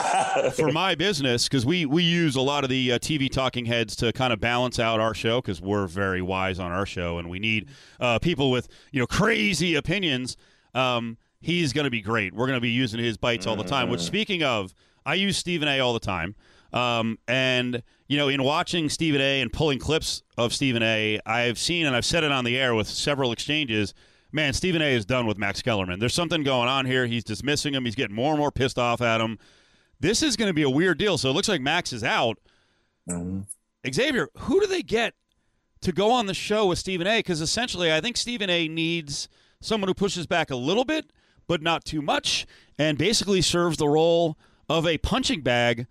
For 0.55 0.71
my 0.71 0.93
business, 0.93 1.45
because 1.45 1.65
we 1.65 1.85
we 1.87 2.03
use 2.03 2.35
a 2.35 2.41
lot 2.41 2.63
of 2.63 2.69
the 2.69 2.91
uh, 2.91 2.99
TV 2.99 3.31
talking 3.31 3.65
heads 3.65 3.95
to 3.97 4.13
kind 4.13 4.31
of 4.31 4.39
balance 4.39 4.77
out 4.77 4.99
our 4.99 5.15
show, 5.15 5.41
because 5.41 5.59
we're 5.59 5.87
very 5.87 6.21
wise 6.21 6.59
on 6.59 6.71
our 6.71 6.85
show, 6.85 7.17
and 7.17 7.27
we 7.27 7.39
need 7.39 7.69
uh, 7.99 8.19
people 8.19 8.51
with 8.51 8.67
you 8.91 8.99
know 8.99 9.07
crazy 9.07 9.73
opinions. 9.73 10.37
Um, 10.75 11.17
he's 11.41 11.73
going 11.73 11.85
to 11.85 11.91
be 11.91 12.01
great. 12.01 12.35
We're 12.35 12.45
going 12.45 12.57
to 12.57 12.61
be 12.61 12.69
using 12.69 12.99
his 12.99 13.17
bites 13.17 13.47
all 13.47 13.55
the 13.55 13.63
time. 13.63 13.89
Which, 13.89 14.01
speaking 14.01 14.43
of, 14.43 14.75
I 15.07 15.15
use 15.15 15.37
Stephen 15.37 15.67
A. 15.67 15.79
all 15.79 15.93
the 15.93 15.99
time, 15.99 16.35
um, 16.71 17.17
and 17.27 17.81
you 18.07 18.17
know, 18.17 18.27
in 18.27 18.43
watching 18.43 18.89
Stephen 18.89 19.21
A. 19.21 19.41
and 19.41 19.51
pulling 19.51 19.79
clips 19.79 20.21
of 20.37 20.53
Stephen 20.53 20.83
A., 20.83 21.19
I've 21.25 21.57
seen 21.57 21.87
and 21.87 21.95
I've 21.95 22.05
said 22.05 22.23
it 22.23 22.31
on 22.31 22.43
the 22.45 22.59
air 22.59 22.75
with 22.75 22.87
several 22.87 23.31
exchanges 23.31 23.95
man, 24.35 24.53
Stephen 24.53 24.81
A 24.81 24.93
is 24.93 25.05
done 25.05 25.25
with 25.25 25.37
Max 25.37 25.61
Kellerman. 25.61 25.99
There's 25.99 26.13
something 26.13 26.43
going 26.43 26.67
on 26.67 26.85
here. 26.85 27.07
He's 27.07 27.23
dismissing 27.23 27.73
him. 27.73 27.85
He's 27.85 27.95
getting 27.95 28.15
more 28.15 28.31
and 28.31 28.39
more 28.39 28.51
pissed 28.51 28.77
off 28.77 29.01
at 29.01 29.21
him. 29.21 29.39
This 29.99 30.21
is 30.21 30.35
going 30.35 30.49
to 30.49 30.53
be 30.53 30.61
a 30.61 30.69
weird 30.69 30.97
deal. 30.97 31.17
So 31.17 31.29
it 31.29 31.33
looks 31.33 31.47
like 31.47 31.61
Max 31.61 31.93
is 31.93 32.03
out. 32.03 32.37
Mm-hmm. 33.09 33.41
Xavier, 33.91 34.27
who 34.39 34.59
do 34.59 34.67
they 34.67 34.81
get 34.81 35.13
to 35.81 35.91
go 35.91 36.11
on 36.11 36.25
the 36.25 36.33
show 36.33 36.67
with 36.67 36.77
Stephen 36.77 37.07
A? 37.07 37.19
Because 37.19 37.39
essentially, 37.39 37.91
I 37.93 38.01
think 38.01 38.17
Stephen 38.17 38.49
A 38.49 38.67
needs 38.67 39.29
someone 39.61 39.87
who 39.87 39.93
pushes 39.93 40.27
back 40.27 40.51
a 40.51 40.55
little 40.55 40.85
bit, 40.85 41.11
but 41.47 41.61
not 41.61 41.85
too 41.85 42.01
much, 42.01 42.45
and 42.77 42.97
basically 42.97 43.41
serves 43.41 43.77
the 43.77 43.87
role 43.87 44.37
of 44.67 44.85
a 44.85 44.97
punching 44.97 45.41
bag. 45.41 45.87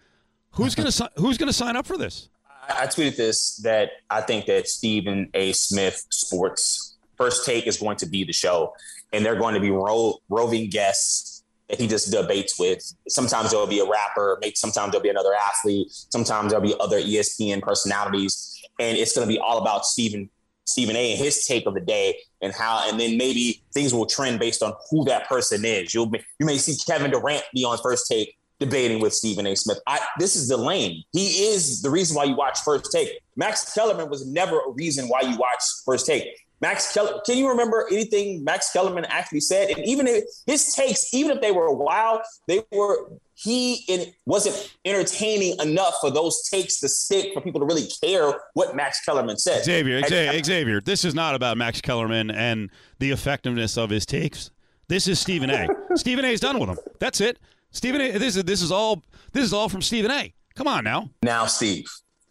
Who's 0.52 0.74
going 0.74 0.90
to 0.90 1.11
who's 1.16 1.38
going 1.38 1.48
to 1.48 1.52
sign 1.52 1.76
up 1.76 1.87
for 1.87 1.96
this? 1.96 2.28
I 2.68 2.87
tweeted 2.87 3.16
this 3.16 3.57
that 3.59 3.90
I 4.11 4.20
think 4.20 4.46
that 4.46 4.68
Stephen 4.68 5.30
A. 5.35 5.52
Smith 5.52 6.07
Sports 6.11 6.83
First 7.16 7.44
Take 7.44 7.66
is 7.66 7.77
going 7.77 7.96
to 7.98 8.07
be 8.07 8.24
the 8.24 8.33
show, 8.33 8.74
and 9.12 9.24
they're 9.24 9.38
going 9.38 9.55
to 9.55 9.61
be 9.61 9.70
ro- 9.70 10.18
roving 10.29 10.70
guests 10.70 11.44
that 11.68 11.81
he 11.81 11.87
just 11.87 12.11
debates 12.11 12.59
with. 12.59 12.81
Sometimes 13.09 13.50
there'll 13.50 13.66
be 13.66 13.81
a 13.81 13.88
rapper, 13.88 14.38
maybe 14.40 14.55
sometimes 14.55 14.92
there'll 14.92 15.03
be 15.03 15.09
another 15.09 15.35
athlete, 15.35 15.88
sometimes 15.90 16.53
there'll 16.53 16.66
be 16.66 16.74
other 16.81 17.00
ESPN 17.00 17.62
personalities, 17.62 18.62
and 18.79 18.98
it's 18.98 19.14
going 19.14 19.27
to 19.27 19.33
be 19.33 19.38
all 19.38 19.59
about 19.59 19.85
Stephen 19.85 20.29
Stephen 20.66 20.96
A. 20.96 21.12
and 21.12 21.20
his 21.20 21.46
take 21.46 21.66
of 21.66 21.74
the 21.74 21.81
day 21.81 22.16
and 22.40 22.53
how, 22.53 22.88
and 22.88 22.98
then 22.98 23.18
maybe 23.18 23.62
things 23.74 23.92
will 23.92 24.07
trend 24.07 24.38
based 24.38 24.62
on 24.62 24.72
who 24.90 25.05
that 25.05 25.29
person 25.29 25.64
is. 25.64 25.92
You'll 25.92 26.11
you 26.38 26.46
may 26.46 26.57
see 26.57 26.74
Kevin 26.87 27.11
Durant 27.11 27.44
be 27.55 27.64
on 27.64 27.79
First 27.79 28.07
Take 28.07 28.37
debating 28.61 29.00
with 29.00 29.12
Stephen 29.12 29.46
A. 29.46 29.55
Smith. 29.55 29.79
I, 29.87 30.00
this 30.18 30.37
is 30.37 30.48
the 30.48 30.57
lane. 30.57 31.03
He 31.12 31.27
is 31.48 31.83
the 31.83 31.90
reason 31.90 32.16
why 32.16 32.24
you 32.24 32.35
watch 32.35 32.61
First 32.61 32.90
Take. 32.92 33.11
Max 33.37 33.74
Kellerman 33.74 34.09
was 34.09 34.27
never 34.27 34.59
a 34.59 34.70
reason 34.70 35.09
why 35.09 35.22
you 35.22 35.37
watch 35.37 35.62
First 35.85 36.07
Take. 36.07 36.24
Max 36.64 36.94
Keller, 36.94 37.20
can 37.27 37.37
you 37.37 37.46
remember 37.46 37.87
anything 37.92 38.42
Max 38.42 38.72
Kellerman 38.72 39.05
actually 39.11 39.40
said? 39.40 39.68
And 39.68 39.87
even 39.87 40.07
if 40.07 40.24
his 40.46 40.74
takes, 40.74 41.12
even 41.12 41.37
if 41.37 41.42
they 41.42 41.53
were 41.53 41.70
wild, 41.70 42.22
they 42.48 42.62
were 42.72 43.11
he 43.35 43.85
in, 43.87 44.14
wasn't 44.24 44.74
entertaining 44.87 45.61
enough 45.61 45.96
for 46.00 46.11
those 46.11 46.48
takes 46.48 46.81
to 46.81 46.88
stick 46.88 47.35
for 47.35 47.42
people 47.42 47.61
to 47.61 47.66
really 47.66 47.87
care 48.03 48.40
what 48.55 48.74
Max 48.74 49.05
Kellerman 49.05 49.37
said. 49.37 49.62
Xavier, 49.62 50.00
Xavier, 50.09 50.42
Xavier, 50.42 50.81
this 50.81 51.05
is 51.05 51.14
not 51.14 51.35
about 51.35 51.59
Max 51.59 51.83
Kellerman 51.83 52.31
and 52.31 52.70
the 52.98 53.11
effectiveness 53.11 53.77
of 53.77 53.90
his 53.90 54.07
takes. 54.07 54.50
This 54.88 55.07
is 55.07 55.20
Stephen 55.20 55.50
A. 55.50 55.68
Stephen 55.96 56.24
A. 56.24 56.29
is 56.29 56.40
done 56.40 56.59
with 56.59 56.70
him. 56.70 56.79
That's 56.98 57.20
it. 57.20 57.38
Stephen 57.72 58.00
A. 58.00 58.16
This 58.16 58.37
is 58.37 58.44
this 58.44 58.62
is 58.62 58.72
all 58.72 59.03
this 59.33 59.44
is 59.44 59.53
all 59.53 59.68
from 59.68 59.83
Stephen 59.83 60.11
A. 60.11 60.33
Come 60.55 60.66
on 60.66 60.83
now. 60.85 61.11
Now, 61.22 61.44
Steve. 61.44 61.85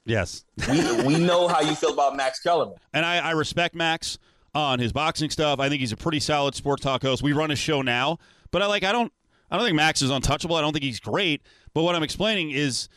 Yes. 0.05 0.43
we, 0.69 1.03
we 1.03 1.17
know 1.17 1.47
how 1.47 1.61
you 1.61 1.75
feel 1.75 1.93
about 1.93 2.15
Max 2.15 2.39
Kellerman. 2.39 2.75
And 2.93 3.05
I, 3.05 3.17
I 3.19 3.31
respect 3.31 3.73
Max 3.75 4.17
on 4.55 4.79
his 4.79 4.91
boxing 4.91 5.29
stuff. 5.29 5.59
I 5.59 5.69
think 5.69 5.79
he's 5.79 5.91
a 5.91 5.97
pretty 5.97 6.19
solid 6.19 6.55
sports 6.55 6.83
talk 6.83 7.01
host. 7.01 7.23
We 7.23 7.33
run 7.33 7.51
a 7.51 7.55
show 7.55 7.81
now, 7.81 8.17
but 8.51 8.61
I 8.61 8.67
like 8.67 8.83
I 8.83 8.91
don't 8.91 9.11
I 9.49 9.57
don't 9.57 9.65
think 9.65 9.75
Max 9.75 10.01
is 10.01 10.09
untouchable. 10.09 10.55
I 10.55 10.61
don't 10.61 10.73
think 10.73 10.83
he's 10.83 10.99
great. 10.99 11.41
But 11.73 11.83
what 11.83 11.95
I'm 11.95 12.03
explaining 12.03 12.51
is 12.51 12.89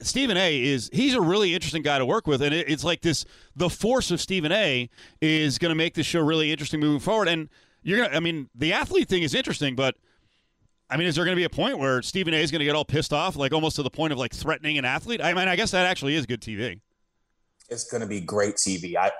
Stephen 0.00 0.36
A 0.36 0.62
is 0.62 0.90
he's 0.92 1.14
a 1.14 1.20
really 1.20 1.54
interesting 1.54 1.82
guy 1.82 1.98
to 1.98 2.06
work 2.06 2.26
with, 2.26 2.42
and 2.42 2.54
it, 2.54 2.68
it's 2.68 2.84
like 2.84 3.02
this 3.02 3.24
the 3.56 3.70
force 3.70 4.10
of 4.10 4.20
Stephen 4.20 4.52
A 4.52 4.88
is 5.20 5.58
going 5.58 5.70
to 5.70 5.74
make 5.74 5.94
this 5.94 6.06
show 6.06 6.20
really 6.20 6.50
interesting 6.52 6.80
moving 6.80 7.00
forward. 7.00 7.28
And 7.28 7.48
you're 7.82 7.98
gonna 8.04 8.16
I 8.16 8.20
mean 8.20 8.48
the 8.54 8.72
athlete 8.72 9.08
thing 9.08 9.22
is 9.22 9.34
interesting, 9.34 9.74
but 9.74 9.96
I 10.90 10.96
mean, 10.96 11.06
is 11.06 11.14
there 11.14 11.24
going 11.24 11.34
to 11.34 11.40
be 11.40 11.44
a 11.44 11.50
point 11.50 11.78
where 11.78 12.00
Stephen 12.00 12.32
A 12.32 12.38
is 12.38 12.50
going 12.50 12.60
to 12.60 12.64
get 12.64 12.74
all 12.74 12.84
pissed 12.84 13.12
off, 13.12 13.36
like 13.36 13.52
almost 13.52 13.76
to 13.76 13.82
the 13.82 13.90
point 13.90 14.12
of 14.12 14.18
like 14.18 14.32
threatening 14.32 14.78
an 14.78 14.84
athlete? 14.84 15.20
I 15.22 15.34
mean, 15.34 15.48
I 15.48 15.56
guess 15.56 15.70
that 15.72 15.86
actually 15.86 16.14
is 16.14 16.24
good 16.24 16.40
TV. 16.40 16.80
It's 17.70 17.84
going 17.84 18.00
to 18.00 18.06
be 18.06 18.20
great 18.20 18.54
TV. 18.54 18.96
I 18.96 19.10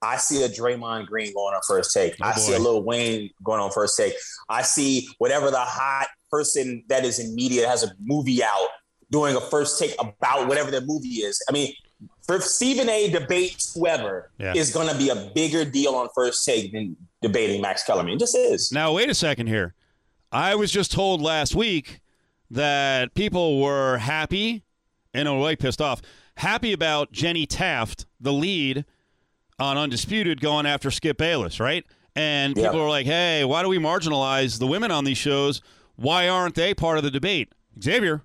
I 0.00 0.16
see 0.16 0.42
a 0.42 0.48
Draymond 0.48 1.06
Green 1.06 1.34
going 1.34 1.54
on 1.54 1.60
first 1.68 1.92
take. 1.92 2.14
Oh, 2.22 2.26
I 2.26 2.32
see 2.32 2.54
a 2.54 2.58
Lil 2.58 2.82
Wayne 2.82 3.28
going 3.42 3.60
on 3.60 3.70
first 3.70 3.98
take. 3.98 4.14
I 4.48 4.62
see 4.62 5.08
whatever 5.18 5.50
the 5.50 5.58
hot 5.58 6.08
person 6.30 6.84
that 6.88 7.04
is 7.04 7.18
in 7.18 7.34
media 7.34 7.68
has 7.68 7.82
a 7.84 7.92
movie 8.00 8.42
out 8.42 8.68
doing 9.10 9.36
a 9.36 9.40
first 9.40 9.78
take 9.78 9.94
about 10.00 10.48
whatever 10.48 10.70
the 10.70 10.80
movie 10.80 11.08
is. 11.08 11.42
I 11.50 11.52
mean, 11.52 11.74
for 12.26 12.40
Stephen 12.40 12.88
A 12.88 13.10
debates 13.10 13.74
whoever 13.74 14.30
yeah. 14.38 14.54
is 14.54 14.72
going 14.72 14.88
to 14.88 14.96
be 14.96 15.10
a 15.10 15.30
bigger 15.34 15.64
deal 15.64 15.94
on 15.94 16.08
first 16.14 16.44
take 16.46 16.72
than 16.72 16.96
debating 17.20 17.60
Max 17.60 17.84
Kellerman. 17.84 18.14
It 18.14 18.20
just 18.20 18.36
is. 18.36 18.72
Now, 18.72 18.92
wait 18.92 19.10
a 19.10 19.14
second 19.14 19.48
here. 19.48 19.74
I 20.30 20.54
was 20.54 20.70
just 20.70 20.92
told 20.92 21.22
last 21.22 21.54
week 21.54 22.00
that 22.50 23.14
people 23.14 23.60
were 23.60 23.98
happy 23.98 24.64
and 25.14 25.26
in 25.28 25.34
a 25.34 25.38
way 25.38 25.56
pissed 25.56 25.80
off, 25.80 26.02
happy 26.36 26.72
about 26.72 27.12
Jenny 27.12 27.46
Taft, 27.46 28.06
the 28.20 28.32
lead 28.32 28.84
on 29.58 29.78
Undisputed, 29.78 30.40
going 30.40 30.66
after 30.66 30.90
Skip 30.90 31.16
Bayless, 31.16 31.60
right? 31.60 31.84
And 32.14 32.54
people 32.54 32.74
yep. 32.74 32.82
are 32.82 32.88
like, 32.88 33.06
hey, 33.06 33.44
why 33.44 33.62
do 33.62 33.68
we 33.68 33.78
marginalize 33.78 34.58
the 34.58 34.66
women 34.66 34.90
on 34.90 35.04
these 35.04 35.18
shows? 35.18 35.60
Why 35.96 36.28
aren't 36.28 36.54
they 36.54 36.74
part 36.74 36.98
of 36.98 37.04
the 37.04 37.10
debate? 37.10 37.52
Xavier, 37.82 38.22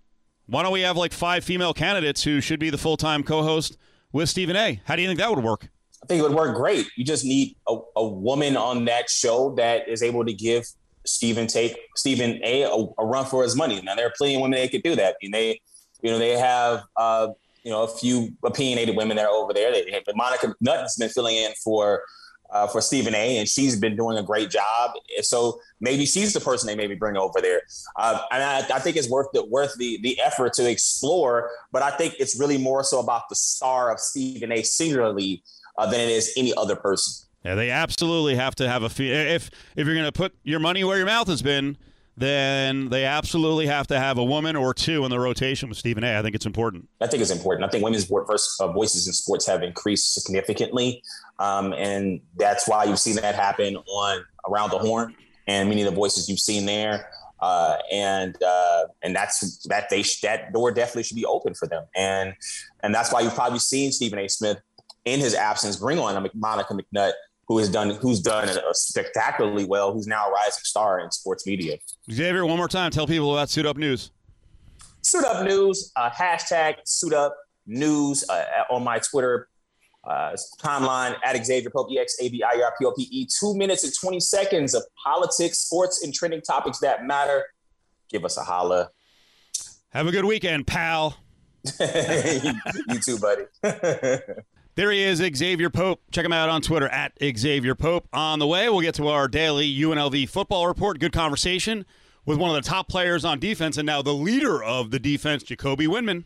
why 0.48 0.64
don't 0.64 0.74
we 0.74 0.82
have 0.82 0.98
like 0.98 1.14
five 1.14 1.44
female 1.44 1.74
candidates 1.74 2.24
who 2.24 2.42
should 2.42 2.60
be 2.60 2.70
the 2.70 2.78
full 2.78 2.98
time 2.98 3.24
co 3.24 3.44
host 3.44 3.78
with 4.12 4.30
Stephen 4.30 4.56
A? 4.56 4.82
How 4.86 4.96
do 4.96 5.02
you 5.02 5.08
think 5.08 5.20
that 5.20 5.30
would 5.30 5.44
work? 5.44 5.70
I 6.02 6.06
think 6.06 6.20
it 6.20 6.24
would 6.24 6.36
work 6.36 6.56
great. 6.56 6.88
You 6.98 7.06
just 7.06 7.24
need 7.24 7.56
a, 7.68 7.78
a 7.96 8.08
woman 8.08 8.58
on 8.58 8.86
that 8.86 9.10
show 9.10 9.56
that 9.56 9.88
is 9.88 10.04
able 10.04 10.26
to 10.26 10.34
give 10.34 10.66
Stephen 11.06 11.48
take 11.48 11.78
Stephen 11.96 12.40
A, 12.44 12.64
a, 12.64 12.86
a 12.98 13.06
run 13.06 13.26
for 13.26 13.44
his 13.44 13.56
money. 13.56 13.82
Now 13.82 13.96
there 13.96 14.08
are 14.08 14.14
plenty 14.18 14.36
of 14.36 14.42
women 14.42 14.60
that 14.60 14.72
could 14.72 14.84
do 14.84 14.96
that. 14.96 15.18
And 15.22 15.34
they, 15.34 15.62
you 16.02 16.12
know, 16.12 16.18
they 16.18 16.38
have 16.38 16.84
uh, 16.98 17.30
you 17.64 17.72
know 17.72 17.84
a 17.84 17.88
few 17.88 18.34
opinionated 18.44 18.96
women 18.96 19.18
that 19.18 19.26
are 19.26 19.34
over 19.34 19.54
there. 19.54 19.72
They 19.72 19.92
have, 19.92 20.04
Monica 20.16 20.54
McNutt's 20.62 20.98
been 20.98 21.10
filling 21.10 21.36
in 21.36 21.54
for 21.64 22.04
uh, 22.52 22.68
for 22.68 22.82
Stephen 22.82 23.16
A, 23.16 23.38
and 23.38 23.50
she's 23.50 23.76
been 23.80 23.96
doing 23.96 24.18
a 24.18 24.24
great 24.24 24.50
job. 24.50 24.92
So 25.22 25.60
maybe 25.82 26.06
she's 26.06 26.34
the 26.34 26.40
person 26.40 26.68
they 26.68 26.76
maybe 26.76 26.96
bring 26.96 27.18
over 27.18 27.42
there. 27.42 27.62
Uh, 27.98 28.20
and 28.32 28.44
I, 28.44 28.58
I, 28.76 28.80
think 28.80 28.96
it's 28.96 29.10
worth 29.10 29.28
the 29.34 29.44
worth 29.46 29.76
the 29.78 30.00
the 30.04 30.20
effort 30.22 30.54
to 30.54 30.70
explore. 30.70 31.50
But 31.72 31.82
I 31.82 31.92
think 31.92 32.16
it's 32.20 32.40
really 32.40 32.58
more 32.58 32.84
so 32.84 33.00
about 33.00 33.24
the 33.30 33.36
star 33.36 33.92
of 33.92 34.00
Stephen 34.00 34.52
A. 34.52 34.62
singularly 34.62 35.42
uh, 35.78 35.90
than 35.90 36.00
it 36.00 36.10
is 36.10 36.32
any 36.38 36.54
other 36.56 36.76
person. 36.76 37.28
Yeah, 37.44 37.56
they 37.56 37.70
absolutely 37.72 38.36
have 38.36 38.56
to 38.56 38.70
have 38.70 38.84
a 38.84 38.90
fee. 38.90 39.12
If 39.12 39.50
if 39.76 39.86
you're 39.86 39.96
going 39.96 40.06
to 40.06 40.12
put 40.12 40.34
your 40.44 40.60
money 40.60 40.84
where 40.84 40.98
your 40.98 41.06
mouth 41.06 41.28
has 41.28 41.42
been, 41.42 41.78
then 42.16 42.90
they 42.90 43.06
absolutely 43.06 43.68
have 43.68 43.88
to 43.88 44.00
have 44.00 44.18
a 44.18 44.24
woman 44.24 44.56
or 44.56 44.74
two 44.74 45.04
in 45.04 45.10
the 45.10 45.20
rotation 45.20 45.68
with 45.68 45.78
Stephen 45.78 46.04
A. 46.04 46.18
I 46.18 46.22
think 46.22 46.36
it's 46.36 46.46
important. 46.46 46.88
I 47.02 47.08
think 47.08 47.22
it's 47.22 47.32
important. 47.32 47.66
I 47.66 47.70
think 47.70 47.84
women's 47.84 48.10
uh, 48.10 48.68
voices 48.72 49.08
in 49.08 49.14
sports 49.14 49.46
have 49.48 49.64
increased 49.64 50.14
significantly, 50.14 51.02
um, 51.40 51.74
and 51.74 52.22
that's 52.38 52.68
why 52.68 52.86
you've 52.86 53.00
seen 53.00 53.16
that 53.16 53.36
happen 53.36 53.76
on 53.76 54.24
Around 54.48 54.72
the 54.72 54.80
Horn 54.80 55.16
and 55.48 55.68
many 55.68 55.82
of 55.82 55.90
the 55.90 55.96
voices 55.96 56.30
you've 56.30 56.40
seen 56.40 56.66
there. 56.66 57.10
Uh, 57.42 57.78
and 57.92 58.42
uh, 58.42 58.86
and 59.02 59.14
that's 59.14 59.66
that 59.68 59.90
they 59.90 60.02
that 60.22 60.54
door 60.54 60.72
definitely 60.72 61.04
should 61.04 61.18
be 61.18 61.26
open 61.26 61.54
for 61.54 61.68
them, 61.68 61.84
and 61.94 62.34
and 62.84 62.96
that's 62.96 63.12
why 63.12 63.20
you've 63.20 63.36
probably 63.36 63.60
seen 63.60 63.92
Stephen 63.92 64.18
A. 64.18 64.30
Smith 64.30 64.62
in 65.04 65.20
his 65.20 65.36
absence 65.36 65.76
bring 65.76 66.00
on 66.00 66.30
Monica 66.34 66.74
McNutt 66.74 67.12
who 67.48 67.58
has 67.58 67.70
done 67.70 67.92
who's 67.92 68.20
done 68.20 68.50
spectacularly 68.74 69.66
well, 69.66 69.94
who's 69.94 70.08
now 70.08 70.28
a 70.28 70.32
rising 70.32 70.64
star 70.64 71.00
in 71.00 71.12
sports 71.12 71.46
media. 71.46 71.78
Xavier, 72.12 72.46
one 72.46 72.58
more 72.58 72.68
time, 72.68 72.92
tell 72.92 73.08
people 73.08 73.34
about 73.34 73.50
Suit 73.50 73.66
Up 73.66 73.78
News. 73.78 74.12
Suit 75.02 75.26
Up 75.26 75.46
News, 75.46 75.92
uh, 75.96 76.10
hashtag 76.10 76.76
Suit 76.86 77.14
Up 77.14 77.36
News 77.66 78.28
uh, 78.30 78.46
on 78.70 78.84
my 78.84 79.00
Twitter 79.00 79.50
uh, 80.06 80.36
timeline 80.62 81.16
at 81.24 81.46
Xavier 81.46 81.70
Pope, 81.70 81.90
X 81.98 82.18
A 82.22 82.30
V 82.30 82.44
I 82.44 82.62
R 82.64 82.74
P 82.78 82.86
O 82.86 82.92
P 82.92 83.04
E. 83.04 83.28
Two 83.40 83.56
minutes 83.56 83.84
and 83.84 83.94
20 83.94 84.20
seconds 84.20 84.74
of 84.74 84.84
politics, 85.04 85.60
sports, 85.60 86.04
and 86.04 86.14
trending 86.14 86.42
topics 86.42 86.80
that 86.80 87.06
matter. 87.06 87.46
Give 88.10 88.26
us 88.26 88.38
a 88.38 88.44
holla. 88.44 88.90
Have 89.90 90.08
a 90.08 90.12
good 90.12 90.26
weekend, 90.26 90.68
pal. 90.68 91.18
you 91.80 93.00
too, 93.06 93.18
buddy. 93.20 93.44
there 94.76 94.92
he 94.92 95.04
is, 95.04 95.20
Xavier 95.20 95.70
Pope. 95.70 96.02
Check 96.12 96.26
him 96.26 96.34
out 96.34 96.50
on 96.50 96.62
Twitter 96.62 96.88
at 96.88 97.14
Xavier 97.22 97.76
Pope. 97.76 98.08
On 98.14 98.40
the 98.40 98.48
way, 98.48 98.70
we'll 98.70 98.82
get 98.82 98.96
to 98.96 99.08
our 99.08 99.28
daily 99.28 99.74
UNLV 99.74 100.28
football 100.30 100.68
report. 100.68 101.00
Good 101.00 101.14
conversation 101.14 101.86
with 102.26 102.38
one 102.38 102.56
of 102.56 102.64
the 102.64 102.68
top 102.68 102.88
players 102.88 103.24
on 103.24 103.40
defense 103.40 103.78
and 103.78 103.86
now 103.86 104.02
the 104.02 104.14
leader 104.14 104.64
of 104.64 104.92
the 104.92 105.00
defense, 105.00 105.44
Jacoby 105.44 105.88
Windmon. 105.88 106.24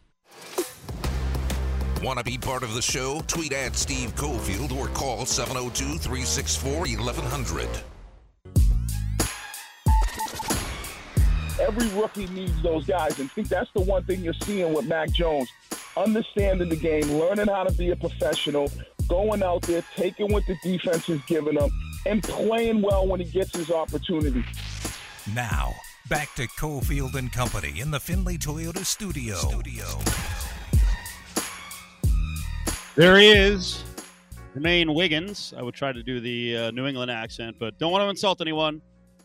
Want 2.04 2.20
to 2.20 2.24
be 2.24 2.38
part 2.38 2.64
of 2.64 2.74
the 2.74 2.82
show? 2.82 3.22
Tweet 3.28 3.54
at 3.54 3.76
Steve 3.76 4.16
Cofield 4.16 4.72
or 4.72 4.88
call 4.90 5.26
702 5.26 5.98
364 5.98 6.80
1100. 6.80 7.68
Every 11.60 11.88
rookie 12.00 12.28
needs 12.28 12.62
those 12.62 12.86
guys. 12.86 13.20
And 13.20 13.30
I 13.30 13.34
think 13.34 13.50
that's 13.50 13.72
the 13.74 13.82
one 13.82 14.04
thing 14.04 14.24
you're 14.24 14.34
seeing 14.44 14.74
with 14.74 14.86
Mac 14.86 15.10
Jones 15.10 15.50
understanding 16.04 16.70
the 16.70 16.76
game, 16.76 17.04
learning 17.14 17.48
how 17.48 17.64
to 17.64 17.74
be 17.74 17.92
a 17.92 17.96
professional, 17.96 18.72
going 19.08 19.44
out 19.44 19.62
there, 19.64 19.84
taking 19.96 20.32
what 20.32 20.46
the 20.46 20.56
defense 20.64 21.10
is 21.10 21.22
giving 21.28 21.58
him, 21.58 21.70
and 22.06 22.24
playing 22.24 22.82
well 22.82 23.08
when 23.08 23.20
he 23.20 23.26
gets 23.26 23.56
his 23.56 23.72
opportunity. 23.72 24.44
Now, 25.34 25.74
back 26.10 26.34
to 26.36 26.48
Cofield 26.60 27.16
and 27.16 27.32
Company 27.32 27.80
in 27.80 27.92
the 27.92 28.00
Findlay 28.00 28.38
Toyota 28.38 28.86
studio. 28.86 29.36
studio. 29.36 29.86
There 32.96 33.18
he 33.18 33.30
is, 33.30 33.84
Jermaine 34.56 34.96
Wiggins. 34.96 35.54
I 35.56 35.62
would 35.62 35.76
try 35.76 35.92
to 35.92 36.02
do 36.02 36.20
the 36.20 36.58
uh, 36.58 36.72
New 36.72 36.88
England 36.88 37.12
accent, 37.12 37.58
but 37.60 37.78
don't 37.78 37.92
want 37.92 38.04
to 38.04 38.10
insult 38.10 38.42
anyone. 38.42 38.82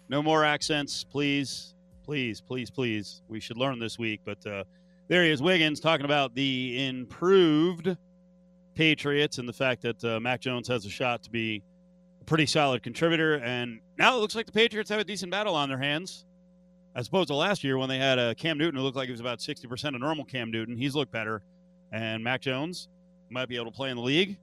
No 0.08 0.22
more 0.22 0.44
accents, 0.44 1.04
please. 1.04 1.74
Please, 2.04 2.40
please, 2.40 2.68
please. 2.68 3.22
We 3.28 3.40
should 3.40 3.56
learn 3.56 3.78
this 3.78 3.98
week. 3.98 4.20
But 4.24 4.44
uh, 4.44 4.64
there 5.12 5.24
he 5.24 5.30
is, 5.30 5.42
Wiggins, 5.42 5.78
talking 5.78 6.06
about 6.06 6.34
the 6.34 6.86
improved 6.86 7.98
Patriots 8.74 9.36
and 9.36 9.46
the 9.46 9.52
fact 9.52 9.82
that 9.82 10.02
uh, 10.02 10.18
Mac 10.18 10.40
Jones 10.40 10.66
has 10.68 10.86
a 10.86 10.88
shot 10.88 11.22
to 11.24 11.30
be 11.30 11.62
a 12.22 12.24
pretty 12.24 12.46
solid 12.46 12.82
contributor. 12.82 13.34
And 13.34 13.80
now 13.98 14.16
it 14.16 14.20
looks 14.20 14.34
like 14.34 14.46
the 14.46 14.52
Patriots 14.52 14.88
have 14.88 15.00
a 15.00 15.04
decent 15.04 15.30
battle 15.30 15.54
on 15.54 15.68
their 15.68 15.76
hands, 15.76 16.24
as 16.96 17.08
opposed 17.08 17.28
to 17.28 17.34
last 17.34 17.62
year 17.62 17.76
when 17.76 17.90
they 17.90 17.98
had 17.98 18.18
a 18.18 18.34
Cam 18.34 18.56
Newton 18.56 18.76
who 18.78 18.82
looked 18.82 18.96
like 18.96 19.04
he 19.04 19.12
was 19.12 19.20
about 19.20 19.40
60% 19.40 19.94
of 19.94 20.00
normal 20.00 20.24
Cam 20.24 20.50
Newton. 20.50 20.78
He's 20.78 20.94
looked 20.94 21.12
better. 21.12 21.42
And 21.92 22.24
Mac 22.24 22.40
Jones 22.40 22.88
might 23.28 23.50
be 23.50 23.56
able 23.56 23.66
to 23.66 23.76
play 23.76 23.90
in 23.90 23.98
the 23.98 24.02
league 24.02 24.38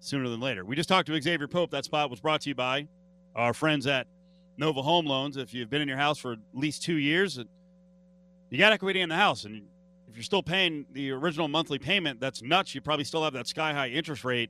sooner 0.00 0.30
than 0.30 0.40
later. 0.40 0.64
We 0.64 0.76
just 0.76 0.88
talked 0.88 1.08
to 1.08 1.20
Xavier 1.20 1.46
Pope. 1.46 1.70
That 1.72 1.84
spot 1.84 2.08
was 2.08 2.20
brought 2.20 2.40
to 2.40 2.48
you 2.48 2.54
by 2.54 2.88
our 3.36 3.52
friends 3.52 3.86
at 3.86 4.06
Nova 4.56 4.80
Home 4.80 5.04
Loans. 5.04 5.36
If 5.36 5.52
you've 5.52 5.68
been 5.68 5.82
in 5.82 5.88
your 5.88 5.98
house 5.98 6.18
for 6.18 6.32
at 6.32 6.38
least 6.54 6.82
two 6.84 6.96
years, 6.96 7.38
you 8.48 8.58
got 8.58 8.72
equity 8.72 9.02
in 9.02 9.10
the 9.10 9.16
house. 9.16 9.44
And 9.44 9.64
if 10.14 10.18
you're 10.18 10.22
still 10.22 10.44
paying 10.44 10.86
the 10.92 11.10
original 11.10 11.48
monthly 11.48 11.76
payment, 11.76 12.20
that's 12.20 12.40
nuts. 12.40 12.72
You 12.72 12.80
probably 12.80 13.02
still 13.02 13.24
have 13.24 13.32
that 13.32 13.48
sky 13.48 13.72
high 13.72 13.88
interest 13.88 14.22
rate. 14.22 14.48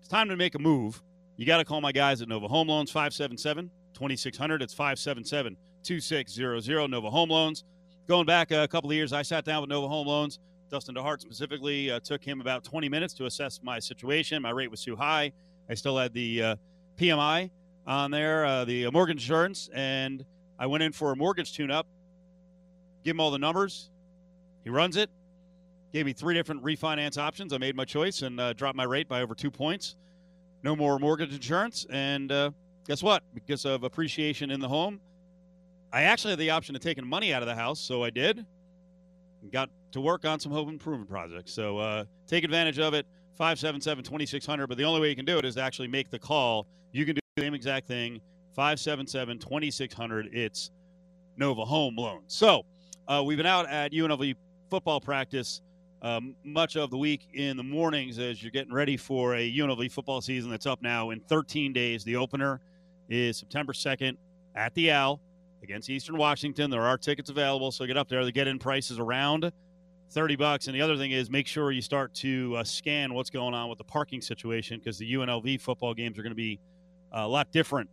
It's 0.00 0.08
time 0.08 0.28
to 0.28 0.34
make 0.34 0.56
a 0.56 0.58
move. 0.58 1.00
You 1.36 1.46
got 1.46 1.58
to 1.58 1.64
call 1.64 1.80
my 1.80 1.92
guys 1.92 2.20
at 2.20 2.26
Nova 2.26 2.48
Home 2.48 2.66
Loans, 2.66 2.90
577 2.90 3.70
2600. 3.94 4.60
It's 4.60 4.74
577 4.74 5.56
2600. 5.84 6.90
Nova 6.90 7.10
Home 7.10 7.30
Loans. 7.30 7.62
Going 8.08 8.26
back 8.26 8.50
a 8.50 8.66
couple 8.66 8.90
of 8.90 8.96
years, 8.96 9.12
I 9.12 9.22
sat 9.22 9.44
down 9.44 9.60
with 9.60 9.70
Nova 9.70 9.86
Home 9.86 10.08
Loans 10.08 10.40
Dustin 10.68 10.96
DeHart 10.96 11.20
specifically 11.20 11.92
uh, 11.92 12.00
took 12.00 12.24
him 12.24 12.40
about 12.40 12.64
20 12.64 12.88
minutes 12.88 13.14
to 13.14 13.26
assess 13.26 13.60
my 13.62 13.78
situation. 13.78 14.42
My 14.42 14.50
rate 14.50 14.70
was 14.70 14.82
too 14.82 14.96
high. 14.96 15.32
I 15.70 15.74
still 15.74 15.96
had 15.96 16.12
the 16.12 16.42
uh, 16.42 16.56
PMI 16.98 17.50
on 17.86 18.10
there, 18.10 18.44
uh, 18.44 18.64
the 18.64 18.90
mortgage 18.90 19.18
insurance, 19.18 19.70
and 19.72 20.24
I 20.58 20.66
went 20.66 20.82
in 20.82 20.90
for 20.90 21.12
a 21.12 21.16
mortgage 21.16 21.54
tune 21.54 21.70
up. 21.70 21.86
Give 23.04 23.14
him 23.14 23.20
all 23.20 23.30
the 23.30 23.38
numbers. 23.38 23.90
He 24.68 24.70
runs 24.70 24.98
it. 24.98 25.08
Gave 25.94 26.04
me 26.04 26.12
three 26.12 26.34
different 26.34 26.62
refinance 26.62 27.16
options. 27.16 27.54
I 27.54 27.56
made 27.56 27.74
my 27.74 27.86
choice 27.86 28.20
and 28.20 28.38
uh, 28.38 28.52
dropped 28.52 28.76
my 28.76 28.84
rate 28.84 29.08
by 29.08 29.22
over 29.22 29.34
two 29.34 29.50
points. 29.50 29.96
No 30.62 30.76
more 30.76 30.98
mortgage 30.98 31.32
insurance. 31.32 31.86
And 31.88 32.30
uh, 32.30 32.50
guess 32.86 33.02
what? 33.02 33.22
Because 33.32 33.64
of 33.64 33.82
appreciation 33.82 34.50
in 34.50 34.60
the 34.60 34.68
home, 34.68 35.00
I 35.90 36.02
actually 36.02 36.32
had 36.32 36.38
the 36.38 36.50
option 36.50 36.76
of 36.76 36.82
taking 36.82 37.06
money 37.06 37.32
out 37.32 37.40
of 37.40 37.48
the 37.48 37.54
house, 37.54 37.80
so 37.80 38.04
I 38.04 38.10
did 38.10 38.44
got 39.50 39.70
to 39.92 40.02
work 40.02 40.26
on 40.26 40.38
some 40.38 40.52
home 40.52 40.68
improvement 40.68 41.08
projects. 41.08 41.54
So 41.54 41.78
uh, 41.78 42.04
take 42.26 42.44
advantage 42.44 42.78
of 42.78 42.92
it. 42.92 43.06
577 43.38 44.04
2600. 44.04 44.66
But 44.66 44.76
the 44.76 44.84
only 44.84 45.00
way 45.00 45.08
you 45.08 45.16
can 45.16 45.24
do 45.24 45.38
it 45.38 45.46
is 45.46 45.54
to 45.54 45.62
actually 45.62 45.88
make 45.88 46.10
the 46.10 46.18
call. 46.18 46.66
You 46.92 47.06
can 47.06 47.14
do 47.14 47.20
the 47.36 47.42
same 47.42 47.54
exact 47.54 47.86
thing. 47.86 48.20
577 48.54 49.38
2600. 49.38 50.28
It's 50.34 50.70
Nova 51.38 51.64
Home 51.64 51.96
Loan. 51.96 52.20
So 52.26 52.66
uh, 53.06 53.22
we've 53.24 53.38
been 53.38 53.46
out 53.46 53.66
at 53.70 53.92
UNLV 53.92 54.34
football 54.68 55.00
practice 55.00 55.62
um, 56.02 56.34
much 56.44 56.76
of 56.76 56.90
the 56.90 56.98
week 56.98 57.28
in 57.34 57.56
the 57.56 57.62
mornings 57.62 58.18
as 58.18 58.42
you're 58.42 58.52
getting 58.52 58.72
ready 58.72 58.96
for 58.96 59.34
a 59.34 59.52
UNLV 59.52 59.90
football 59.90 60.20
season 60.20 60.50
that's 60.50 60.66
up 60.66 60.80
now 60.80 61.10
in 61.10 61.20
13 61.20 61.72
days. 61.72 62.04
The 62.04 62.16
opener 62.16 62.60
is 63.08 63.36
September 63.38 63.72
2nd 63.72 64.16
at 64.54 64.74
the 64.74 64.90
Al 64.90 65.20
against 65.62 65.90
Eastern 65.90 66.16
Washington. 66.16 66.70
There 66.70 66.82
are 66.82 66.96
tickets 66.96 67.30
available, 67.30 67.72
so 67.72 67.84
get 67.86 67.96
up 67.96 68.08
there. 68.08 68.24
The 68.24 68.32
get-in 68.32 68.58
price 68.58 68.90
is 68.90 68.98
around 68.98 69.50
30 70.10 70.36
bucks. 70.36 70.68
And 70.68 70.74
the 70.74 70.82
other 70.82 70.96
thing 70.96 71.10
is 71.10 71.30
make 71.30 71.46
sure 71.46 71.72
you 71.72 71.82
start 71.82 72.14
to 72.14 72.56
uh, 72.56 72.64
scan 72.64 73.12
what's 73.12 73.30
going 73.30 73.54
on 73.54 73.68
with 73.68 73.78
the 73.78 73.84
parking 73.84 74.20
situation 74.20 74.78
because 74.78 74.98
the 74.98 75.12
UNLV 75.12 75.60
football 75.60 75.94
games 75.94 76.18
are 76.18 76.22
going 76.22 76.30
to 76.30 76.36
be 76.36 76.60
a 77.12 77.26
lot 77.26 77.50
different 77.50 77.90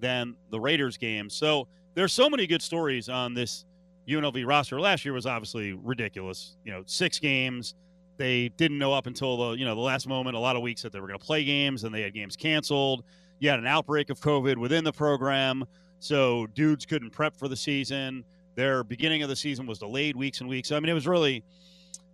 than 0.00 0.36
the 0.50 0.58
Raiders 0.58 0.96
games. 0.96 1.34
So 1.34 1.68
there's 1.94 2.12
so 2.12 2.30
many 2.30 2.46
good 2.46 2.62
stories 2.62 3.08
on 3.08 3.34
this 3.34 3.66
UNLV 4.08 4.46
roster. 4.46 4.80
Last 4.80 5.04
year 5.04 5.14
was 5.14 5.26
obviously 5.26 5.72
ridiculous. 5.72 6.56
You 6.64 6.72
know, 6.72 6.82
six 6.86 7.18
games. 7.18 7.74
They 8.18 8.50
didn't 8.50 8.78
know 8.78 8.92
up 8.92 9.06
until 9.06 9.36
the 9.36 9.58
you 9.58 9.64
know 9.64 9.74
the 9.74 9.80
last 9.80 10.06
moment. 10.06 10.36
A 10.36 10.40
lot 10.40 10.56
of 10.56 10.62
weeks 10.62 10.82
that 10.82 10.92
they 10.92 11.00
were 11.00 11.06
going 11.06 11.18
to 11.18 11.24
play 11.24 11.44
games, 11.44 11.84
and 11.84 11.94
they 11.94 12.02
had 12.02 12.14
games 12.14 12.36
canceled. 12.36 13.04
You 13.38 13.50
had 13.50 13.58
an 13.58 13.66
outbreak 13.66 14.10
of 14.10 14.20
COVID 14.20 14.56
within 14.56 14.84
the 14.84 14.92
program. 14.92 15.64
So 15.98 16.46
dudes 16.48 16.84
couldn't 16.84 17.10
prep 17.10 17.36
for 17.36 17.48
the 17.48 17.56
season. 17.56 18.24
Their 18.54 18.84
beginning 18.84 19.22
of 19.22 19.28
the 19.28 19.36
season 19.36 19.66
was 19.66 19.78
delayed 19.78 20.16
weeks 20.16 20.40
and 20.40 20.48
weeks. 20.48 20.68
So, 20.68 20.76
I 20.76 20.80
mean, 20.80 20.90
it 20.90 20.94
was 20.94 21.06
really, 21.06 21.44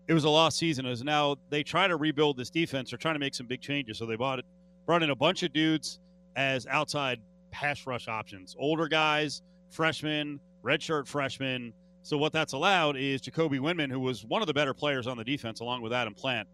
it 0.07 0.15
was 0.15 0.25
a 0.25 0.31
lost 0.31 0.59
season. 0.59 0.87
As 0.87 1.03
now 1.03 1.37
they 1.51 1.63
try 1.63 1.89
to 1.89 1.97
rebuild 1.97 2.37
this 2.37 2.51
defense. 2.51 2.91
They're 2.91 2.99
trying 2.99 3.15
to 3.15 3.19
make 3.19 3.35
some 3.35 3.47
big 3.47 3.61
changes. 3.61 3.99
So 3.99 4.07
they 4.07 4.17
bought 4.17 4.39
it, 4.39 4.45
brought 4.87 5.03
in 5.03 5.11
a 5.11 5.17
bunch 5.17 5.43
of 5.43 5.53
dudes 5.53 6.01
as 6.37 6.67
outside 6.67 7.21
pass 7.51 7.87
rush 7.87 8.09
options, 8.09 8.55
older 8.59 8.89
guys, 8.89 9.43
freshmen, 9.71 10.39
redshirt 10.65 11.07
freshman. 11.07 11.73
So 12.03 12.17
what 12.17 12.33
that's 12.33 12.53
allowed 12.53 12.97
is 12.97 13.21
Jacoby 13.21 13.59
Windmon, 13.59 13.91
who 13.91 14.01
was 14.01 14.25
one 14.25 14.43
of 14.43 14.47
the 14.47 14.55
better 14.55 14.75
players 14.75 15.07
on 15.07 15.17
the 15.17 15.25
defense, 15.25 15.61
along 15.61 15.83
with 15.83 15.93
Adam 15.93 16.15
Plant, 16.15 16.49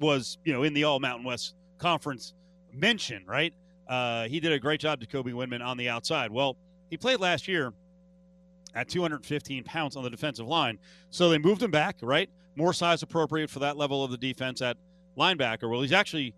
was 0.00 0.38
you 0.44 0.52
know 0.52 0.62
in 0.62 0.74
the 0.74 0.84
All 0.84 1.00
Mountain 1.00 1.24
West 1.24 1.54
Conference 1.78 2.34
mention, 2.72 3.24
right? 3.26 3.52
Uh, 3.88 4.26
he 4.28 4.40
did 4.40 4.52
a 4.52 4.58
great 4.58 4.80
job, 4.80 5.00
Jacoby 5.00 5.32
Windmon, 5.32 5.64
on 5.64 5.76
the 5.76 5.88
outside. 5.88 6.30
Well, 6.30 6.56
he 6.90 6.96
played 6.96 7.20
last 7.20 7.46
year 7.46 7.72
at 8.74 8.88
215 8.88 9.64
pounds 9.64 9.96
on 9.96 10.02
the 10.02 10.10
defensive 10.10 10.46
line. 10.46 10.78
So 11.10 11.28
they 11.28 11.38
moved 11.38 11.62
him 11.62 11.70
back, 11.70 11.96
right? 12.02 12.28
More 12.56 12.72
size 12.72 13.02
appropriate 13.02 13.50
for 13.50 13.60
that 13.60 13.76
level 13.76 14.02
of 14.02 14.10
the 14.10 14.16
defense 14.16 14.62
at 14.62 14.76
linebacker. 15.16 15.70
Well, 15.70 15.80
he's 15.80 15.92
actually 15.92 16.34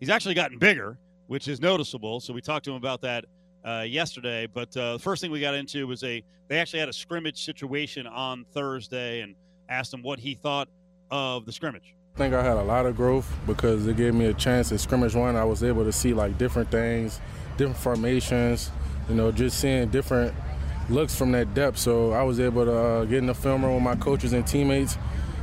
he's 0.00 0.10
actually 0.10 0.34
gotten 0.34 0.58
bigger, 0.58 0.98
which 1.26 1.48
is 1.48 1.60
noticeable. 1.60 2.20
So 2.20 2.32
we 2.32 2.40
talked 2.40 2.64
to 2.66 2.70
him 2.70 2.76
about 2.76 3.00
that 3.02 3.24
uh, 3.64 3.84
yesterday. 3.86 4.46
But 4.46 4.76
uh, 4.76 4.94
the 4.94 4.98
first 4.98 5.22
thing 5.22 5.30
we 5.30 5.40
got 5.40 5.54
into 5.54 5.86
was 5.86 6.02
a 6.04 6.22
they 6.48 6.58
actually 6.58 6.80
had 6.80 6.88
a 6.88 6.92
scrimmage 6.92 7.44
situation 7.44 8.06
on 8.06 8.44
Thursday 8.52 9.20
and 9.20 9.34
asked 9.68 9.94
him 9.94 10.02
what 10.02 10.18
he 10.18 10.34
thought 10.34 10.68
of 11.10 11.46
the 11.46 11.52
scrimmage. 11.52 11.94
I 12.14 12.18
think 12.18 12.34
I 12.34 12.42
had 12.42 12.58
a 12.58 12.62
lot 12.62 12.84
of 12.84 12.94
growth 12.94 13.32
because 13.46 13.86
it 13.86 13.96
gave 13.96 14.14
me 14.14 14.26
a 14.26 14.34
chance 14.34 14.70
at 14.70 14.80
scrimmage 14.80 15.14
one. 15.14 15.34
I 15.34 15.44
was 15.44 15.62
able 15.62 15.84
to 15.84 15.92
see 15.92 16.12
like 16.12 16.36
different 16.36 16.70
things, 16.70 17.20
different 17.56 17.78
formations, 17.78 18.70
you 19.08 19.14
know, 19.14 19.32
just 19.32 19.58
seeing 19.58 19.88
different 19.88 20.34
looks 20.90 21.16
from 21.16 21.32
that 21.32 21.54
depth. 21.54 21.78
So 21.78 22.12
I 22.12 22.22
was 22.22 22.38
able 22.38 22.66
to 22.66 22.76
uh, 22.76 23.04
get 23.06 23.18
in 23.18 23.26
the 23.26 23.34
film 23.34 23.64
room 23.64 23.74
with 23.74 23.82
my 23.82 23.96
coaches 23.96 24.34
and 24.34 24.46
teammates 24.46 24.98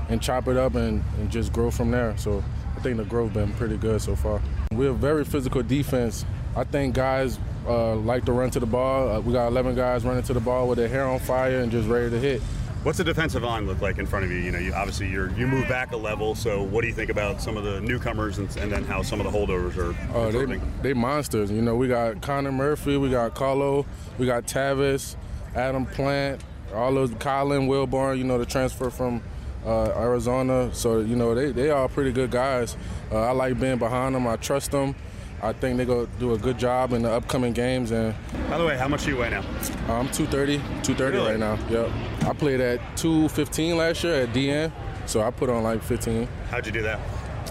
and 0.10 0.22
chop 0.22 0.48
it 0.48 0.58
up 0.58 0.76
and, 0.76 1.04
and 1.18 1.32
just 1.32 1.52
grow 1.54 1.72
from 1.72 1.90
there. 1.90 2.16
So 2.18 2.44
I 2.78 2.82
think 2.82 2.98
the 2.98 3.06
growth 3.06 3.34
been 3.34 3.52
pretty 3.54 3.78
good 3.78 4.02
so 4.02 4.16
far. 4.16 4.42
We're 4.72 4.92
a 4.92 4.94
very 4.94 5.26
physical 5.26 5.64
defense. 5.64 6.26
I 6.56 6.66
think 6.66 6.94
guys 6.94 7.40
uh, 7.70 7.96
like 7.96 8.26
to 8.26 8.32
run 8.32 8.50
to 8.52 8.60
the 8.60 8.66
ball. 8.66 9.10
Uh, 9.10 9.20
we 9.20 9.32
got 9.32 9.48
11 9.48 9.76
guys 9.76 10.04
running 10.04 10.24
to 10.24 10.34
the 10.34 10.40
ball 10.40 10.68
with 10.68 10.78
their 10.78 10.88
hair 10.88 11.06
on 11.06 11.20
fire 11.20 11.60
and 11.60 11.72
just 11.72 11.88
ready 11.88 12.10
to 12.10 12.20
hit. 12.20 12.42
What's 12.84 12.98
the 12.98 13.04
defensive 13.04 13.44
line 13.44 13.68
look 13.68 13.82
like 13.82 13.98
in 13.98 14.06
front 14.06 14.24
of 14.24 14.32
you? 14.32 14.38
You 14.38 14.52
know, 14.52 14.58
you, 14.58 14.74
obviously 14.74 15.10
you're 15.10 15.30
you 15.32 15.46
move 15.46 15.68
back 15.68 15.92
a 15.92 15.98
level. 15.98 16.34
So 16.34 16.64
what 16.64 16.82
do 16.82 16.88
you 16.88 16.94
think 16.94 17.12
about 17.12 17.42
some 17.42 17.58
of 17.58 17.66
the 17.66 17.82
newcomers 17.82 18.38
and, 18.38 18.56
and 18.56 18.72
then 18.72 18.86
how 18.86 19.02
some 19.02 19.20
of 19.20 19.30
the 19.30 19.38
holdovers 19.38 19.78
are? 19.78 19.96
Oh, 20.16 20.32
they, 20.32 20.60
they 20.82 20.94
monsters. 20.94 21.52
You 21.52 21.62
know, 21.62 21.76
we 21.76 21.90
got 21.90 22.22
Connor 22.22 22.54
Murphy, 22.54 22.96
we 22.96 23.10
got 23.10 23.36
Carlo, 23.36 23.86
we 24.18 24.26
got 24.26 24.46
Tavis, 24.46 25.18
Adam 25.56 25.86
Plant, 25.86 26.42
all 26.74 26.94
those 26.94 27.12
Colin 27.20 27.68
Wilborn. 27.68 28.18
You 28.18 28.24
know, 28.24 28.38
the 28.38 28.46
transfer 28.46 28.90
from 28.90 29.22
uh, 29.66 29.92
Arizona. 29.98 30.74
So 30.74 31.02
you 31.02 31.18
know, 31.18 31.36
they 31.36 31.52
they 31.52 31.70
are 31.70 31.90
pretty 31.90 32.14
good 32.14 32.32
guys. 32.32 32.78
Uh, 33.12 33.20
I 33.20 33.32
like 33.32 33.60
being 33.60 33.78
behind 33.78 34.16
them. 34.16 34.26
I 34.26 34.38
trust 34.38 34.72
them. 34.72 34.96
I 35.42 35.54
think 35.54 35.78
they're 35.78 35.86
going 35.86 36.08
to 36.08 36.12
do 36.20 36.34
a 36.34 36.38
good 36.38 36.58
job 36.58 36.94
in 36.94 37.02
the 37.04 37.12
upcoming 37.12 37.54
games. 37.54 37.92
And 37.92 38.14
By 38.50 38.58
the 38.58 38.66
way, 38.66 38.78
how 38.78 38.88
much 38.88 39.06
do 39.06 39.12
you 39.12 39.18
weigh 39.18 39.30
now? 39.30 39.42
I'm 39.88 40.10
230, 40.10 40.58
230 40.84 41.04
Really? 41.18 41.32
right 41.32 41.40
now. 41.40 41.58
Yep. 41.70 41.90
I 42.28 42.34
played 42.34 42.60
at 42.62 42.80
215 42.98 43.78
last 43.78 44.04
year 44.04 44.24
at 44.24 44.34
DN, 44.34 44.72
so 45.06 45.22
I 45.22 45.32
put 45.32 45.50
on 45.50 45.64
like 45.64 45.82
15. 45.84 46.28
How'd 46.50 46.66
you 46.66 46.72
do 46.72 46.82
that? 46.82 47.00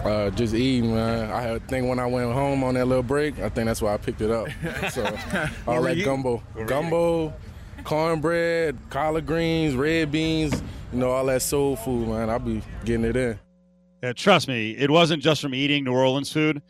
Uh, 0.05 0.29
just 0.29 0.53
eating, 0.53 0.93
man. 0.95 1.29
I 1.31 1.59
think 1.59 1.89
when 1.89 1.99
I 1.99 2.05
went 2.05 2.31
home 2.31 2.63
on 2.63 2.75
that 2.75 2.85
little 2.85 3.03
break, 3.03 3.39
I 3.39 3.49
think 3.49 3.65
that's 3.67 3.81
why 3.81 3.93
I 3.93 3.97
picked 3.97 4.21
it 4.21 4.31
up. 4.31 4.47
So 4.91 5.03
all 5.67 5.81
that 5.83 6.01
gumbo, 6.05 6.35
what 6.37 6.55
were 6.55 6.65
gumbo, 6.65 7.33
cornbread, 7.83 8.77
collard 8.89 9.25
greens, 9.25 9.75
red 9.75 10.11
beans, 10.11 10.53
you 10.93 10.99
know, 10.99 11.09
all 11.11 11.25
that 11.25 11.41
soul 11.41 11.75
food, 11.75 12.07
man. 12.07 12.29
I'll 12.29 12.39
be 12.39 12.61
getting 12.85 13.03
it 13.05 13.15
in. 13.17 13.39
Yeah, 14.01 14.13
trust 14.13 14.47
me, 14.47 14.71
it 14.71 14.89
wasn't 14.89 15.21
just 15.21 15.41
from 15.41 15.53
eating 15.53 15.83
New 15.83 15.91
Orleans 15.93 16.31
food, 16.31 16.61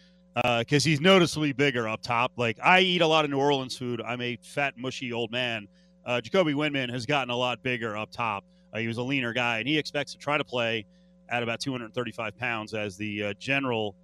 because 0.60 0.84
he's 0.84 1.02
noticeably 1.02 1.54
bigger 1.54 1.88
up 1.88 2.02
top. 2.02 2.32
Like 2.38 2.58
I 2.64 2.82
eat 2.82 3.02
a 3.02 3.08
lot 3.08 3.26
of 3.26 3.32
New 3.32 3.40
Orleans 3.40 3.78
food. 3.78 4.02
I'm 4.02 4.22
a 4.22 4.38
fat, 4.42 4.76
mushy 4.78 5.12
old 5.14 5.32
man. 5.32 5.68
Uh, 6.06 6.22
Jacoby 6.22 6.54
Windmon 6.54 6.90
has 6.90 7.06
gotten 7.06 7.30
a 7.30 7.36
lot 7.36 7.62
bigger 7.62 7.96
up 7.96 8.12
top. 8.12 8.44
Uh, 8.74 8.80
he 8.80 8.88
was 8.88 8.98
a 8.98 9.04
leaner 9.04 9.34
guy, 9.34 9.60
and 9.60 9.68
he 9.68 9.78
expects 9.78 10.12
to 10.14 10.18
try 10.18 10.38
to 10.38 10.44
play 10.44 10.86
at 11.30 11.44
about 11.44 11.60
235 11.60 12.38
pounds 12.38 12.74
as 12.74 12.98
the 12.98 13.26
uh, 13.26 13.34
general 13.40 13.96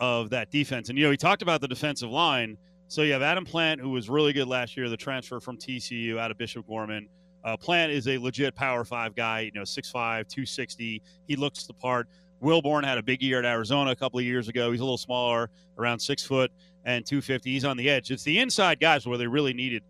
of 0.00 0.30
that 0.30 0.50
defense. 0.50 0.88
And 0.88 0.98
you 0.98 1.04
know, 1.04 1.10
he 1.10 1.16
talked 1.16 1.42
about 1.42 1.60
the 1.60 1.68
defensive 1.68 2.10
line. 2.10 2.58
So 2.88 3.02
you 3.02 3.12
have 3.12 3.22
Adam 3.22 3.44
Plant, 3.44 3.80
who 3.80 3.90
was 3.90 4.08
really 4.08 4.32
good 4.32 4.46
last 4.46 4.76
year, 4.76 4.88
the 4.88 4.96
transfer 4.96 5.40
from 5.40 5.56
TCU 5.56 6.18
out 6.18 6.30
of 6.30 6.38
Bishop 6.38 6.66
Gorman. 6.66 7.08
Uh, 7.42 7.56
Plant 7.56 7.92
is 7.92 8.06
a 8.08 8.18
legit 8.18 8.54
Power 8.54 8.84
Five 8.84 9.14
guy. 9.14 9.40
You 9.40 9.52
know, 9.52 9.62
6'5", 9.62 9.92
260. 9.92 11.02
He 11.26 11.36
looks 11.36 11.64
the 11.64 11.72
part. 11.72 12.08
Wilborn 12.42 12.84
had 12.84 12.98
a 12.98 13.02
big 13.02 13.22
year 13.22 13.38
at 13.38 13.44
Arizona 13.44 13.90
a 13.90 13.96
couple 13.96 14.18
of 14.18 14.24
years 14.24 14.48
ago. 14.48 14.70
He's 14.70 14.80
a 14.80 14.84
little 14.84 14.98
smaller, 14.98 15.50
around 15.78 15.98
six 15.98 16.22
foot 16.24 16.50
and 16.84 17.04
250. 17.04 17.50
He's 17.50 17.64
on 17.64 17.76
the 17.76 17.88
edge. 17.88 18.10
It's 18.10 18.22
the 18.22 18.38
inside 18.38 18.80
guys 18.80 19.06
where 19.06 19.18
they 19.18 19.26
really 19.26 19.52
needed 19.52 19.82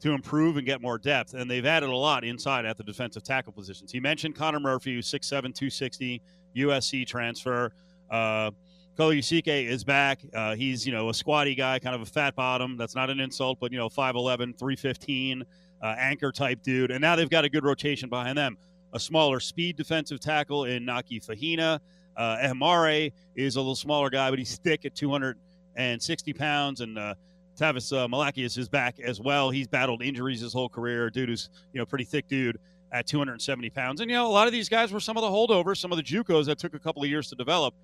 to 0.00 0.12
improve 0.12 0.58
and 0.58 0.66
get 0.66 0.82
more 0.82 0.98
depth, 0.98 1.32
and 1.34 1.50
they've 1.50 1.64
added 1.64 1.88
a 1.88 1.96
lot 1.96 2.24
inside 2.24 2.66
at 2.66 2.76
the 2.76 2.84
defensive 2.84 3.22
tackle 3.22 3.52
positions. 3.52 3.90
He 3.90 4.00
mentioned 4.00 4.34
Connor 4.34 4.60
Murphy, 4.60 4.94
who's 4.94 5.10
6'7", 5.10 5.30
260, 5.30 6.20
USC 6.56 7.06
transfer. 7.06 7.72
Uh, 8.10 8.50
Kolo 8.96 9.12
Uasike 9.12 9.66
is 9.66 9.82
back. 9.82 10.20
Uh, 10.34 10.54
he's, 10.54 10.86
you 10.86 10.92
know, 10.92 11.08
a 11.08 11.14
squatty 11.14 11.54
guy, 11.54 11.78
kind 11.78 11.96
of 11.96 12.02
a 12.02 12.06
fat 12.06 12.34
bottom. 12.34 12.76
That's 12.76 12.94
not 12.94 13.08
an 13.08 13.18
insult, 13.18 13.58
but, 13.60 13.72
you 13.72 13.78
know, 13.78 13.88
5'11", 13.88 14.58
315, 14.58 15.42
uh, 15.82 15.94
anchor 15.98 16.30
type 16.30 16.62
dude. 16.62 16.90
And 16.90 17.00
now 17.00 17.16
they've 17.16 17.30
got 17.30 17.44
a 17.44 17.48
good 17.48 17.64
rotation 17.64 18.08
behind 18.08 18.36
them. 18.36 18.58
A 18.94 19.00
smaller 19.00 19.40
speed 19.40 19.76
defensive 19.76 20.20
tackle 20.20 20.64
in 20.64 20.84
Naki 20.84 21.20
Fahina. 21.20 21.80
Uh, 22.16 23.08
is 23.34 23.56
a 23.56 23.60
little 23.60 23.74
smaller 23.74 24.08
guy, 24.08 24.30
but 24.30 24.38
he's 24.38 24.56
thick 24.56 24.84
at 24.84 24.94
260 24.94 26.32
pounds. 26.32 26.80
And 26.80 26.98
uh, 26.98 27.14
Tavis 27.58 27.96
uh, 27.96 28.06
Malakius 28.06 28.56
is 28.56 28.68
back 28.68 29.00
as 29.00 29.20
well. 29.20 29.50
He's 29.50 29.66
battled 29.66 30.02
injuries 30.02 30.40
his 30.40 30.52
whole 30.52 30.68
career. 30.68 31.10
Dude 31.10 31.28
who's, 31.28 31.50
you 31.72 31.80
know, 31.80 31.86
pretty 31.86 32.04
thick 32.04 32.28
dude 32.28 32.58
at 32.92 33.06
270 33.06 33.68
pounds. 33.70 34.00
And, 34.00 34.08
you 34.08 34.16
know, 34.16 34.26
a 34.26 34.30
lot 34.30 34.46
of 34.46 34.52
these 34.52 34.68
guys 34.68 34.92
were 34.92 35.00
some 35.00 35.16
of 35.16 35.22
the 35.22 35.28
holdovers, 35.28 35.78
some 35.78 35.90
of 35.90 35.96
the 35.96 36.02
JUCOs 36.04 36.46
that 36.46 36.58
took 36.58 36.74
a 36.74 36.78
couple 36.78 37.02
of 37.02 37.08
years 37.08 37.28
to 37.30 37.34
develop 37.34 37.74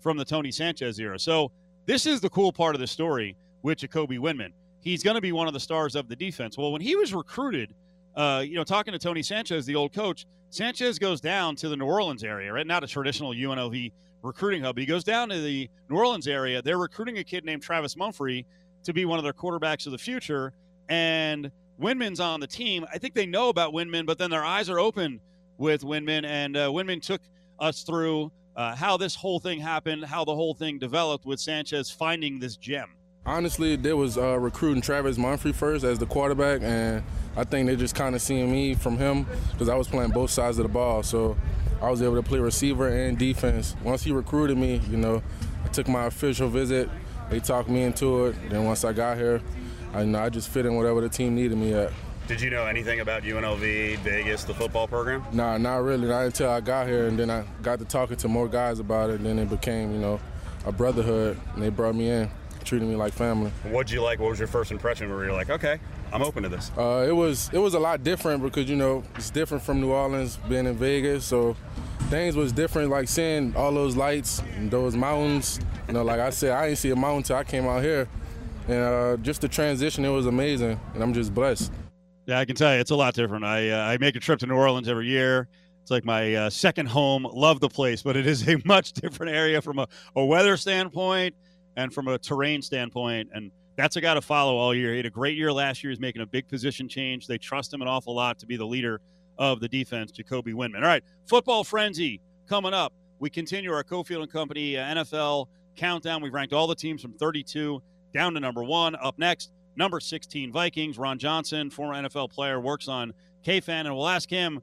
from 0.00 0.16
the 0.16 0.24
Tony 0.24 0.50
Sanchez 0.50 0.98
era. 0.98 1.18
So 1.18 1.52
this 1.86 2.06
is 2.06 2.20
the 2.20 2.30
cool 2.30 2.52
part 2.52 2.74
of 2.74 2.80
the 2.80 2.86
story 2.86 3.36
with 3.62 3.78
Jacoby 3.78 4.18
Windmon. 4.18 4.52
He's 4.80 5.02
going 5.02 5.14
to 5.14 5.20
be 5.20 5.32
one 5.32 5.46
of 5.46 5.54
the 5.54 5.60
stars 5.60 5.94
of 5.94 6.08
the 6.08 6.16
defense. 6.16 6.58
Well, 6.58 6.72
when 6.72 6.80
he 6.80 6.96
was 6.96 7.14
recruited, 7.14 7.74
uh, 8.16 8.42
you 8.46 8.54
know, 8.54 8.64
talking 8.64 8.92
to 8.92 8.98
Tony 8.98 9.22
Sanchez, 9.22 9.66
the 9.66 9.74
old 9.74 9.92
coach, 9.92 10.26
Sanchez 10.50 10.98
goes 10.98 11.20
down 11.20 11.56
to 11.56 11.68
the 11.68 11.76
New 11.76 11.84
Orleans 11.84 12.24
area, 12.24 12.52
right? 12.52 12.66
Not 12.66 12.82
a 12.82 12.86
traditional 12.86 13.32
UNLV 13.32 13.92
recruiting 14.22 14.62
hub, 14.62 14.76
but 14.76 14.80
he 14.80 14.86
goes 14.86 15.04
down 15.04 15.28
to 15.28 15.40
the 15.40 15.68
New 15.90 15.96
Orleans 15.96 16.26
area. 16.26 16.62
They're 16.62 16.78
recruiting 16.78 17.18
a 17.18 17.24
kid 17.24 17.44
named 17.44 17.62
Travis 17.62 17.94
Mumphrey 17.94 18.44
to 18.84 18.92
be 18.92 19.04
one 19.04 19.18
of 19.18 19.24
their 19.24 19.32
quarterbacks 19.32 19.86
of 19.86 19.92
the 19.92 19.98
future. 19.98 20.52
And 20.88 21.50
Windmon's 21.80 22.20
on 22.20 22.40
the 22.40 22.46
team. 22.46 22.86
I 22.92 22.98
think 22.98 23.14
they 23.14 23.26
know 23.26 23.48
about 23.48 23.72
Windmon, 23.72 24.06
but 24.06 24.18
then 24.18 24.30
their 24.30 24.44
eyes 24.44 24.70
are 24.70 24.78
open 24.78 25.20
with 25.58 25.82
Windmon. 25.82 26.24
And 26.24 26.56
uh, 26.56 26.68
Windmon 26.68 27.02
took 27.02 27.20
us 27.58 27.82
through 27.82 28.32
uh, 28.56 28.74
how 28.74 28.96
this 28.96 29.14
whole 29.14 29.40
thing 29.40 29.60
happened, 29.60 30.04
how 30.04 30.24
the 30.24 30.34
whole 30.34 30.54
thing 30.54 30.78
developed 30.78 31.26
with 31.26 31.40
Sanchez 31.40 31.90
finding 31.90 32.38
this 32.38 32.56
gem. 32.56 32.95
Honestly, 33.26 33.74
they 33.74 33.92
was 33.92 34.16
uh, 34.16 34.38
recruiting 34.38 34.80
Travis 34.80 35.18
Mumphrey 35.18 35.52
first 35.52 35.84
as 35.84 35.98
the 35.98 36.06
quarterback, 36.06 36.60
and 36.62 37.02
I 37.36 37.42
think 37.42 37.66
they 37.66 37.74
just 37.74 37.96
kind 37.96 38.14
of 38.14 38.22
seeing 38.22 38.52
me 38.52 38.74
from 38.74 38.98
him 38.98 39.26
because 39.50 39.68
I 39.68 39.74
was 39.74 39.88
playing 39.88 40.12
both 40.12 40.30
sides 40.30 40.58
of 40.58 40.62
the 40.62 40.68
ball. 40.68 41.02
So 41.02 41.36
I 41.82 41.90
was 41.90 42.02
able 42.02 42.14
to 42.14 42.22
play 42.22 42.38
receiver 42.38 42.88
and 42.88 43.18
defense. 43.18 43.74
Once 43.82 44.04
he 44.04 44.12
recruited 44.12 44.56
me, 44.56 44.80
you 44.88 44.96
know, 44.96 45.22
I 45.64 45.68
took 45.68 45.88
my 45.88 46.04
official 46.04 46.48
visit. 46.48 46.88
They 47.28 47.40
talked 47.40 47.68
me 47.68 47.82
into 47.82 48.26
it. 48.26 48.36
Then 48.48 48.64
once 48.64 48.84
I 48.84 48.92
got 48.92 49.16
here, 49.16 49.42
I 49.92 50.02
you 50.02 50.06
know 50.06 50.20
I 50.20 50.28
just 50.28 50.48
fit 50.48 50.64
in 50.64 50.76
whatever 50.76 51.00
the 51.00 51.08
team 51.08 51.34
needed 51.34 51.58
me 51.58 51.74
at. 51.74 51.92
Did 52.28 52.40
you 52.40 52.50
know 52.50 52.66
anything 52.66 53.00
about 53.00 53.22
UNLV, 53.22 53.98
Vegas, 53.98 54.44
the 54.44 54.54
football 54.54 54.86
program? 54.86 55.24
Nah, 55.32 55.58
not 55.58 55.78
really. 55.78 56.08
Not 56.08 56.26
until 56.26 56.50
I 56.50 56.60
got 56.60 56.86
here, 56.86 57.08
and 57.08 57.18
then 57.18 57.30
I 57.30 57.44
got 57.62 57.78
to 57.80 57.84
talking 57.84 58.16
to 58.18 58.28
more 58.28 58.48
guys 58.48 58.78
about 58.78 59.10
it. 59.10 59.16
And 59.16 59.26
then 59.26 59.38
it 59.38 59.50
became, 59.50 59.92
you 59.92 59.98
know, 59.98 60.20
a 60.64 60.72
brotherhood, 60.72 61.38
and 61.54 61.62
they 61.62 61.68
brought 61.68 61.94
me 61.94 62.10
in, 62.10 62.30
treated 62.66 62.88
me 62.88 62.96
like 62.96 63.12
family. 63.12 63.50
What'd 63.64 63.90
you 63.90 64.02
like? 64.02 64.18
What 64.18 64.30
was 64.30 64.38
your 64.38 64.48
first 64.48 64.70
impression 64.70 65.08
where 65.08 65.24
you're 65.24 65.32
like, 65.32 65.48
okay, 65.48 65.78
I'm 66.12 66.22
open 66.22 66.42
to 66.42 66.48
this? 66.48 66.70
Uh, 66.76 67.06
it 67.08 67.12
was 67.12 67.48
it 67.52 67.58
was 67.58 67.74
a 67.74 67.78
lot 67.78 68.02
different 68.02 68.42
because 68.42 68.68
you 68.68 68.76
know 68.76 69.02
it's 69.14 69.30
different 69.30 69.62
from 69.62 69.80
New 69.80 69.92
Orleans, 69.92 70.36
being 70.48 70.66
in 70.66 70.76
Vegas, 70.76 71.24
so 71.24 71.56
things 72.10 72.36
was 72.36 72.52
different. 72.52 72.90
Like 72.90 73.08
seeing 73.08 73.54
all 73.56 73.72
those 73.72 73.96
lights 73.96 74.42
and 74.56 74.70
those 74.70 74.96
mountains. 74.96 75.60
You 75.86 75.94
know, 75.94 76.02
like 76.02 76.20
I 76.20 76.30
said, 76.30 76.50
I 76.50 76.66
didn't 76.66 76.78
see 76.78 76.90
a 76.90 76.96
mountain 76.96 77.22
till 77.22 77.36
I 77.36 77.44
came 77.44 77.66
out 77.66 77.82
here, 77.82 78.08
and 78.68 78.78
uh, 78.78 79.16
just 79.18 79.40
the 79.40 79.48
transition, 79.48 80.04
it 80.04 80.10
was 80.10 80.26
amazing, 80.26 80.78
and 80.94 81.02
I'm 81.02 81.14
just 81.14 81.32
blessed. 81.32 81.72
Yeah, 82.26 82.40
I 82.40 82.44
can 82.44 82.56
tell 82.56 82.74
you 82.74 82.80
it's 82.80 82.90
a 82.90 82.96
lot 82.96 83.14
different. 83.14 83.44
I 83.44 83.70
uh, 83.70 83.78
I 83.78 83.98
make 83.98 84.16
a 84.16 84.20
trip 84.20 84.40
to 84.40 84.46
New 84.46 84.56
Orleans 84.56 84.88
every 84.88 85.06
year. 85.06 85.48
It's 85.82 85.90
like 85.92 86.04
my 86.04 86.34
uh, 86.34 86.50
second 86.50 86.86
home. 86.86 87.28
Love 87.32 87.60
the 87.60 87.68
place, 87.68 88.02
but 88.02 88.16
it 88.16 88.26
is 88.26 88.48
a 88.48 88.60
much 88.64 88.92
different 88.92 89.30
area 89.32 89.62
from 89.62 89.78
a, 89.78 89.86
a 90.16 90.24
weather 90.24 90.56
standpoint 90.56 91.36
and 91.76 91.92
from 91.92 92.08
a 92.08 92.18
terrain 92.18 92.62
standpoint. 92.62 93.30
And 93.32 93.50
that's 93.76 93.96
a 93.96 94.00
guy 94.00 94.14
to 94.14 94.22
follow 94.22 94.56
all 94.56 94.74
year. 94.74 94.92
He 94.92 94.96
had 94.98 95.06
a 95.06 95.10
great 95.10 95.36
year 95.36 95.52
last 95.52 95.84
year. 95.84 95.90
He's 95.90 96.00
making 96.00 96.22
a 96.22 96.26
big 96.26 96.48
position 96.48 96.88
change. 96.88 97.26
They 97.26 97.38
trust 97.38 97.72
him 97.72 97.82
an 97.82 97.88
awful 97.88 98.14
lot 98.14 98.38
to 98.40 98.46
be 98.46 98.56
the 98.56 98.66
leader 98.66 99.00
of 99.38 99.60
the 99.60 99.68
defense, 99.68 100.10
Jacoby 100.10 100.52
Windmon. 100.52 100.76
All 100.76 100.88
right, 100.88 101.02
football 101.26 101.62
frenzy 101.62 102.20
coming 102.48 102.72
up. 102.72 102.92
We 103.18 103.30
continue 103.30 103.72
our 103.72 103.84
Cofield 103.84 104.22
and 104.22 104.32
Company 104.32 104.76
uh, 104.76 104.94
NFL 104.94 105.46
countdown. 105.76 106.22
We've 106.22 106.32
ranked 106.32 106.52
all 106.52 106.66
the 106.66 106.74
teams 106.74 107.02
from 107.02 107.12
32 107.12 107.82
down 108.14 108.34
to 108.34 108.40
number 108.40 108.64
one. 108.64 108.96
Up 108.96 109.18
next, 109.18 109.52
number 109.76 110.00
16 110.00 110.52
Vikings. 110.52 110.98
Ron 110.98 111.18
Johnson, 111.18 111.70
former 111.70 111.94
NFL 111.94 112.30
player, 112.30 112.60
works 112.60 112.88
on 112.88 113.12
KFan, 113.44 113.86
and 113.86 113.94
we'll 113.94 114.08
ask 114.08 114.28
him 114.28 114.60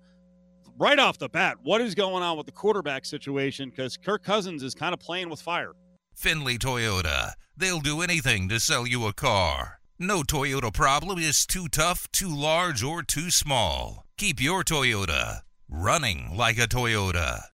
right 0.79 0.97
off 0.97 1.19
the 1.19 1.29
bat 1.29 1.57
what 1.63 1.81
is 1.81 1.93
going 1.93 2.23
on 2.23 2.35
with 2.35 2.47
the 2.47 2.51
quarterback 2.51 3.05
situation 3.05 3.69
because 3.69 3.95
Kirk 3.95 4.23
Cousins 4.23 4.63
is 4.63 4.73
kind 4.73 4.93
of 4.93 4.99
playing 4.99 5.29
with 5.29 5.39
fire. 5.39 5.73
Findlay 6.13 6.57
Toyota. 6.57 7.33
They'll 7.55 7.79
do 7.79 8.01
anything 8.01 8.49
to 8.49 8.59
sell 8.59 8.87
you 8.87 9.05
a 9.05 9.13
car. 9.13 9.79
No 9.99 10.23
Toyota 10.23 10.73
problem 10.73 11.19
is 11.19 11.45
too 11.45 11.67
tough, 11.67 12.11
too 12.11 12.33
large, 12.33 12.83
or 12.83 13.03
too 13.03 13.29
small. 13.29 14.05
Keep 14.17 14.41
your 14.41 14.63
Toyota 14.63 15.41
running 15.69 16.35
like 16.35 16.57
a 16.57 16.67
Toyota. 16.67 17.43